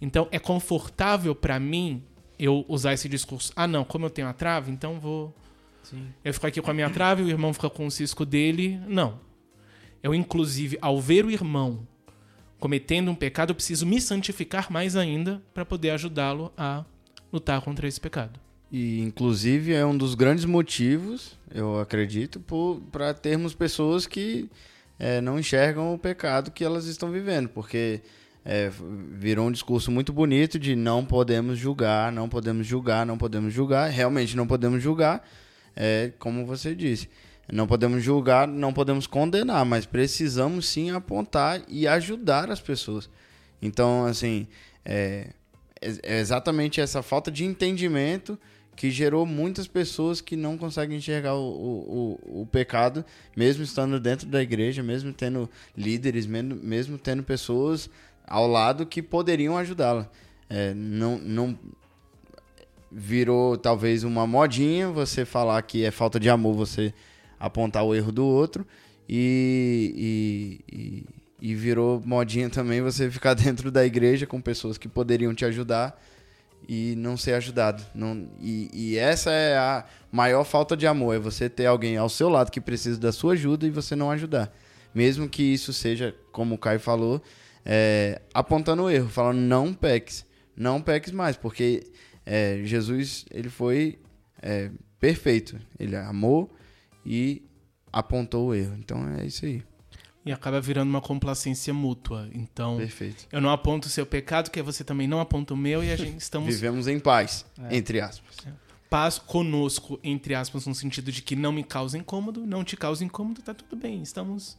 Então, 0.00 0.28
é 0.30 0.38
confortável 0.38 1.34
para 1.34 1.58
mim 1.58 2.02
eu 2.38 2.64
usar 2.68 2.92
esse 2.92 3.08
discurso. 3.08 3.52
Ah, 3.56 3.66
não, 3.66 3.84
como 3.84 4.06
eu 4.06 4.10
tenho 4.10 4.28
a 4.28 4.32
trave, 4.32 4.70
então 4.70 5.00
vou. 5.00 5.34
Sim. 5.82 6.08
Eu 6.24 6.34
fico 6.34 6.46
aqui 6.46 6.60
com 6.60 6.70
a 6.70 6.74
minha 6.74 6.90
trave, 6.90 7.22
o 7.22 7.28
irmão 7.28 7.52
fica 7.52 7.70
com 7.70 7.86
o 7.86 7.90
cisco 7.90 8.24
dele. 8.24 8.80
Não. 8.86 9.20
Eu, 10.02 10.14
inclusive, 10.14 10.78
ao 10.80 11.00
ver 11.00 11.24
o 11.24 11.30
irmão 11.30 11.86
cometendo 12.58 13.10
um 13.10 13.14
pecado, 13.14 13.50
eu 13.50 13.54
preciso 13.54 13.86
me 13.86 14.00
santificar 14.00 14.70
mais 14.70 14.96
ainda 14.96 15.42
para 15.52 15.64
poder 15.64 15.90
ajudá-lo 15.90 16.52
a 16.56 16.84
lutar 17.32 17.60
contra 17.60 17.86
esse 17.86 18.00
pecado. 18.00 18.40
E, 18.70 19.00
inclusive, 19.00 19.72
é 19.72 19.86
um 19.86 19.96
dos 19.96 20.14
grandes 20.14 20.44
motivos, 20.44 21.38
eu 21.54 21.78
acredito, 21.78 22.42
para 22.90 23.14
termos 23.14 23.54
pessoas 23.54 24.06
que 24.06 24.50
é, 24.98 25.20
não 25.20 25.38
enxergam 25.38 25.94
o 25.94 25.98
pecado 25.98 26.50
que 26.50 26.64
elas 26.64 26.86
estão 26.86 27.10
vivendo, 27.10 27.48
porque 27.48 28.00
é, 28.44 28.70
virou 29.12 29.48
um 29.48 29.52
discurso 29.52 29.90
muito 29.90 30.12
bonito 30.12 30.58
de 30.58 30.76
não 30.76 31.04
podemos 31.04 31.58
julgar, 31.58 32.12
não 32.12 32.28
podemos 32.28 32.66
julgar, 32.66 33.04
não 33.04 33.18
podemos 33.18 33.52
julgar. 33.52 33.90
Realmente 33.90 34.36
não 34.36 34.46
podemos 34.46 34.82
julgar, 34.82 35.28
é, 35.74 36.12
como 36.18 36.46
você 36.46 36.74
disse. 36.74 37.08
Não 37.52 37.66
podemos 37.66 38.02
julgar, 38.02 38.48
não 38.48 38.72
podemos 38.72 39.06
condenar, 39.06 39.64
mas 39.64 39.86
precisamos 39.86 40.66
sim 40.66 40.90
apontar 40.90 41.62
e 41.68 41.86
ajudar 41.86 42.50
as 42.50 42.60
pessoas. 42.60 43.08
Então, 43.60 44.04
assim, 44.06 44.46
é, 44.84 45.30
é 45.80 46.18
exatamente 46.18 46.80
essa 46.80 47.02
falta 47.02 47.30
de 47.30 47.44
entendimento 47.44 48.38
que 48.76 48.90
gerou 48.90 49.24
muitas 49.24 49.66
pessoas 49.66 50.20
que 50.20 50.36
não 50.36 50.58
conseguem 50.58 50.98
enxergar 50.98 51.34
o, 51.34 52.18
o, 52.20 52.42
o, 52.42 52.46
pecado, 52.46 53.02
mesmo 53.34 53.64
estando 53.64 53.98
dentro 53.98 54.26
da 54.26 54.42
igreja, 54.42 54.82
mesmo 54.82 55.14
tendo 55.14 55.48
líderes, 55.74 56.26
mesmo, 56.26 56.54
mesmo 56.62 56.98
tendo 56.98 57.22
pessoas 57.22 57.88
ao 58.26 58.46
lado 58.46 58.84
que 58.84 59.02
poderiam 59.02 59.56
ajudá-la. 59.56 60.08
É, 60.48 60.74
não, 60.74 61.18
não 61.18 61.58
virou 62.92 63.56
talvez 63.56 64.04
uma 64.04 64.26
modinha 64.26 64.90
você 64.90 65.24
falar 65.24 65.60
que 65.62 65.82
é 65.82 65.90
falta 65.90 66.20
de 66.20 66.28
amor 66.28 66.54
você 66.54 66.92
apontar 67.40 67.82
o 67.82 67.94
erro 67.94 68.12
do 68.12 68.24
outro 68.24 68.66
e, 69.08 70.60
e, 70.70 71.04
e, 71.40 71.50
e 71.50 71.54
virou 71.54 72.00
modinha 72.04 72.48
também 72.50 72.80
você 72.82 73.10
ficar 73.10 73.32
dentro 73.34 73.70
da 73.70 73.84
igreja 73.84 74.26
com 74.26 74.40
pessoas 74.40 74.76
que 74.76 74.86
poderiam 74.88 75.34
te 75.34 75.44
ajudar 75.46 75.98
e 76.68 76.94
não 76.96 77.16
ser 77.16 77.34
ajudado. 77.34 77.84
Não, 77.94 78.28
e, 78.40 78.70
e, 78.72 78.98
essa 78.98 79.30
é 79.30 79.56
a 79.56 79.84
maior 80.10 80.44
falta 80.44 80.76
de 80.76 80.86
amor, 80.86 81.14
é 81.14 81.18
você 81.18 81.48
ter 81.48 81.66
alguém 81.66 81.96
ao 81.96 82.08
seu 82.08 82.28
lado 82.28 82.50
que 82.50 82.60
precisa 82.60 82.98
da 82.98 83.12
sua 83.12 83.34
ajuda 83.34 83.66
e 83.66 83.70
você 83.70 83.94
não 83.94 84.10
ajudar. 84.10 84.52
Mesmo 84.94 85.28
que 85.28 85.42
isso 85.42 85.72
seja, 85.72 86.14
como 86.32 86.54
o 86.54 86.58
Caio 86.58 86.80
falou, 86.80 87.22
é, 87.64 88.20
apontando 88.32 88.84
o 88.84 88.90
erro, 88.90 89.08
falando 89.08 89.38
não 89.38 89.74
peques, 89.74 90.24
não 90.56 90.80
peques 90.80 91.12
mais, 91.12 91.36
porque 91.36 91.84
é, 92.24 92.60
Jesus 92.64 93.24
ele 93.30 93.48
foi 93.48 93.98
é, 94.42 94.70
perfeito, 94.98 95.58
ele 95.78 95.96
amou 95.96 96.50
e 97.04 97.42
apontou 97.92 98.48
o 98.48 98.54
erro. 98.54 98.76
Então 98.78 99.06
é 99.18 99.26
isso 99.26 99.44
aí. 99.44 99.62
E 100.26 100.32
acaba 100.32 100.60
virando 100.60 100.90
uma 100.90 101.00
complacência 101.00 101.72
mútua. 101.72 102.28
Então, 102.34 102.76
Perfeito. 102.76 103.26
eu 103.30 103.40
não 103.40 103.48
aponto 103.50 103.86
o 103.86 103.90
seu 103.90 104.04
pecado, 104.04 104.50
que 104.50 104.60
você 104.60 104.82
também 104.82 105.06
não 105.06 105.20
aponta 105.20 105.54
o 105.54 105.56
meu, 105.56 105.84
e 105.84 105.92
a 105.92 105.96
gente 105.96 106.16
estamos. 106.18 106.52
Vivemos 106.52 106.88
em 106.88 106.98
paz, 106.98 107.46
É. 107.62 107.76
entre 107.76 108.00
aspas. 108.00 108.36
Paz 108.90 109.18
conosco, 109.18 109.98
entre 110.02 110.34
aspas, 110.34 110.66
no 110.66 110.74
sentido 110.74 111.10
de 111.12 111.22
que 111.22 111.36
não 111.36 111.52
me 111.52 111.62
causa 111.62 111.96
incômodo, 111.96 112.44
não 112.46 112.64
te 112.64 112.76
causa 112.76 113.04
incômodo, 113.04 113.40
tá 113.40 113.54
tudo 113.54 113.76
bem. 113.76 114.02
Estamos 114.02 114.56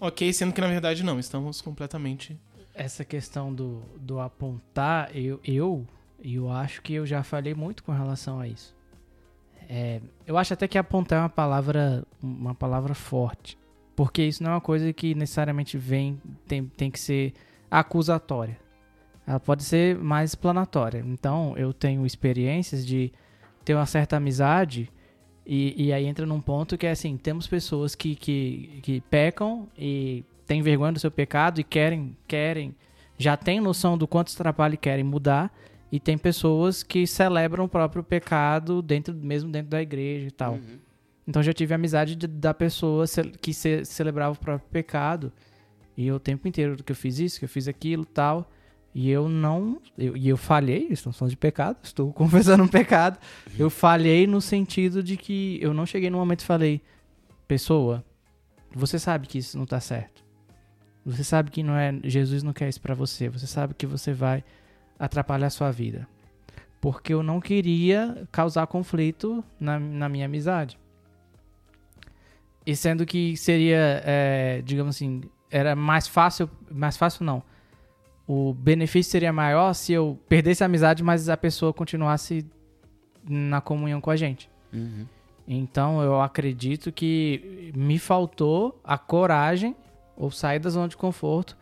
ok, 0.00 0.32
sendo 0.32 0.52
que 0.52 0.60
na 0.60 0.66
verdade 0.68 1.04
não, 1.04 1.18
estamos 1.18 1.60
completamente. 1.60 2.36
Essa 2.74 3.04
questão 3.04 3.54
do, 3.54 3.82
do 3.96 4.18
apontar, 4.20 5.16
eu, 5.16 5.40
eu, 5.44 5.86
eu 6.22 6.50
acho 6.50 6.82
que 6.82 6.92
eu 6.92 7.06
já 7.06 7.22
falei 7.22 7.54
muito 7.54 7.84
com 7.84 7.92
relação 7.92 8.40
a 8.40 8.48
isso. 8.48 8.74
É, 9.68 10.00
eu 10.26 10.36
acho 10.36 10.52
até 10.52 10.66
que 10.68 10.76
apontar 10.76 11.18
é 11.18 11.22
uma 11.22 11.28
palavra, 11.28 12.04
uma 12.22 12.54
palavra 12.54 12.94
forte. 12.94 13.56
Porque 13.96 14.22
isso 14.22 14.42
não 14.42 14.50
é 14.50 14.54
uma 14.54 14.60
coisa 14.60 14.92
que 14.92 15.14
necessariamente 15.14 15.78
vem, 15.78 16.20
tem, 16.46 16.64
tem 16.64 16.90
que 16.90 16.98
ser 16.98 17.32
acusatória. 17.70 18.58
Ela 19.26 19.40
pode 19.40 19.62
ser 19.64 19.96
mais 19.96 20.30
explanatória. 20.30 21.02
Então, 21.06 21.54
eu 21.56 21.72
tenho 21.72 22.04
experiências 22.04 22.84
de 22.84 23.12
ter 23.64 23.74
uma 23.74 23.86
certa 23.86 24.16
amizade 24.16 24.90
e, 25.46 25.86
e 25.86 25.92
aí 25.92 26.06
entra 26.06 26.24
num 26.24 26.40
ponto 26.40 26.76
que 26.76 26.86
é 26.86 26.90
assim, 26.90 27.16
temos 27.16 27.46
pessoas 27.46 27.94
que, 27.94 28.14
que, 28.14 28.80
que 28.82 29.00
pecam 29.02 29.68
e 29.76 30.24
têm 30.46 30.62
vergonha 30.62 30.92
do 30.92 30.98
seu 30.98 31.10
pecado 31.10 31.60
e 31.60 31.64
querem, 31.64 32.16
querem, 32.26 32.74
já 33.18 33.36
têm 33.36 33.60
noção 33.60 33.96
do 33.96 34.06
quanto 34.06 34.28
isso 34.28 34.40
atrapalha 34.40 34.74
e 34.74 34.78
querem 34.78 35.04
mudar. 35.04 35.52
E 35.92 36.00
tem 36.00 36.18
pessoas 36.18 36.82
que 36.82 37.06
celebram 37.06 37.64
o 37.64 37.68
próprio 37.68 38.02
pecado 38.02 38.82
dentro, 38.82 39.14
mesmo 39.14 39.50
dentro 39.52 39.70
da 39.70 39.80
igreja 39.80 40.26
e 40.26 40.30
tal. 40.30 40.58
Então 41.26 41.42
já 41.42 41.52
tive 41.52 41.72
amizade 41.74 42.16
de- 42.16 42.26
da 42.26 42.52
pessoa 42.52 43.04
que 43.40 43.54
ce- 43.54 43.84
celebrava 43.84 44.34
o 44.34 44.38
próprio 44.38 44.68
pecado. 44.70 45.32
E 45.96 46.06
eu 46.06 46.16
o 46.16 46.20
tempo 46.20 46.46
inteiro 46.48 46.82
que 46.82 46.92
eu 46.92 46.96
fiz 46.96 47.18
isso, 47.18 47.38
que 47.38 47.44
eu 47.44 47.48
fiz 47.48 47.66
aquilo 47.68 48.04
tal. 48.04 48.50
E 48.94 49.10
eu 49.10 49.28
não. 49.28 49.80
e 49.98 50.28
eu 50.28 50.36
falhei, 50.36 50.86
estamos 50.90 51.18
falando 51.18 51.30
de 51.30 51.36
pecado, 51.36 51.78
estou 51.82 52.12
confessando 52.14 52.62
um 52.62 52.68
pecado. 52.68 53.18
Eu 53.58 53.68
falhei 53.70 54.26
no 54.26 54.40
sentido 54.40 55.02
de 55.02 55.16
que 55.16 55.58
eu 55.60 55.72
não 55.74 55.84
cheguei 55.86 56.10
no 56.10 56.18
momento 56.18 56.40
e 56.40 56.44
falei, 56.44 56.80
pessoa, 57.48 58.04
você 58.72 58.98
sabe 58.98 59.26
que 59.26 59.38
isso 59.38 59.56
não 59.58 59.66
tá 59.66 59.80
certo. 59.80 60.22
Você 61.04 61.24
sabe 61.24 61.50
que 61.50 61.62
não 61.62 61.74
é. 61.76 61.92
Jesus 62.04 62.42
não 62.42 62.52
quer 62.52 62.68
isso 62.68 62.80
pra 62.80 62.94
você. 62.94 63.28
Você 63.28 63.46
sabe 63.46 63.74
que 63.74 63.86
você 63.86 64.12
vai 64.12 64.44
atrapalhar 64.98 65.46
a 65.48 65.50
sua 65.50 65.70
vida. 65.70 66.06
Porque 66.80 67.12
eu 67.12 67.22
não 67.22 67.40
queria 67.40 68.26
causar 68.30 68.66
conflito 68.66 69.42
na, 69.58 69.78
na 69.78 70.08
minha 70.08 70.26
amizade. 70.26 70.78
E 72.66 72.74
sendo 72.74 73.04
que 73.04 73.36
seria, 73.36 74.02
é, 74.04 74.62
digamos 74.64 74.96
assim, 74.96 75.22
era 75.50 75.76
mais 75.76 76.08
fácil, 76.08 76.48
mais 76.70 76.96
fácil 76.96 77.24
não. 77.24 77.42
O 78.26 78.54
benefício 78.54 79.12
seria 79.12 79.32
maior 79.32 79.74
se 79.74 79.92
eu 79.92 80.18
perdesse 80.28 80.62
a 80.62 80.66
amizade, 80.66 81.02
mas 81.02 81.28
a 81.28 81.36
pessoa 81.36 81.72
continuasse 81.72 82.46
na 83.28 83.60
comunhão 83.60 84.00
com 84.00 84.10
a 84.10 84.16
gente. 84.16 84.48
Uhum. 84.72 85.06
Então 85.46 86.02
eu 86.02 86.20
acredito 86.20 86.90
que 86.90 87.70
me 87.76 87.98
faltou 87.98 88.80
a 88.82 88.96
coragem 88.96 89.76
ou 90.16 90.30
sair 90.30 90.58
da 90.58 90.70
zona 90.70 90.88
de 90.88 90.96
conforto 90.96 91.56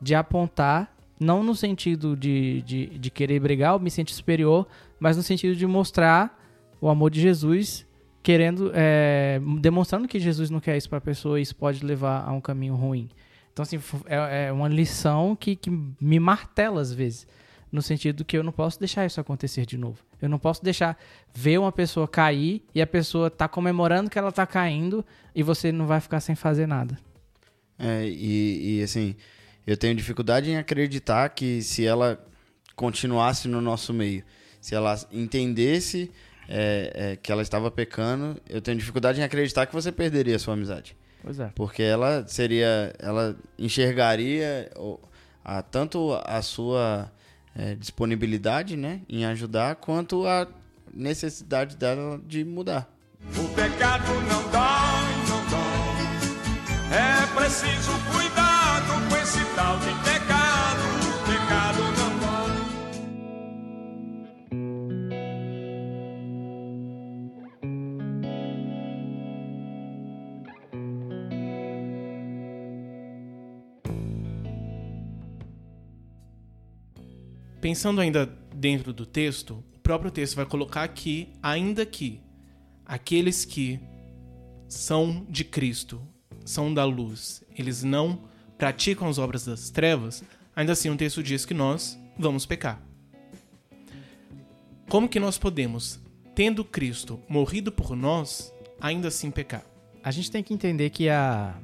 de 0.00 0.14
apontar, 0.14 0.94
não 1.18 1.42
no 1.42 1.54
sentido 1.54 2.16
de, 2.16 2.62
de, 2.62 2.86
de 2.98 3.10
querer 3.10 3.40
brigar 3.40 3.74
ou 3.74 3.80
me 3.80 3.90
sentir 3.90 4.14
superior, 4.14 4.66
mas 4.98 5.16
no 5.16 5.22
sentido 5.22 5.56
de 5.56 5.66
mostrar 5.66 6.38
o 6.80 6.88
amor 6.88 7.10
de 7.10 7.20
Jesus, 7.20 7.86
querendo, 8.28 8.70
é, 8.74 9.40
demonstrando 9.58 10.06
que 10.06 10.20
Jesus 10.20 10.50
não 10.50 10.60
quer 10.60 10.76
isso 10.76 10.86
para 10.86 10.98
a 10.98 11.00
pessoa 11.00 11.40
e 11.40 11.42
isso 11.42 11.56
pode 11.56 11.82
levar 11.82 12.28
a 12.28 12.30
um 12.30 12.42
caminho 12.42 12.74
ruim. 12.74 13.08
Então, 13.50 13.62
assim, 13.62 13.80
é, 14.04 14.48
é 14.48 14.52
uma 14.52 14.68
lição 14.68 15.34
que, 15.34 15.56
que 15.56 15.70
me 15.98 16.20
martela 16.20 16.78
às 16.78 16.92
vezes. 16.92 17.26
No 17.72 17.80
sentido 17.80 18.26
que 18.26 18.36
eu 18.36 18.42
não 18.42 18.52
posso 18.52 18.78
deixar 18.78 19.06
isso 19.06 19.18
acontecer 19.18 19.64
de 19.64 19.78
novo. 19.78 20.04
Eu 20.20 20.28
não 20.28 20.38
posso 20.38 20.62
deixar 20.62 20.98
ver 21.34 21.56
uma 21.56 21.72
pessoa 21.72 22.06
cair 22.06 22.62
e 22.74 22.82
a 22.82 22.86
pessoa 22.86 23.30
tá 23.30 23.48
comemorando 23.48 24.10
que 24.10 24.18
ela 24.18 24.30
tá 24.30 24.46
caindo 24.46 25.02
e 25.34 25.42
você 25.42 25.72
não 25.72 25.86
vai 25.86 25.98
ficar 25.98 26.20
sem 26.20 26.34
fazer 26.34 26.66
nada. 26.66 26.98
É, 27.78 28.06
e, 28.06 28.76
e, 28.76 28.82
assim, 28.82 29.16
eu 29.66 29.74
tenho 29.74 29.94
dificuldade 29.94 30.50
em 30.50 30.58
acreditar 30.58 31.30
que 31.30 31.62
se 31.62 31.82
ela 31.82 32.22
continuasse 32.76 33.48
no 33.48 33.62
nosso 33.62 33.94
meio, 33.94 34.22
se 34.60 34.74
ela 34.74 34.94
entendesse 35.10 36.10
é, 36.48 36.92
é, 36.94 37.16
que 37.16 37.30
ela 37.30 37.42
estava 37.42 37.70
pecando, 37.70 38.40
eu 38.48 38.60
tenho 38.60 38.78
dificuldade 38.78 39.20
em 39.20 39.24
acreditar 39.24 39.66
que 39.66 39.72
você 39.72 39.92
perderia 39.92 40.36
a 40.36 40.38
sua 40.38 40.54
amizade. 40.54 40.96
Pois 41.22 41.38
é. 41.38 41.50
Porque 41.54 41.82
ela 41.82 42.24
seria. 42.26 42.94
Ela 42.98 43.36
enxergaria 43.58 44.70
a, 45.44 45.62
tanto 45.62 46.12
a 46.24 46.40
sua 46.40 47.10
é, 47.54 47.74
disponibilidade 47.74 48.76
né, 48.76 49.02
em 49.08 49.24
ajudar, 49.24 49.76
quanto 49.76 50.26
a 50.26 50.46
necessidade 50.94 51.76
dela 51.76 52.20
de 52.26 52.44
mudar. 52.44 52.88
O 53.36 53.48
pecado 53.54 54.14
não 54.22 54.42
dói, 54.50 55.28
não 55.28 55.44
dói. 55.50 55.68
É 56.96 57.26
preciso 57.38 57.92
cuidado 58.10 58.17
Pensando 77.68 78.00
ainda 78.00 78.24
dentro 78.54 78.94
do 78.94 79.04
texto, 79.04 79.62
o 79.76 79.80
próprio 79.80 80.10
texto 80.10 80.36
vai 80.36 80.46
colocar 80.46 80.84
aqui, 80.84 81.28
ainda 81.42 81.84
que 81.84 82.18
aqueles 82.86 83.44
que 83.44 83.78
são 84.66 85.26
de 85.28 85.44
Cristo, 85.44 86.00
são 86.46 86.72
da 86.72 86.86
luz, 86.86 87.44
eles 87.54 87.84
não 87.84 88.22
praticam 88.56 89.06
as 89.06 89.18
obras 89.18 89.44
das 89.44 89.68
trevas, 89.68 90.24
ainda 90.56 90.72
assim 90.72 90.88
o 90.88 90.96
texto 90.96 91.22
diz 91.22 91.44
que 91.44 91.52
nós 91.52 92.00
vamos 92.18 92.46
pecar. 92.46 92.82
Como 94.88 95.06
que 95.06 95.20
nós 95.20 95.36
podemos, 95.36 96.00
tendo 96.34 96.64
Cristo 96.64 97.20
morrido 97.28 97.70
por 97.70 97.94
nós, 97.94 98.50
ainda 98.80 99.08
assim 99.08 99.30
pecar? 99.30 99.62
A 100.02 100.10
gente 100.10 100.30
tem 100.30 100.42
que 100.42 100.54
entender 100.54 100.88
que 100.88 101.10
a. 101.10 101.54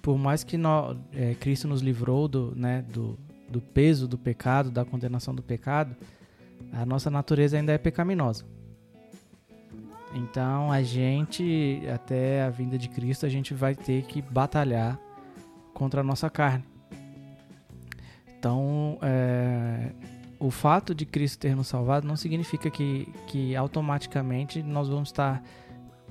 Por 0.00 0.16
mais 0.16 0.44
que 0.44 0.56
é, 1.12 1.34
Cristo 1.34 1.66
nos 1.66 1.82
livrou 1.82 2.28
do, 2.28 2.54
né, 2.54 2.82
do, 2.82 3.18
do 3.48 3.60
peso 3.60 4.06
do 4.06 4.18
pecado, 4.18 4.70
da 4.70 4.84
condenação 4.84 5.34
do 5.34 5.42
pecado, 5.42 5.96
a 6.72 6.84
nossa 6.84 7.10
natureza 7.10 7.56
ainda 7.56 7.72
é 7.72 7.78
pecaminosa. 7.78 8.44
Então 10.14 10.72
a 10.72 10.82
gente, 10.82 11.82
até 11.92 12.42
a 12.42 12.50
vinda 12.50 12.78
de 12.78 12.88
Cristo, 12.88 13.26
a 13.26 13.28
gente 13.28 13.54
vai 13.54 13.74
ter 13.74 14.02
que 14.02 14.22
batalhar 14.22 14.98
contra 15.74 16.00
a 16.00 16.04
nossa 16.04 16.28
carne. 16.28 16.64
Então, 18.38 18.98
é, 19.02 19.90
o 20.38 20.50
fato 20.50 20.94
de 20.94 21.04
Cristo 21.04 21.40
ter 21.40 21.56
nos 21.56 21.66
salvado 21.66 22.06
não 22.06 22.16
significa 22.16 22.70
que, 22.70 23.12
que 23.26 23.56
automaticamente 23.56 24.62
nós 24.62 24.88
vamos 24.88 25.08
estar 25.08 25.42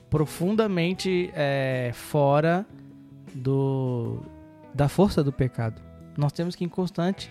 profundamente 0.10 1.32
é, 1.34 1.92
fora 1.94 2.66
do, 3.34 4.22
da 4.74 4.90
força 4.90 5.24
do 5.24 5.32
pecado. 5.32 5.87
Nós 6.18 6.32
temos 6.34 6.56
que 6.56 6.66
em 6.66 6.70
constante 6.70 7.30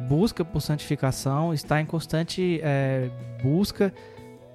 busca 0.00 0.44
por 0.44 0.60
santificação, 0.60 1.52
estar 1.52 1.80
em 1.80 1.86
constante 1.86 2.60
é, 2.62 3.10
busca 3.42 3.92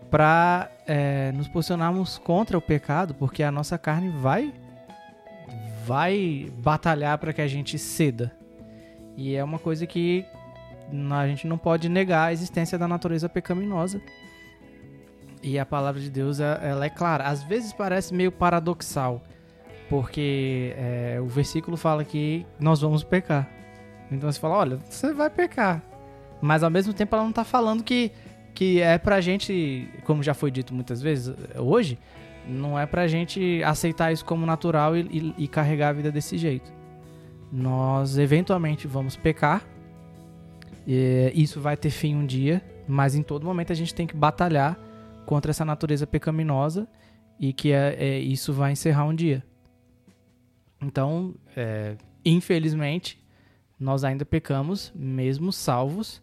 para 0.09 0.71
é, 0.87 1.31
nos 1.33 1.47
posicionarmos 1.47 2.17
contra 2.17 2.57
o 2.57 2.61
pecado, 2.61 3.13
porque 3.13 3.43
a 3.43 3.51
nossa 3.51 3.77
carne 3.77 4.09
vai 4.09 4.53
vai 5.85 6.51
batalhar 6.57 7.17
para 7.19 7.31
que 7.31 7.41
a 7.41 7.47
gente 7.47 7.77
ceda. 7.77 8.35
E 9.15 9.35
é 9.35 9.43
uma 9.43 9.59
coisa 9.59 9.85
que 9.85 10.25
a 11.11 11.27
gente 11.27 11.47
não 11.47 11.57
pode 11.57 11.87
negar 11.87 12.29
a 12.29 12.33
existência 12.33 12.77
da 12.77 12.87
natureza 12.87 13.29
pecaminosa. 13.29 14.01
E 15.43 15.59
a 15.59 15.65
palavra 15.65 16.01
de 16.01 16.09
Deus 16.09 16.39
ela 16.39 16.85
é 16.85 16.89
clara. 16.89 17.25
Às 17.25 17.43
vezes 17.43 17.71
parece 17.71 18.15
meio 18.15 18.31
paradoxal, 18.31 19.21
porque 19.89 20.73
é, 20.75 21.19
o 21.21 21.27
versículo 21.27 21.77
fala 21.77 22.03
que 22.03 22.45
nós 22.59 22.81
vamos 22.81 23.03
pecar. 23.03 23.54
Então 24.11 24.31
você 24.31 24.39
fala, 24.39 24.55
olha, 24.55 24.79
você 24.89 25.13
vai 25.13 25.29
pecar. 25.29 25.81
Mas 26.41 26.63
ao 26.63 26.69
mesmo 26.69 26.93
tempo 26.93 27.15
ela 27.15 27.23
não 27.23 27.31
está 27.31 27.43
falando 27.43 27.83
que, 27.83 28.11
que 28.53 28.81
é 28.81 28.97
pra 28.97 29.21
gente, 29.21 29.89
como 30.03 30.21
já 30.21 30.33
foi 30.33 30.51
dito 30.51 30.73
muitas 30.73 31.01
vezes 31.01 31.33
hoje, 31.57 31.97
não 32.47 32.77
é 32.77 32.85
pra 32.85 33.07
gente 33.07 33.63
aceitar 33.63 34.11
isso 34.11 34.23
como 34.23 34.45
natural 34.45 34.95
e, 34.95 35.01
e, 35.37 35.43
e 35.45 35.47
carregar 35.47 35.89
a 35.89 35.93
vida 35.93 36.11
desse 36.11 36.37
jeito. 36.37 36.71
Nós 37.51 38.17
eventualmente 38.17 38.87
vamos 38.87 39.15
pecar, 39.15 39.65
isso 41.33 41.59
vai 41.59 41.75
ter 41.75 41.89
fim 41.89 42.15
um 42.15 42.25
dia, 42.25 42.61
mas 42.87 43.15
em 43.15 43.23
todo 43.23 43.45
momento 43.45 43.71
a 43.71 43.75
gente 43.75 43.93
tem 43.93 44.05
que 44.05 44.15
batalhar 44.15 44.77
contra 45.25 45.51
essa 45.51 45.65
natureza 45.65 46.05
pecaminosa 46.05 46.87
e 47.39 47.51
que 47.51 47.71
é, 47.71 47.95
é 47.97 48.19
isso 48.19 48.53
vai 48.53 48.71
encerrar 48.71 49.05
um 49.05 49.15
dia. 49.15 49.43
Então, 50.81 51.33
é, 51.55 51.95
infelizmente, 52.23 53.19
nós 53.79 54.03
ainda 54.03 54.25
pecamos, 54.25 54.91
mesmo 54.95 55.51
salvos, 55.51 56.21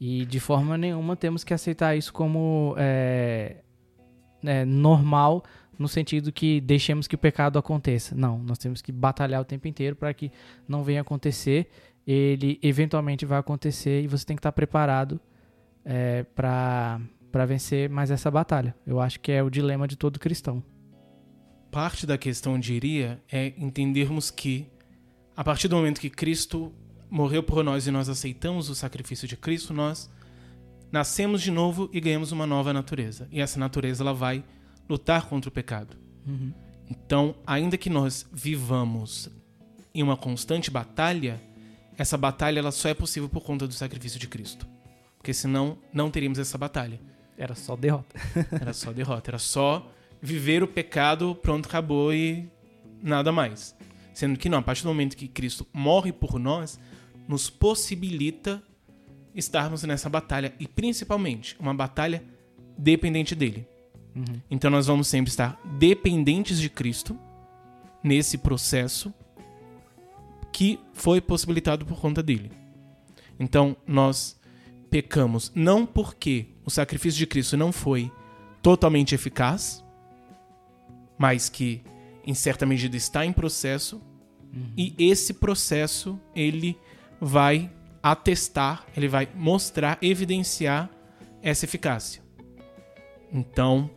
e 0.00 0.24
de 0.26 0.40
forma 0.40 0.76
nenhuma 0.76 1.16
temos 1.16 1.44
que 1.44 1.54
aceitar 1.54 1.96
isso 1.96 2.12
como 2.12 2.74
é, 2.76 3.56
é, 4.42 4.64
normal, 4.64 5.44
no 5.78 5.88
sentido 5.88 6.32
que 6.32 6.60
deixemos 6.60 7.06
que 7.06 7.14
o 7.14 7.18
pecado 7.18 7.58
aconteça. 7.58 8.14
Não, 8.14 8.38
nós 8.38 8.58
temos 8.58 8.80
que 8.80 8.92
batalhar 8.92 9.40
o 9.40 9.44
tempo 9.44 9.66
inteiro 9.66 9.96
para 9.96 10.12
que 10.14 10.30
não 10.68 10.84
venha 10.84 11.00
acontecer. 11.00 11.68
Ele 12.06 12.58
eventualmente 12.62 13.26
vai 13.26 13.38
acontecer 13.38 14.02
e 14.02 14.06
você 14.06 14.24
tem 14.24 14.36
que 14.36 14.40
estar 14.40 14.52
preparado 14.52 15.20
é, 15.84 16.24
para 16.34 17.00
vencer 17.46 17.88
mais 17.88 18.10
essa 18.10 18.30
batalha. 18.30 18.74
Eu 18.86 19.00
acho 19.00 19.18
que 19.18 19.32
é 19.32 19.42
o 19.42 19.50
dilema 19.50 19.88
de 19.88 19.96
todo 19.96 20.20
cristão. 20.20 20.62
Parte 21.72 22.06
da 22.06 22.16
questão, 22.16 22.58
diria, 22.58 23.20
é 23.32 23.52
entendermos 23.58 24.30
que 24.30 24.70
a 25.36 25.42
partir 25.42 25.66
do 25.66 25.76
momento 25.76 26.00
que 26.00 26.10
Cristo 26.10 26.72
morreu 27.14 27.44
por 27.44 27.62
nós 27.62 27.86
e 27.86 27.92
nós 27.92 28.08
aceitamos 28.08 28.68
o 28.68 28.74
sacrifício 28.74 29.28
de 29.28 29.36
Cristo, 29.36 29.72
nós 29.72 30.10
nascemos 30.90 31.40
de 31.40 31.50
novo 31.52 31.88
e 31.92 32.00
ganhamos 32.00 32.32
uma 32.32 32.44
nova 32.44 32.72
natureza. 32.72 33.28
E 33.30 33.40
essa 33.40 33.56
natureza 33.56 34.02
ela 34.02 34.12
vai 34.12 34.42
lutar 34.88 35.26
contra 35.26 35.48
o 35.48 35.52
pecado. 35.52 35.96
Uhum. 36.26 36.52
Então, 36.90 37.36
ainda 37.46 37.78
que 37.78 37.88
nós 37.88 38.26
vivamos 38.32 39.30
em 39.94 40.02
uma 40.02 40.16
constante 40.16 40.72
batalha, 40.72 41.40
essa 41.96 42.18
batalha 42.18 42.58
ela 42.58 42.72
só 42.72 42.88
é 42.88 42.94
possível 42.94 43.28
por 43.28 43.44
conta 43.44 43.68
do 43.68 43.74
sacrifício 43.74 44.18
de 44.18 44.26
Cristo. 44.26 44.66
Porque 45.16 45.32
senão 45.32 45.78
não 45.92 46.10
teríamos 46.10 46.40
essa 46.40 46.58
batalha. 46.58 47.00
Era 47.38 47.54
só 47.54 47.76
derrota. 47.76 48.16
era 48.60 48.72
só 48.72 48.92
derrota. 48.92 49.30
Era 49.30 49.38
só 49.38 49.88
viver 50.20 50.64
o 50.64 50.68
pecado, 50.68 51.36
pronto, 51.36 51.66
acabou 51.66 52.12
e 52.12 52.50
nada 53.00 53.30
mais. 53.30 53.72
Sendo 54.12 54.36
que 54.36 54.48
não, 54.48 54.58
a 54.58 54.62
partir 54.62 54.82
do 54.82 54.88
momento 54.88 55.16
que 55.16 55.28
Cristo 55.28 55.64
morre 55.72 56.12
por 56.12 56.40
nós, 56.40 56.78
nos 57.28 57.48
possibilita 57.50 58.62
estarmos 59.34 59.82
nessa 59.82 60.08
batalha 60.08 60.54
e 60.60 60.68
principalmente 60.68 61.56
uma 61.58 61.74
batalha 61.74 62.22
dependente 62.78 63.34
dele. 63.34 63.66
Uhum. 64.14 64.40
Então 64.50 64.70
nós 64.70 64.86
vamos 64.86 65.08
sempre 65.08 65.30
estar 65.30 65.60
dependentes 65.78 66.60
de 66.60 66.68
Cristo 66.68 67.18
nesse 68.02 68.38
processo 68.38 69.12
que 70.52 70.78
foi 70.92 71.20
possibilitado 71.20 71.84
por 71.84 71.98
conta 71.98 72.22
dele. 72.22 72.52
Então 73.40 73.76
nós 73.86 74.38
pecamos 74.88 75.50
não 75.54 75.84
porque 75.84 76.46
o 76.64 76.70
sacrifício 76.70 77.18
de 77.18 77.26
Cristo 77.26 77.56
não 77.56 77.72
foi 77.72 78.12
totalmente 78.62 79.14
eficaz, 79.14 79.84
mas 81.18 81.48
que 81.48 81.82
em 82.24 82.34
certa 82.34 82.64
medida 82.64 82.96
está 82.96 83.26
em 83.26 83.32
processo 83.32 84.00
uhum. 84.52 84.72
e 84.76 84.94
esse 84.96 85.34
processo 85.34 86.18
ele 86.34 86.78
vai 87.24 87.70
atestar, 88.02 88.84
ele 88.94 89.08
vai 89.08 89.26
mostrar, 89.34 89.96
evidenciar 90.02 90.90
essa 91.42 91.64
eficácia. 91.64 92.22
Então, 93.32 93.90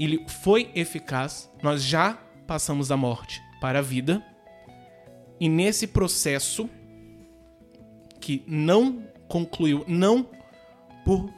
ele 0.00 0.24
foi 0.26 0.70
eficaz, 0.74 1.50
nós 1.62 1.84
já 1.84 2.14
passamos 2.46 2.88
da 2.88 2.96
morte 2.96 3.42
para 3.60 3.80
a 3.80 3.82
vida, 3.82 4.24
e 5.38 5.46
nesse 5.46 5.86
processo 5.86 6.70
que 8.18 8.42
não 8.46 9.06
concluiu, 9.28 9.84
não 9.86 10.26
por 11.04 11.30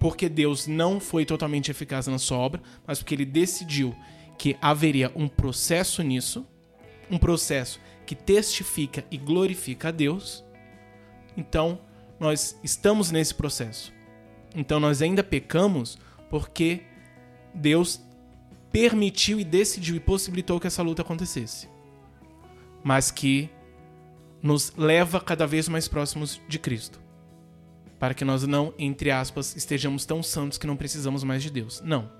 porque 0.00 0.28
Deus 0.28 0.66
não 0.66 1.00
foi 1.00 1.24
totalmente 1.24 1.70
eficaz 1.70 2.06
na 2.06 2.18
sua 2.18 2.36
obra, 2.36 2.60
mas 2.86 2.98
porque 2.98 3.14
ele 3.14 3.24
decidiu 3.24 3.96
que 4.36 4.56
haveria 4.60 5.10
um 5.16 5.26
processo 5.26 6.02
nisso, 6.02 6.46
um 7.10 7.16
processo 7.16 7.80
que 8.06 8.14
testifica 8.14 9.04
e 9.10 9.18
glorifica 9.18 9.88
a 9.88 9.90
Deus, 9.90 10.44
então 11.36 11.80
nós 12.18 12.58
estamos 12.62 13.10
nesse 13.10 13.34
processo. 13.34 13.92
Então 14.54 14.80
nós 14.80 15.02
ainda 15.02 15.22
pecamos 15.22 15.98
porque 16.30 16.82
Deus 17.54 18.00
permitiu 18.72 19.40
e 19.40 19.44
decidiu 19.44 19.96
e 19.96 20.00
possibilitou 20.00 20.60
que 20.60 20.66
essa 20.66 20.82
luta 20.82 21.02
acontecesse. 21.02 21.68
Mas 22.82 23.10
que 23.10 23.50
nos 24.42 24.72
leva 24.76 25.20
cada 25.20 25.46
vez 25.46 25.68
mais 25.68 25.88
próximos 25.88 26.40
de 26.48 26.58
Cristo. 26.58 27.00
Para 27.98 28.14
que 28.14 28.24
nós 28.24 28.46
não, 28.46 28.74
entre 28.78 29.10
aspas, 29.10 29.56
estejamos 29.56 30.04
tão 30.04 30.22
santos 30.22 30.58
que 30.58 30.66
não 30.66 30.76
precisamos 30.76 31.24
mais 31.24 31.42
de 31.42 31.50
Deus. 31.50 31.80
Não. 31.84 32.10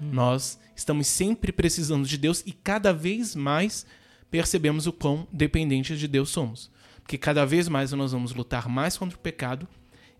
Hum. 0.00 0.10
Nós 0.12 0.58
estamos 0.76 1.06
sempre 1.06 1.50
precisando 1.52 2.06
de 2.06 2.18
Deus 2.18 2.42
e 2.46 2.52
cada 2.52 2.92
vez 2.92 3.34
mais 3.34 3.86
percebemos 4.30 4.86
o 4.86 4.92
quão 4.92 5.26
dependentes 5.32 5.98
de 5.98 6.08
Deus 6.08 6.30
somos. 6.30 6.70
Porque 7.02 7.18
cada 7.18 7.44
vez 7.44 7.68
mais 7.68 7.92
nós 7.92 8.12
vamos 8.12 8.34
lutar 8.34 8.68
mais 8.68 8.96
contra 8.96 9.16
o 9.16 9.20
pecado 9.20 9.68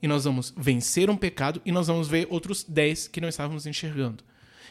e 0.03 0.07
nós 0.07 0.25
vamos 0.25 0.53
vencer 0.57 1.09
um 1.09 1.17
pecado 1.17 1.63
e 1.65 1.73
nós 1.73 1.87
vamos 1.87 2.09
ver 2.09 2.27
outros 2.31 2.63
10 2.63 3.09
que 3.09 3.21
não 3.21 3.29
estávamos 3.29 3.67
enxergando. 3.67 4.23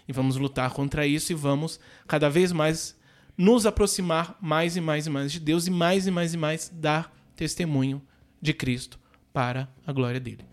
E 0.08 0.14
vamos 0.14 0.36
lutar 0.36 0.72
contra 0.72 1.08
isso 1.08 1.32
e 1.32 1.36
vamos 1.36 1.80
cada 2.08 2.30
vez 2.30 2.52
mais 2.52 2.96
nos 3.38 3.66
aproximar 3.66 4.38
mais 4.40 4.76
e 4.76 4.82
mais 4.82 5.08
e 5.08 5.10
mais 5.10 5.32
de 5.32 5.40
Deus 5.40 5.66
e 5.66 5.72
mais 5.72 6.06
e 6.06 6.12
mais 6.12 6.34
e 6.34 6.38
mais 6.38 6.72
dar 6.72 7.12
testemunho 7.36 8.02
de 8.42 8.54
Cristo 8.54 9.00
para 9.32 9.68
a 9.86 9.92
glória 9.92 10.20
dele. 10.20 10.46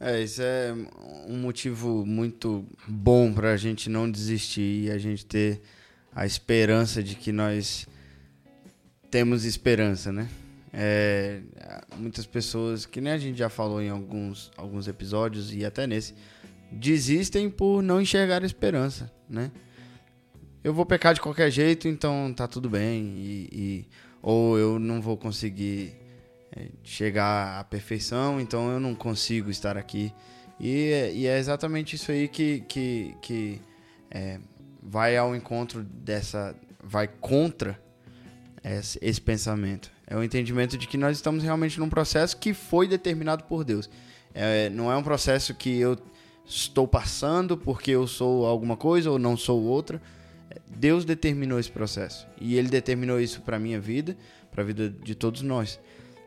É, 0.00 0.22
isso 0.22 0.40
é 0.40 0.72
um 1.26 1.38
motivo 1.38 2.06
muito 2.06 2.64
bom 2.86 3.32
para 3.32 3.52
a 3.52 3.56
gente 3.56 3.90
não 3.90 4.10
desistir 4.10 4.84
e 4.84 4.90
a 4.90 4.96
gente 4.96 5.26
ter 5.26 5.60
a 6.14 6.24
esperança 6.24 7.02
de 7.02 7.16
que 7.16 7.32
nós 7.32 7.86
temos 9.10 9.44
esperança, 9.44 10.12
né? 10.12 10.28
É, 10.72 11.40
muitas 11.96 12.26
pessoas, 12.26 12.84
que 12.84 13.00
nem 13.00 13.12
a 13.12 13.18
gente 13.18 13.38
já 13.38 13.48
falou 13.48 13.80
em 13.80 13.88
alguns, 13.88 14.50
alguns 14.56 14.86
episódios 14.86 15.52
e 15.54 15.64
até 15.64 15.86
nesse, 15.86 16.14
desistem 16.70 17.48
por 17.48 17.82
não 17.82 18.00
enxergar 18.00 18.42
esperança, 18.44 19.10
né? 19.28 19.50
Eu 20.62 20.74
vou 20.74 20.84
pecar 20.84 21.14
de 21.14 21.20
qualquer 21.20 21.50
jeito, 21.50 21.88
então 21.88 22.32
tá 22.34 22.46
tudo 22.46 22.68
bem, 22.68 23.14
e, 23.16 23.48
e 23.52 23.86
ou 24.20 24.58
eu 24.58 24.78
não 24.78 25.00
vou 25.00 25.16
conseguir 25.16 25.94
é, 26.54 26.66
chegar 26.82 27.60
à 27.60 27.64
perfeição, 27.64 28.40
então 28.40 28.70
eu 28.70 28.80
não 28.80 28.94
consigo 28.94 29.50
estar 29.50 29.76
aqui. 29.76 30.12
E, 30.60 31.12
e 31.14 31.26
é 31.26 31.38
exatamente 31.38 31.96
isso 31.96 32.10
aí 32.10 32.28
que, 32.28 32.60
que, 32.68 33.14
que 33.22 33.60
é, 34.10 34.38
vai 34.82 35.16
ao 35.16 35.34
encontro 35.34 35.82
dessa. 35.82 36.54
vai 36.82 37.06
contra 37.06 37.80
esse, 38.76 38.98
esse 39.00 39.20
pensamento. 39.20 39.90
É 40.06 40.16
o 40.16 40.22
entendimento 40.22 40.76
de 40.76 40.86
que 40.86 40.96
nós 40.96 41.16
estamos 41.16 41.42
realmente 41.42 41.78
num 41.78 41.88
processo 41.88 42.36
que 42.36 42.52
foi 42.52 42.88
determinado 42.88 43.44
por 43.44 43.64
Deus. 43.64 43.88
É, 44.34 44.68
não 44.70 44.90
é 44.90 44.96
um 44.96 45.02
processo 45.02 45.54
que 45.54 45.78
eu 45.78 45.98
estou 46.46 46.88
passando 46.88 47.56
porque 47.56 47.90
eu 47.90 48.06
sou 48.06 48.46
alguma 48.46 48.76
coisa 48.76 49.10
ou 49.10 49.18
não 49.18 49.36
sou 49.36 49.62
outra. 49.62 50.00
Deus 50.66 51.04
determinou 51.04 51.58
esse 51.58 51.70
processo 51.70 52.26
e 52.40 52.56
Ele 52.56 52.68
determinou 52.68 53.20
isso 53.20 53.42
para 53.42 53.58
minha 53.58 53.80
vida, 53.80 54.16
para 54.50 54.62
a 54.62 54.66
vida 54.66 54.88
de 54.88 55.14
todos 55.14 55.42
nós. 55.42 55.78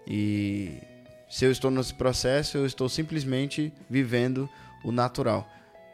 E 0.07 0.77
se 1.29 1.45
eu 1.45 1.51
estou 1.51 1.71
nesse 1.71 1.93
processo, 1.93 2.57
eu 2.57 2.65
estou 2.65 2.87
simplesmente 2.89 3.73
vivendo 3.89 4.49
o 4.83 4.91
natural, 4.91 5.47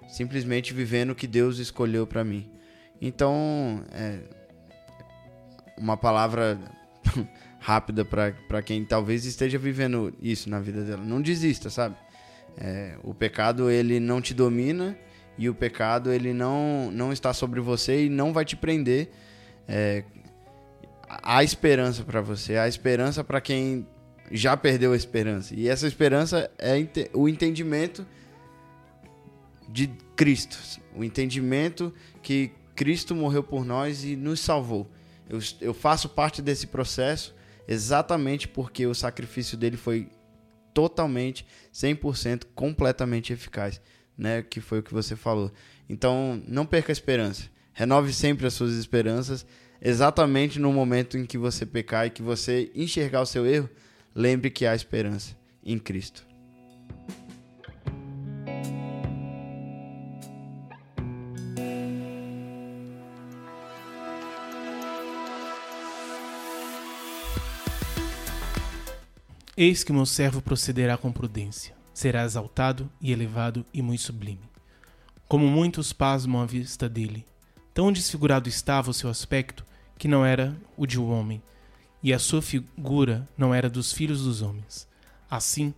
simplesmente 0.08 0.74
vivendo 0.74 1.12
o 1.12 1.16
que 1.16 1.28
Deus 1.28 1.58
escolheu 1.60 2.06
para 2.08 2.24
mim. 2.24 2.50
Então, 3.02 3.84
é, 3.92 4.20
uma 5.78 5.98
palavra 5.98 6.60
rápida 7.60 8.06
para 8.06 8.62
quem 8.62 8.84
talvez 8.86 9.26
esteja 9.26 9.58
vivendo 9.58 10.14
isso 10.22 10.50
na 10.50 10.60
vida 10.60 10.84
dela. 10.84 11.04
Não 11.04 11.22
desista, 11.22 11.70
sabe? 11.70 11.96
É, 12.58 12.98
o 13.04 13.14
pecado 13.14 13.70
ele 13.70 14.00
não 14.00 14.20
te 14.20 14.34
domina 14.34 14.98
e 15.38 15.48
o 15.48 15.54
pecado 15.54 16.12
ele 16.12 16.34
não, 16.34 16.90
não 16.92 17.14
está 17.14 17.34
sobre 17.34 17.60
você 17.60 18.06
e 18.06 18.10
não 18.10 18.34
vai 18.34 18.44
te 18.44 18.56
prender. 18.56 19.12
É, 19.68 20.04
há 21.08 21.44
esperança 21.44 22.04
para 22.04 22.22
você, 22.22 22.58
há 22.58 22.68
esperança 22.68 23.24
para 23.24 23.40
quem 23.40 23.86
já 24.32 24.58
perdeu 24.58 24.94
a 24.94 24.96
esperança. 24.96 25.54
E 25.56 25.70
essa 25.70 25.88
esperança 25.88 26.50
é 26.58 26.74
o 27.14 27.30
entendimento 27.30 28.06
de 29.70 29.88
Cristo, 30.16 30.58
o 30.96 31.04
entendimento 31.04 31.94
que 32.22 32.52
Cristo 32.76 33.16
morreu 33.16 33.44
por 33.44 33.66
nós 33.66 34.04
e 34.04 34.16
nos 34.16 34.40
salvou. 34.40 34.90
Eu, 35.30 35.40
eu 35.62 35.74
faço 35.74 36.10
parte 36.10 36.42
desse 36.42 36.68
processo 36.68 37.36
exatamente 37.68 38.48
porque 38.48 38.86
o 38.86 38.96
sacrifício 38.96 39.58
dele 39.58 39.78
foi 39.78 40.10
totalmente, 40.74 41.46
100%, 41.74 42.44
completamente 42.54 43.34
eficaz, 43.34 43.82
né? 44.18 44.42
Que 44.44 44.62
foi 44.62 44.80
o 44.80 44.84
que 44.84 44.94
você 44.94 45.16
falou. 45.16 45.52
Então, 45.90 46.42
não 46.48 46.66
perca 46.66 46.92
a 46.92 46.94
esperança. 46.94 47.50
Renove 47.74 48.14
sempre 48.14 48.46
as 48.46 48.54
suas 48.54 48.74
esperanças, 48.74 49.46
exatamente 49.82 50.60
no 50.60 50.72
momento 50.72 51.18
em 51.18 51.26
que 51.26 51.38
você 51.38 51.66
pecar 51.66 52.08
e 52.08 52.12
que 52.12 52.22
você 52.22 52.72
enxergar 52.74 53.22
o 53.22 53.26
seu 53.26 53.46
erro, 53.46 53.70
lembre 54.16 54.50
que 54.50 54.66
há 54.66 54.76
esperança 54.76 55.36
em 55.64 55.78
Cristo. 55.78 56.26
Eis 69.60 69.84
que 69.84 69.92
meu 69.92 70.06
servo 70.06 70.40
procederá 70.40 71.00
com 71.00 71.12
prudência, 71.12 71.76
será 71.92 72.24
exaltado 72.24 72.88
e 73.02 73.12
elevado 73.12 73.66
e 73.74 73.82
muito 73.82 74.04
sublime. 74.04 74.44
Como 75.28 75.48
muitos 75.48 75.92
pasmam 75.92 76.44
à 76.44 76.46
vista 76.46 76.88
dele, 76.88 77.26
tão 77.74 77.92
desfigurado 77.92 78.48
estava 78.48 78.92
o 78.92 78.94
seu 78.94 79.10
aspecto 79.10 79.66
que 79.98 80.08
não 80.08 80.24
era 80.24 80.56
o 80.78 80.86
de 80.86 81.00
um 81.00 81.10
homem, 81.10 81.42
e 82.04 82.14
a 82.14 82.20
sua 82.20 82.40
figura 82.40 83.28
não 83.36 83.52
era 83.52 83.68
dos 83.68 83.92
filhos 83.92 84.22
dos 84.22 84.44
homens. 84.44 84.88
Assim, 85.28 85.74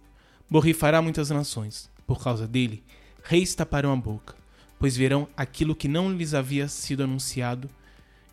borrifará 0.50 1.02
muitas 1.02 1.30
nações. 1.30 1.90
Por 2.06 2.22
causa 2.22 2.46
dele, 2.46 2.84
reis 3.24 3.56
taparão 3.56 3.94
a 3.94 3.96
boca, 3.96 4.36
pois 4.78 4.98
verão 4.98 5.26
aquilo 5.38 5.74
que 5.74 5.88
não 5.88 6.12
lhes 6.12 6.34
havia 6.34 6.68
sido 6.68 7.02
anunciado 7.02 7.70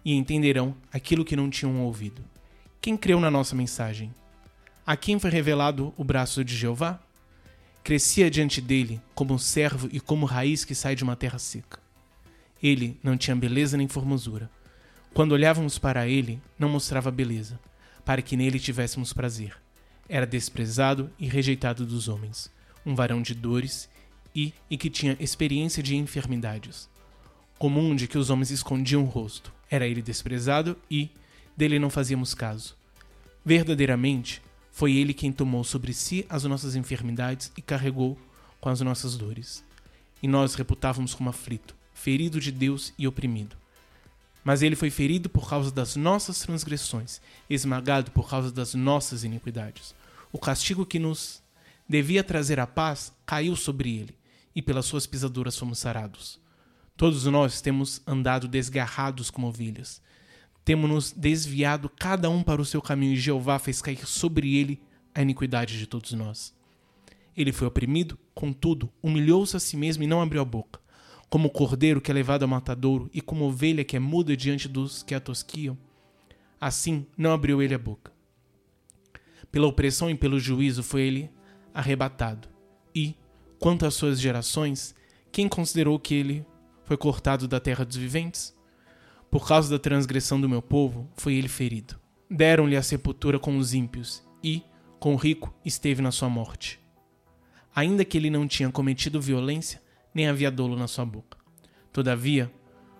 e 0.04 0.12
entenderão 0.12 0.74
aquilo 0.92 1.24
que 1.24 1.36
não 1.36 1.48
tinham 1.48 1.84
ouvido. 1.84 2.24
Quem 2.80 2.96
creu 2.96 3.20
na 3.20 3.30
nossa 3.30 3.54
mensagem? 3.54 4.12
A 4.86 4.96
quem 4.96 5.18
foi 5.18 5.30
revelado 5.30 5.92
o 5.96 6.04
braço 6.04 6.44
de 6.44 6.56
Jeová? 6.56 7.00
Crescia 7.82 8.30
diante 8.30 8.60
dele 8.60 9.00
como 9.16 9.34
um 9.34 9.38
servo 9.38 9.88
e 9.90 9.98
como 9.98 10.24
raiz 10.26 10.64
que 10.64 10.76
sai 10.76 10.94
de 10.94 11.02
uma 11.02 11.16
terra 11.16 11.40
seca. 11.40 11.80
Ele 12.62 12.96
não 13.02 13.16
tinha 13.16 13.34
beleza 13.34 13.76
nem 13.76 13.88
formosura. 13.88 14.48
Quando 15.12 15.32
olhávamos 15.32 15.76
para 15.76 16.06
ele, 16.06 16.40
não 16.56 16.68
mostrava 16.68 17.10
beleza, 17.10 17.58
para 18.04 18.22
que 18.22 18.36
nele 18.36 18.60
tivéssemos 18.60 19.12
prazer. 19.12 19.56
Era 20.08 20.24
desprezado 20.24 21.10
e 21.18 21.26
rejeitado 21.26 21.84
dos 21.84 22.06
homens, 22.06 22.48
um 22.84 22.94
varão 22.94 23.20
de 23.20 23.34
dores 23.34 23.88
e, 24.32 24.54
e 24.70 24.78
que 24.78 24.88
tinha 24.88 25.16
experiência 25.18 25.82
de 25.82 25.96
enfermidades. 25.96 26.88
Comum 27.58 27.96
de 27.96 28.06
que 28.06 28.18
os 28.18 28.30
homens 28.30 28.52
escondiam 28.52 29.02
o 29.02 29.06
rosto. 29.06 29.52
Era 29.68 29.84
ele 29.84 30.00
desprezado 30.00 30.78
e 30.88 31.10
dele 31.56 31.80
não 31.80 31.90
fazíamos 31.90 32.34
caso. 32.34 32.76
Verdadeiramente, 33.44 34.42
foi 34.76 34.94
ele 34.94 35.14
quem 35.14 35.32
tomou 35.32 35.64
sobre 35.64 35.94
si 35.94 36.26
as 36.28 36.44
nossas 36.44 36.76
enfermidades 36.76 37.50
e 37.56 37.62
carregou 37.62 38.14
com 38.60 38.68
as 38.68 38.78
nossas 38.82 39.16
dores. 39.16 39.64
E 40.22 40.28
nós 40.28 40.54
reputávamos 40.54 41.14
como 41.14 41.30
aflito, 41.30 41.74
ferido 41.94 42.38
de 42.38 42.52
Deus 42.52 42.92
e 42.98 43.08
oprimido. 43.08 43.56
Mas 44.44 44.60
ele 44.60 44.76
foi 44.76 44.90
ferido 44.90 45.30
por 45.30 45.48
causa 45.48 45.70
das 45.70 45.96
nossas 45.96 46.40
transgressões, 46.40 47.22
esmagado 47.48 48.10
por 48.10 48.28
causa 48.28 48.52
das 48.52 48.74
nossas 48.74 49.24
iniquidades. 49.24 49.94
O 50.30 50.38
castigo 50.38 50.84
que 50.84 50.98
nos 50.98 51.42
devia 51.88 52.22
trazer 52.22 52.60
a 52.60 52.66
paz 52.66 53.14
caiu 53.24 53.56
sobre 53.56 53.96
ele, 53.96 54.14
e 54.54 54.60
pelas 54.60 54.84
suas 54.84 55.06
pisaduras 55.06 55.56
fomos 55.56 55.78
sarados. 55.78 56.38
Todos 56.98 57.24
nós 57.24 57.62
temos 57.62 58.02
andado 58.06 58.46
desgarrados 58.46 59.30
como 59.30 59.48
ovelhas 59.48 60.02
temos-nos 60.66 61.12
desviado 61.12 61.88
cada 61.88 62.28
um 62.28 62.42
para 62.42 62.60
o 62.60 62.64
seu 62.64 62.82
caminho, 62.82 63.12
e 63.12 63.16
Jeová 63.16 63.56
fez 63.56 63.80
cair 63.80 64.04
sobre 64.04 64.56
ele 64.56 64.82
a 65.14 65.22
iniquidade 65.22 65.78
de 65.78 65.86
todos 65.86 66.12
nós. 66.12 66.52
Ele 67.36 67.52
foi 67.52 67.68
oprimido, 67.68 68.18
contudo, 68.34 68.92
humilhou-se 69.00 69.56
a 69.56 69.60
si 69.60 69.76
mesmo 69.76 70.02
e 70.02 70.08
não 70.08 70.20
abriu 70.20 70.42
a 70.42 70.44
boca. 70.44 70.80
Como 71.30 71.50
cordeiro 71.50 72.00
que 72.00 72.10
é 72.10 72.14
levado 72.14 72.42
ao 72.42 72.48
matadouro 72.48 73.08
e 73.14 73.20
como 73.20 73.44
ovelha 73.44 73.84
que 73.84 73.94
é 73.94 74.00
muda 74.00 74.36
diante 74.36 74.66
dos 74.66 75.04
que 75.04 75.14
a 75.14 75.20
tosquiam, 75.20 75.78
assim 76.60 77.06
não 77.16 77.32
abriu 77.32 77.62
ele 77.62 77.74
a 77.74 77.78
boca. 77.78 78.12
Pela 79.52 79.68
opressão 79.68 80.10
e 80.10 80.16
pelo 80.16 80.40
juízo 80.40 80.82
foi 80.82 81.02
ele 81.02 81.30
arrebatado. 81.72 82.48
E, 82.92 83.14
quanto 83.60 83.86
às 83.86 83.94
suas 83.94 84.20
gerações, 84.20 84.96
quem 85.30 85.48
considerou 85.48 85.96
que 85.96 86.14
ele 86.14 86.44
foi 86.82 86.96
cortado 86.96 87.46
da 87.46 87.60
terra 87.60 87.84
dos 87.84 87.96
viventes? 87.96 88.55
Por 89.30 89.46
causa 89.46 89.70
da 89.70 89.78
transgressão 89.78 90.40
do 90.40 90.48
meu 90.48 90.62
povo, 90.62 91.08
foi 91.16 91.34
ele 91.34 91.48
ferido. 91.48 91.98
Deram-lhe 92.30 92.76
a 92.76 92.82
sepultura 92.82 93.38
com 93.38 93.56
os 93.58 93.74
ímpios, 93.74 94.22
e, 94.42 94.62
com 94.98 95.14
o 95.14 95.16
rico, 95.16 95.54
esteve 95.64 96.00
na 96.00 96.10
sua 96.10 96.28
morte. 96.28 96.80
Ainda 97.74 98.04
que 98.04 98.16
ele 98.16 98.30
não 98.30 98.46
tinha 98.46 98.70
cometido 98.70 99.20
violência, 99.20 99.82
nem 100.14 100.28
havia 100.28 100.50
dolo 100.50 100.76
na 100.76 100.88
sua 100.88 101.04
boca. 101.04 101.36
Todavia, 101.92 102.50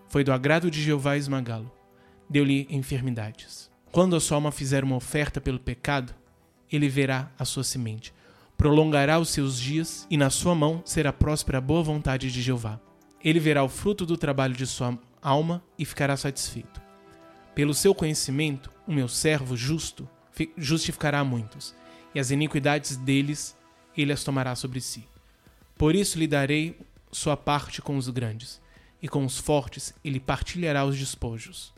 foi 0.08 0.22
do 0.22 0.32
agrado 0.32 0.70
de 0.70 0.82
Jeová 0.82 1.16
esmagá-lo. 1.16 1.70
Deu-lhe 2.28 2.66
enfermidades. 2.68 3.70
Quando 3.92 4.16
a 4.16 4.20
sua 4.20 4.36
alma 4.36 4.52
fizer 4.52 4.84
uma 4.84 4.96
oferta 4.96 5.40
pelo 5.40 5.58
pecado, 5.58 6.14
ele 6.70 6.88
verá 6.88 7.30
a 7.38 7.44
sua 7.44 7.64
semente. 7.64 8.12
Prolongará 8.56 9.18
os 9.18 9.30
seus 9.30 9.58
dias, 9.58 10.06
e 10.10 10.16
na 10.16 10.30
sua 10.30 10.54
mão 10.54 10.82
será 10.84 11.12
próspera 11.12 11.58
a 11.58 11.60
boa 11.60 11.82
vontade 11.82 12.30
de 12.30 12.42
Jeová. 12.42 12.80
Ele 13.22 13.40
verá 13.40 13.62
o 13.62 13.68
fruto 13.68 14.04
do 14.04 14.16
trabalho 14.16 14.54
de 14.54 14.66
sua 14.66 14.98
alma 15.26 15.60
e 15.76 15.84
ficará 15.84 16.16
satisfeito. 16.16 16.80
Pelo 17.54 17.74
seu 17.74 17.94
conhecimento, 17.94 18.70
o 18.86 18.92
meu 18.92 19.08
servo 19.08 19.56
justo 19.56 20.08
justificará 20.56 21.20
a 21.20 21.24
muitos, 21.24 21.74
e 22.14 22.20
as 22.20 22.30
iniquidades 22.30 22.96
deles 22.96 23.56
ele 23.96 24.12
as 24.12 24.22
tomará 24.22 24.54
sobre 24.54 24.80
si. 24.80 25.04
Por 25.76 25.94
isso 25.94 26.18
lhe 26.18 26.26
darei 26.26 26.78
sua 27.10 27.36
parte 27.36 27.82
com 27.82 27.96
os 27.96 28.08
grandes, 28.08 28.60
e 29.02 29.08
com 29.08 29.24
os 29.24 29.38
fortes 29.38 29.92
ele 30.04 30.20
partilhará 30.20 30.84
os 30.84 30.96
despojos. 30.96 31.74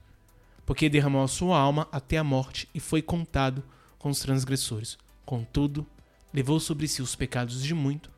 Porque 0.66 0.88
derramou 0.88 1.22
a 1.22 1.28
sua 1.28 1.58
alma 1.58 1.88
até 1.90 2.18
a 2.18 2.24
morte 2.24 2.68
e 2.74 2.80
foi 2.80 3.00
contado 3.00 3.64
com 3.98 4.10
os 4.10 4.20
transgressores. 4.20 4.98
Contudo, 5.24 5.86
levou 6.34 6.60
sobre 6.60 6.86
si 6.86 7.00
os 7.00 7.16
pecados 7.16 7.62
de 7.62 7.72
muito 7.72 8.10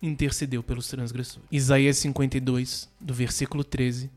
intercedeu 0.00 0.62
pelos 0.62 0.88
transgressores. 0.88 1.46
Isaías 1.52 1.98
52, 1.98 2.88
do 2.98 3.12
versículo 3.12 3.62
13 3.62 4.10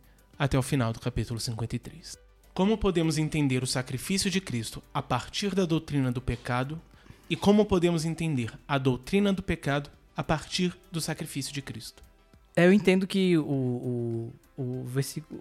até 0.43 0.59
o 0.59 0.61
final 0.61 0.91
do 0.91 0.99
capítulo 0.99 1.39
53. 1.39 2.17
Como 2.53 2.77
podemos 2.77 3.17
entender 3.17 3.63
o 3.63 3.67
sacrifício 3.67 4.29
de 4.29 4.41
Cristo 4.41 4.83
a 4.93 5.01
partir 5.01 5.55
da 5.55 5.63
doutrina 5.63 6.11
do 6.11 6.21
pecado 6.21 6.81
e 7.29 7.35
como 7.37 7.65
podemos 7.65 8.03
entender 8.03 8.51
a 8.67 8.77
doutrina 8.77 9.31
do 9.31 9.41
pecado 9.41 9.89
a 10.17 10.21
partir 10.21 10.77
do 10.91 10.99
sacrifício 10.99 11.53
de 11.53 11.61
Cristo? 11.61 12.03
Eu 12.57 12.73
entendo 12.73 13.07
que 13.07 13.37
o, 13.37 13.45
o, 13.45 14.33
o, 14.57 14.85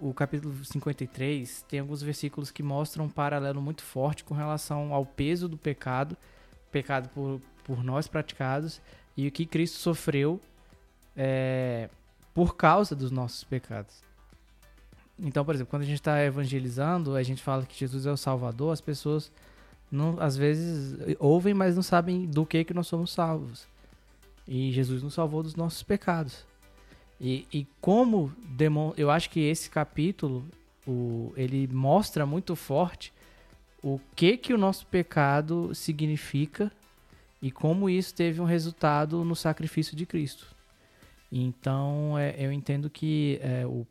o 0.00 0.14
capítulo 0.14 0.64
53 0.64 1.64
tem 1.68 1.80
alguns 1.80 2.00
versículos 2.00 2.53
que 2.53 2.62
mostram 2.62 3.07
um 3.07 3.11
paralelo 3.11 3.61
muito 3.61 3.82
forte 3.82 4.22
com 4.22 4.34
relação 4.34 4.94
ao 4.94 5.05
peso 5.05 5.48
do 5.48 5.59
pecado, 5.59 6.16
pecado 6.70 7.09
por, 7.09 7.42
por 7.64 7.82
nós 7.82 8.07
praticados, 8.07 8.80
e 9.16 9.26
o 9.26 9.32
que 9.32 9.46
Cristo 9.46 9.78
sofreu 9.78 10.40
é, 11.16 11.90
por 12.32 12.55
causa 12.55 12.94
dos 12.94 13.11
nossos 13.11 13.42
pecados. 13.42 14.11
Então, 15.23 15.45
por 15.45 15.55
exemplo, 15.55 15.70
quando 15.70 15.83
a 15.83 15.87
gente 15.87 16.01
está 16.01 16.23
evangelizando, 16.25 17.14
a 17.14 17.23
gente 17.23 17.41
fala 17.41 17.64
que 17.64 17.79
Jesus 17.79 18.07
é 18.07 18.11
o 18.11 18.16
Salvador, 18.16 18.73
as 18.73 18.81
pessoas 18.81 19.31
não, 19.91 20.16
às 20.18 20.37
vezes 20.37 20.99
ouvem, 21.20 21.55
mas 21.55 21.77
não 21.77 21.83
sabem 21.83 22.27
do 22.27 22.45
que 22.45 22.64
que 22.64 22.75
nós 22.75 22.89
somos 22.89 23.12
salvos. 23.12 23.68
E 24.49 24.73
Jesus 24.73 25.03
nos 25.03 25.14
salvou 25.14 25.43
dos 25.45 25.55
nossos 25.55 25.83
pecados. 25.85 26.45
E, 27.20 27.47
e 27.53 27.66
como 27.81 28.33
demon, 28.49 28.93
eu 28.97 29.11
acho 29.11 29.31
que 29.31 29.39
esse 29.39 29.70
capítulo 29.70 30.45
o, 30.85 31.33
ele 31.37 31.68
mostra 31.68 32.27
muito 32.27 32.57
forte 32.57 33.12
o 33.81 34.01
que 34.16 34.37
que 34.37 34.53
o 34.53 34.59
nosso 34.59 34.87
pecado 34.87 35.73
significa 35.73 36.73
e 37.41 37.51
como 37.51 37.89
isso 37.89 38.12
teve 38.12 38.41
um 38.41 38.45
resultado 38.45 39.25
no 39.25 39.37
sacrifício 39.37 39.97
de 39.97 40.05
Cristo. 40.05 40.47
Então, 41.31 42.18
é, 42.18 42.35
eu 42.39 42.53
entendo 42.53 42.91
que 42.91 43.39
é, 43.41 43.64
o, 43.66 43.87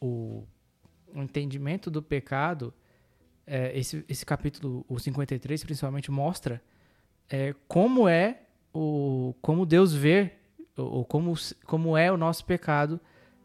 o 0.00 0.42
o 1.14 1.22
entendimento 1.22 1.90
do 1.90 2.02
pecado, 2.02 2.72
é, 3.46 3.76
esse, 3.78 4.04
esse 4.08 4.24
capítulo, 4.24 4.84
o 4.88 4.98
53, 4.98 5.64
principalmente, 5.64 6.10
mostra 6.10 6.62
é, 7.28 7.54
como 7.66 8.08
é 8.08 8.42
o 8.72 9.34
como 9.40 9.66
Deus 9.66 9.92
vê 9.92 10.32
ou 10.76 11.04
como, 11.04 11.34
como 11.66 11.96
é 11.96 12.10
o 12.10 12.16
nosso 12.16 12.44
pecado 12.44 13.00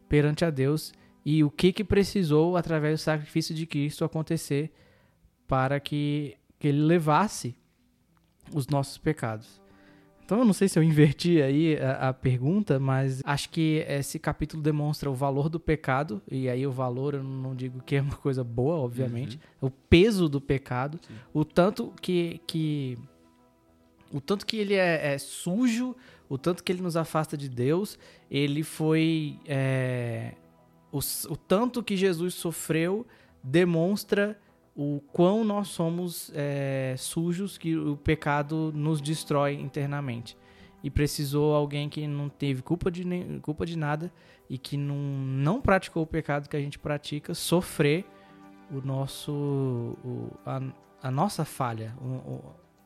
perante 0.07 0.45
a 0.45 0.49
Deus 0.49 0.93
e 1.25 1.43
o 1.43 1.49
que, 1.49 1.73
que 1.73 1.83
precisou 1.83 2.55
através 2.55 2.99
do 2.99 3.03
sacrifício 3.03 3.53
de 3.53 3.65
Cristo 3.65 4.05
acontecer 4.05 4.71
para 5.47 5.79
que, 5.79 6.37
que 6.59 6.67
ele 6.67 6.81
levasse 6.81 7.55
os 8.53 8.67
nossos 8.67 8.97
pecados. 8.97 9.59
Então 10.25 10.39
eu 10.39 10.45
não 10.45 10.53
sei 10.53 10.67
se 10.67 10.79
eu 10.79 10.81
inverti 10.81 11.39
aí 11.39 11.77
a, 11.77 12.09
a, 12.09 12.13
pergunta, 12.13 12.79
mas 12.79 13.21
acho 13.23 13.47
que 13.51 13.85
esse 13.87 14.17
capítulo 14.17 14.61
demonstra 14.61 15.07
o 15.07 15.13
valor 15.13 15.49
do 15.49 15.59
pecado, 15.59 16.19
e 16.29 16.49
aí 16.49 16.65
o 16.65 16.71
valor 16.71 17.13
eu 17.13 17.23
não 17.23 17.55
digo 17.55 17.79
que 17.83 17.95
é 17.95 18.01
uma 18.01 18.15
coisa 18.17 18.43
boa, 18.43 18.77
obviamente, 18.77 19.39
uhum. 19.61 19.67
o 19.67 19.69
peso 19.69 20.27
do 20.27 20.41
pecado, 20.41 20.99
Sim. 21.07 21.13
o 21.31 21.45
tanto 21.45 21.93
que, 22.01 22.41
que 22.47 22.97
o 24.11 24.19
tanto 24.19 24.47
que 24.47 24.57
ele 24.57 24.73
é, 24.73 25.13
é, 25.13 25.17
sujo, 25.19 25.95
o 26.27 26.39
tanto 26.39 26.63
que 26.63 26.71
ele 26.71 26.81
nos 26.81 26.97
afasta 26.97 27.37
de 27.37 27.47
Deus, 27.47 27.99
ele 28.29 28.63
foi 28.63 29.39
é, 29.45 30.33
o, 30.91 30.97
o 31.29 31.37
tanto 31.37 31.83
que 31.83 31.95
Jesus 31.95 32.33
sofreu 32.33 33.05
demonstra 33.43 34.35
o 34.75 35.01
quão 35.13 35.45
nós 35.45 35.69
somos 35.69 36.29
é, 36.35 36.95
sujos, 36.97 37.57
que 37.57 37.77
o 37.77 37.95
pecado 37.95 38.73
nos 38.75 38.99
destrói 38.99 39.53
internamente. 39.53 40.37
E 40.83 40.89
precisou 40.89 41.55
alguém 41.55 41.87
que 41.87 42.05
não 42.05 42.27
teve 42.27 42.61
culpa 42.61 42.91
de, 42.91 43.03
culpa 43.41 43.65
de 43.65 43.77
nada 43.77 44.11
e 44.49 44.57
que 44.57 44.75
não, 44.77 44.95
não 44.95 45.61
praticou 45.61 46.03
o 46.03 46.07
pecado 46.07 46.49
que 46.49 46.57
a 46.57 46.59
gente 46.59 46.77
pratica, 46.77 47.33
sofrer 47.33 48.05
o 48.69 48.81
nosso, 48.85 49.31
o, 49.31 50.31
a, 50.45 50.61
a, 51.01 51.09
nossa 51.09 51.45
falha, 51.45 51.95
o, 51.99 52.41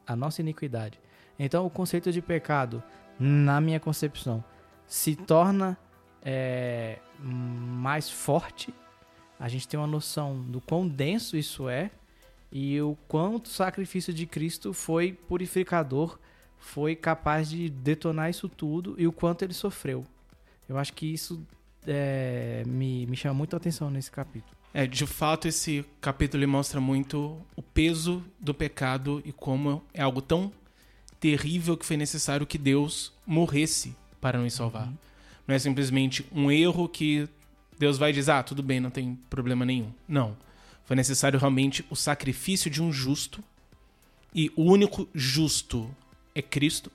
a 0.05 0.15
nossa 0.15 0.41
iniquidade. 0.41 0.99
Então, 1.37 1.65
o 1.65 1.69
conceito 1.69 2.11
de 2.11 2.21
pecado, 2.21 2.83
na 3.19 3.59
minha 3.59 3.79
concepção, 3.79 4.43
se 4.85 5.15
torna 5.15 5.77
é, 6.21 6.99
mais 7.19 8.09
forte 8.09 8.73
a 9.39 9.47
gente 9.47 9.67
tem 9.67 9.79
uma 9.79 9.87
noção 9.87 10.41
do 10.41 10.59
quão 10.59 10.87
denso 10.87 11.37
isso 11.37 11.69
é 11.69 11.89
e 12.51 12.81
o 12.81 12.97
quanto 13.07 13.45
o 13.45 13.49
sacrifício 13.49 14.13
de 14.13 14.25
Cristo 14.25 14.73
foi 14.73 15.13
purificador, 15.13 16.19
foi 16.57 16.95
capaz 16.95 17.49
de 17.49 17.69
detonar 17.69 18.29
isso 18.29 18.49
tudo 18.49 18.95
e 18.97 19.07
o 19.07 19.11
quanto 19.11 19.43
ele 19.43 19.53
sofreu. 19.53 20.05
Eu 20.67 20.77
acho 20.77 20.93
que 20.93 21.05
isso 21.05 21.41
é, 21.87 22.63
me, 22.67 23.05
me 23.05 23.15
chama 23.15 23.35
muito 23.35 23.55
a 23.55 23.57
atenção 23.57 23.89
nesse 23.89 24.11
capítulo. 24.11 24.57
É, 24.73 24.85
de 24.85 25.05
fato, 25.07 25.47
esse 25.47 25.85
capítulo 25.99 26.47
mostra 26.47 26.79
muito 26.81 27.41
o 27.55 27.61
peso 27.61 28.23
do 28.39 28.53
pecado 28.53 29.21
e 29.25 29.31
como 29.31 29.81
é 29.93 30.01
algo 30.01 30.21
tão 30.21 30.51
terrível 31.19 31.75
que 31.75 31.85
foi 31.85 31.97
necessário 31.97 32.45
que 32.45 32.57
Deus 32.57 33.13
morresse 33.25 33.95
para 34.21 34.37
nos 34.37 34.53
salvar. 34.53 34.87
Uhum. 34.87 34.97
Não 35.47 35.55
é 35.55 35.59
simplesmente 35.59 36.25
um 36.31 36.51
erro 36.51 36.87
que 36.87 37.27
Deus 37.79 37.97
vai 37.97 38.11
dizer, 38.11 38.33
ah, 38.33 38.43
tudo 38.43 38.61
bem, 38.61 38.81
não 38.81 38.91
tem 38.91 39.15
problema 39.29 39.65
nenhum. 39.65 39.93
Não. 40.05 40.37
Foi 40.83 40.97
necessário 40.97 41.39
realmente 41.39 41.85
o 41.89 41.95
sacrifício 41.95 42.69
de 42.69 42.83
um 42.83 42.91
justo. 42.91 43.41
E 44.35 44.51
o 44.55 44.63
único 44.63 45.07
justo 45.15 45.89
é 46.35 46.41
Cristo. 46.41 46.91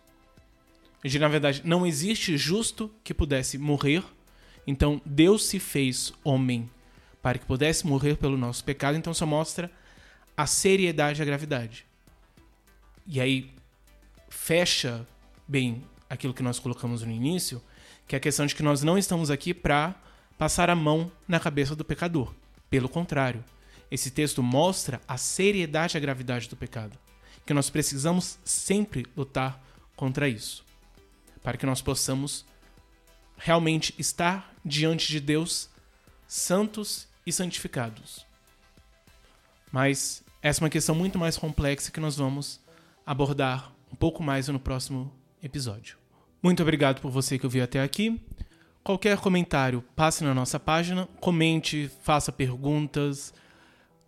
E, 1.02 1.18
na 1.18 1.28
verdade, 1.28 1.62
não 1.64 1.86
existe 1.86 2.36
justo 2.36 2.90
que 3.02 3.14
pudesse 3.14 3.56
morrer. 3.56 4.04
Então, 4.66 5.00
Deus 5.06 5.46
se 5.46 5.58
fez 5.58 6.12
homem 6.22 6.70
para 7.22 7.38
que 7.38 7.46
pudesse 7.46 7.86
morrer 7.86 8.16
pelo 8.16 8.36
nosso 8.36 8.62
pecado. 8.62 8.98
Então, 8.98 9.14
só 9.14 9.24
mostra 9.24 9.70
a 10.36 10.46
seriedade 10.46 11.20
e 11.20 11.22
a 11.22 11.26
gravidade. 11.26 11.86
E 13.06 13.20
aí, 13.20 13.50
fecha 14.28 15.06
bem 15.48 15.82
aquilo 16.10 16.34
que 16.34 16.42
nós 16.42 16.58
colocamos 16.58 17.02
no 17.02 17.10
início, 17.10 17.62
que 18.06 18.14
é 18.14 18.18
a 18.18 18.20
questão 18.20 18.44
de 18.44 18.54
que 18.54 18.62
nós 18.62 18.82
não 18.82 18.98
estamos 18.98 19.30
aqui 19.30 19.54
para 19.54 19.94
passar 20.38 20.70
a 20.70 20.74
mão 20.74 21.10
na 21.26 21.40
cabeça 21.40 21.76
do 21.76 21.84
pecador. 21.84 22.34
Pelo 22.68 22.88
contrário, 22.88 23.44
esse 23.90 24.10
texto 24.10 24.42
mostra 24.42 25.00
a 25.06 25.16
seriedade 25.16 25.96
e 25.96 25.98
a 25.98 26.00
gravidade 26.00 26.48
do 26.48 26.56
pecado, 26.56 26.98
que 27.46 27.54
nós 27.54 27.70
precisamos 27.70 28.38
sempre 28.44 29.06
lutar 29.16 29.62
contra 29.94 30.28
isso, 30.28 30.64
para 31.42 31.56
que 31.56 31.66
nós 31.66 31.80
possamos 31.80 32.44
realmente 33.36 33.94
estar 33.98 34.52
diante 34.64 35.08
de 35.08 35.20
Deus 35.20 35.68
santos 36.26 37.06
e 37.26 37.32
santificados. 37.32 38.26
Mas 39.70 40.22
essa 40.42 40.60
é 40.60 40.64
uma 40.64 40.70
questão 40.70 40.94
muito 40.94 41.18
mais 41.18 41.36
complexa 41.36 41.90
que 41.90 42.00
nós 42.00 42.16
vamos 42.16 42.60
abordar 43.06 43.72
um 43.92 43.96
pouco 43.96 44.22
mais 44.22 44.48
no 44.48 44.58
próximo 44.58 45.12
episódio. 45.42 45.96
Muito 46.42 46.62
obrigado 46.62 47.00
por 47.00 47.10
você 47.10 47.38
que 47.38 47.46
ouviu 47.46 47.62
até 47.64 47.82
aqui. 47.82 48.20
Qualquer 48.84 49.16
comentário, 49.16 49.82
passe 49.96 50.22
na 50.22 50.34
nossa 50.34 50.60
página, 50.60 51.08
comente, 51.18 51.90
faça 52.02 52.30
perguntas. 52.30 53.32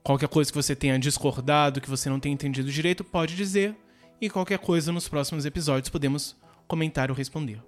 Qualquer 0.03 0.29
coisa 0.29 0.53
que 0.53 0.57
você 0.57 0.77
tenha 0.77 0.99
discordado, 0.99 1.81
que 1.81 1.89
você 1.89 2.11
não 2.11 2.21
tenha 2.21 2.35
entendido 2.35 2.71
direito, 2.71 3.03
pode 3.03 3.35
dizer. 3.35 3.75
E 4.21 4.29
qualquer 4.29 4.59
coisa 4.59 4.93
nos 4.93 5.09
próximos 5.09 5.47
episódios 5.47 5.89
podemos 5.89 6.37
comentar 6.69 7.11
ou 7.11 7.17
responder. 7.17 7.59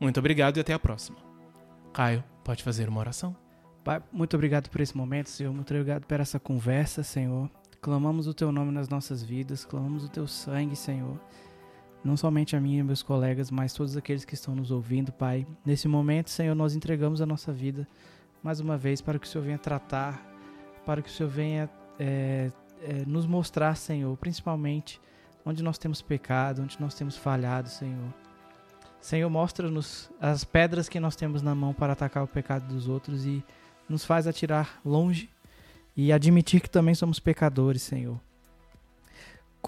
Muito 0.00 0.18
obrigado 0.18 0.56
e 0.56 0.60
até 0.60 0.72
a 0.72 0.80
próxima. 0.80 1.18
Caio, 1.92 2.24
pode 2.42 2.64
fazer 2.64 2.88
uma 2.88 2.98
oração? 2.98 3.36
Pai, 3.84 4.02
muito 4.10 4.34
obrigado 4.34 4.68
por 4.68 4.80
esse 4.80 4.96
momento, 4.96 5.30
Senhor. 5.30 5.54
Muito 5.54 5.72
obrigado 5.72 6.06
por 6.06 6.18
essa 6.18 6.40
conversa, 6.40 7.04
Senhor. 7.04 7.48
Clamamos 7.80 8.26
o 8.26 8.34
Teu 8.34 8.50
nome 8.50 8.72
nas 8.72 8.88
nossas 8.88 9.22
vidas, 9.22 9.64
clamamos 9.64 10.02
o 10.02 10.08
Teu 10.08 10.26
sangue, 10.26 10.74
Senhor 10.74 11.20
não 12.04 12.16
somente 12.16 12.56
a 12.56 12.60
mim 12.60 12.78
e 12.78 12.82
meus 12.82 13.02
colegas, 13.02 13.50
mas 13.50 13.72
todos 13.72 13.96
aqueles 13.96 14.24
que 14.24 14.34
estão 14.34 14.54
nos 14.54 14.70
ouvindo, 14.70 15.12
Pai. 15.12 15.46
Nesse 15.64 15.88
momento, 15.88 16.30
Senhor, 16.30 16.54
nós 16.54 16.74
entregamos 16.74 17.20
a 17.20 17.26
nossa 17.26 17.52
vida 17.52 17.86
mais 18.42 18.60
uma 18.60 18.76
vez 18.76 19.00
para 19.00 19.18
que 19.18 19.26
o 19.26 19.28
Senhor 19.28 19.44
venha 19.44 19.58
tratar, 19.58 20.24
para 20.86 21.02
que 21.02 21.08
o 21.08 21.12
Senhor 21.12 21.28
venha 21.28 21.70
é, 21.98 22.50
é, 22.82 23.04
nos 23.06 23.26
mostrar, 23.26 23.74
Senhor, 23.74 24.16
principalmente 24.16 25.00
onde 25.44 25.62
nós 25.62 25.78
temos 25.78 26.00
pecado, 26.00 26.62
onde 26.62 26.80
nós 26.80 26.94
temos 26.94 27.16
falhado, 27.16 27.68
Senhor. 27.68 28.14
Senhor, 29.00 29.30
mostra-nos 29.30 30.10
as 30.20 30.44
pedras 30.44 30.88
que 30.88 31.00
nós 31.00 31.16
temos 31.16 31.42
na 31.42 31.54
mão 31.54 31.72
para 31.72 31.92
atacar 31.92 32.22
o 32.22 32.28
pecado 32.28 32.66
dos 32.66 32.88
outros 32.88 33.24
e 33.24 33.44
nos 33.88 34.04
faz 34.04 34.26
atirar 34.26 34.80
longe 34.84 35.30
e 35.96 36.12
admitir 36.12 36.60
que 36.60 36.70
também 36.70 36.94
somos 36.94 37.18
pecadores, 37.18 37.82
Senhor. 37.82 38.20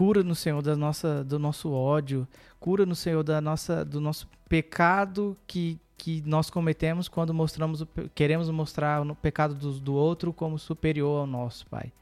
Cura 0.00 0.24
no 0.24 0.34
Senhor 0.34 0.62
da 0.62 0.74
nossa, 0.74 1.22
do 1.22 1.38
nosso 1.38 1.70
ódio, 1.70 2.26
cura 2.58 2.86
no 2.86 2.94
Senhor 2.94 3.22
da 3.22 3.38
nossa, 3.38 3.84
do 3.84 4.00
nosso 4.00 4.26
pecado 4.48 5.36
que, 5.46 5.78
que 5.98 6.22
nós 6.24 6.48
cometemos 6.48 7.06
quando 7.06 7.34
mostramos, 7.34 7.84
queremos 8.14 8.48
mostrar 8.48 9.02
o 9.02 9.14
pecado 9.14 9.54
do, 9.54 9.72
do 9.78 9.92
outro 9.92 10.32
como 10.32 10.58
superior 10.58 11.20
ao 11.20 11.26
nosso, 11.26 11.66
Pai. 11.66 11.92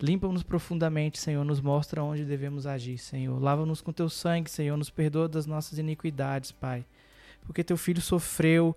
Limpa-nos 0.00 0.42
profundamente, 0.42 1.18
Senhor, 1.18 1.44
nos 1.44 1.60
mostra 1.60 2.02
onde 2.02 2.24
devemos 2.24 2.66
agir, 2.66 2.96
Senhor. 2.96 3.38
Lava-nos 3.38 3.82
com 3.82 3.92
teu 3.92 4.08
sangue, 4.08 4.50
Senhor, 4.50 4.74
nos 4.78 4.88
perdoa 4.88 5.28
das 5.28 5.44
nossas 5.44 5.78
iniquidades, 5.78 6.52
Pai. 6.52 6.86
Porque 7.44 7.62
teu 7.62 7.76
filho 7.76 8.00
sofreu 8.00 8.74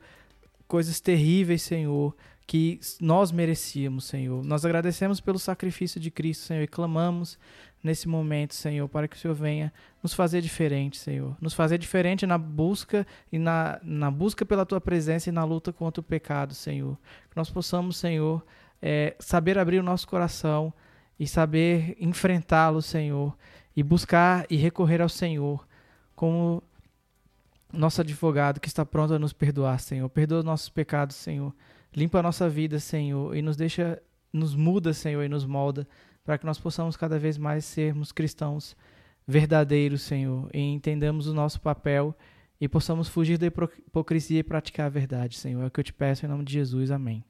coisas 0.67 0.99
terríveis, 0.99 1.61
Senhor, 1.61 2.13
que 2.45 2.79
nós 2.99 3.31
merecíamos, 3.31 4.05
Senhor. 4.05 4.43
Nós 4.43 4.65
agradecemos 4.65 5.21
pelo 5.21 5.37
sacrifício 5.37 5.97
de 5.97 6.11
Cristo, 6.11 6.45
Senhor, 6.45 6.63
e 6.63 6.67
clamamos 6.67 7.37
nesse 7.83 8.07
momento, 8.07 8.53
Senhor, 8.53 8.87
para 8.87 9.07
que 9.07 9.15
o 9.15 9.19
Senhor 9.19 9.33
venha 9.33 9.71
nos 10.03 10.13
fazer 10.13 10.41
diferente, 10.41 10.97
Senhor. 10.97 11.35
Nos 11.39 11.53
fazer 11.53 11.77
diferente 11.77 12.25
na 12.25 12.37
busca 12.37 13.07
e 13.31 13.39
na, 13.39 13.79
na 13.81 14.11
busca 14.11 14.45
pela 14.45 14.65
tua 14.65 14.81
presença 14.81 15.29
e 15.29 15.31
na 15.31 15.43
luta 15.43 15.71
contra 15.71 16.01
o 16.01 16.03
pecado, 16.03 16.53
Senhor. 16.53 16.97
Que 17.29 17.37
nós 17.37 17.49
possamos, 17.49 17.97
Senhor, 17.97 18.45
é, 18.81 19.15
saber 19.19 19.57
abrir 19.57 19.79
o 19.79 19.83
nosso 19.83 20.07
coração 20.07 20.73
e 21.19 21.27
saber 21.27 21.95
enfrentá-lo, 21.99 22.81
Senhor, 22.81 23.35
e 23.75 23.83
buscar 23.83 24.45
e 24.49 24.57
recorrer 24.57 25.01
ao 25.01 25.09
Senhor 25.09 25.65
como 26.15 26.61
nosso 27.71 28.01
advogado 28.01 28.59
que 28.59 28.67
está 28.67 28.85
pronto 28.85 29.13
a 29.13 29.19
nos 29.19 29.31
perdoar, 29.31 29.79
Senhor. 29.79 30.09
Perdoa 30.09 30.39
os 30.39 30.45
nossos 30.45 30.69
pecados, 30.69 31.15
Senhor. 31.15 31.53
Limpa 31.95 32.19
a 32.19 32.23
nossa 32.23 32.49
vida, 32.49 32.79
Senhor, 32.79 33.35
e 33.35 33.41
nos 33.41 33.55
deixa, 33.55 34.01
nos 34.33 34.55
muda, 34.55 34.93
Senhor, 34.93 35.23
e 35.23 35.29
nos 35.29 35.45
molda 35.45 35.87
para 36.23 36.37
que 36.37 36.45
nós 36.45 36.59
possamos 36.59 36.95
cada 36.95 37.17
vez 37.17 37.37
mais 37.37 37.65
sermos 37.65 38.11
cristãos 38.11 38.75
verdadeiros, 39.27 40.01
Senhor, 40.01 40.49
e 40.53 40.59
entendamos 40.59 41.27
o 41.27 41.33
nosso 41.33 41.61
papel 41.61 42.15
e 42.59 42.67
possamos 42.67 43.07
fugir 43.07 43.37
da 43.37 43.45
hipocrisia 43.45 44.39
e 44.39 44.43
praticar 44.43 44.87
a 44.87 44.89
verdade, 44.89 45.37
Senhor. 45.37 45.63
É 45.63 45.67
o 45.67 45.71
que 45.71 45.79
eu 45.79 45.83
te 45.83 45.93
peço 45.93 46.25
em 46.25 46.29
nome 46.29 46.43
de 46.43 46.53
Jesus. 46.53 46.91
Amém. 46.91 47.23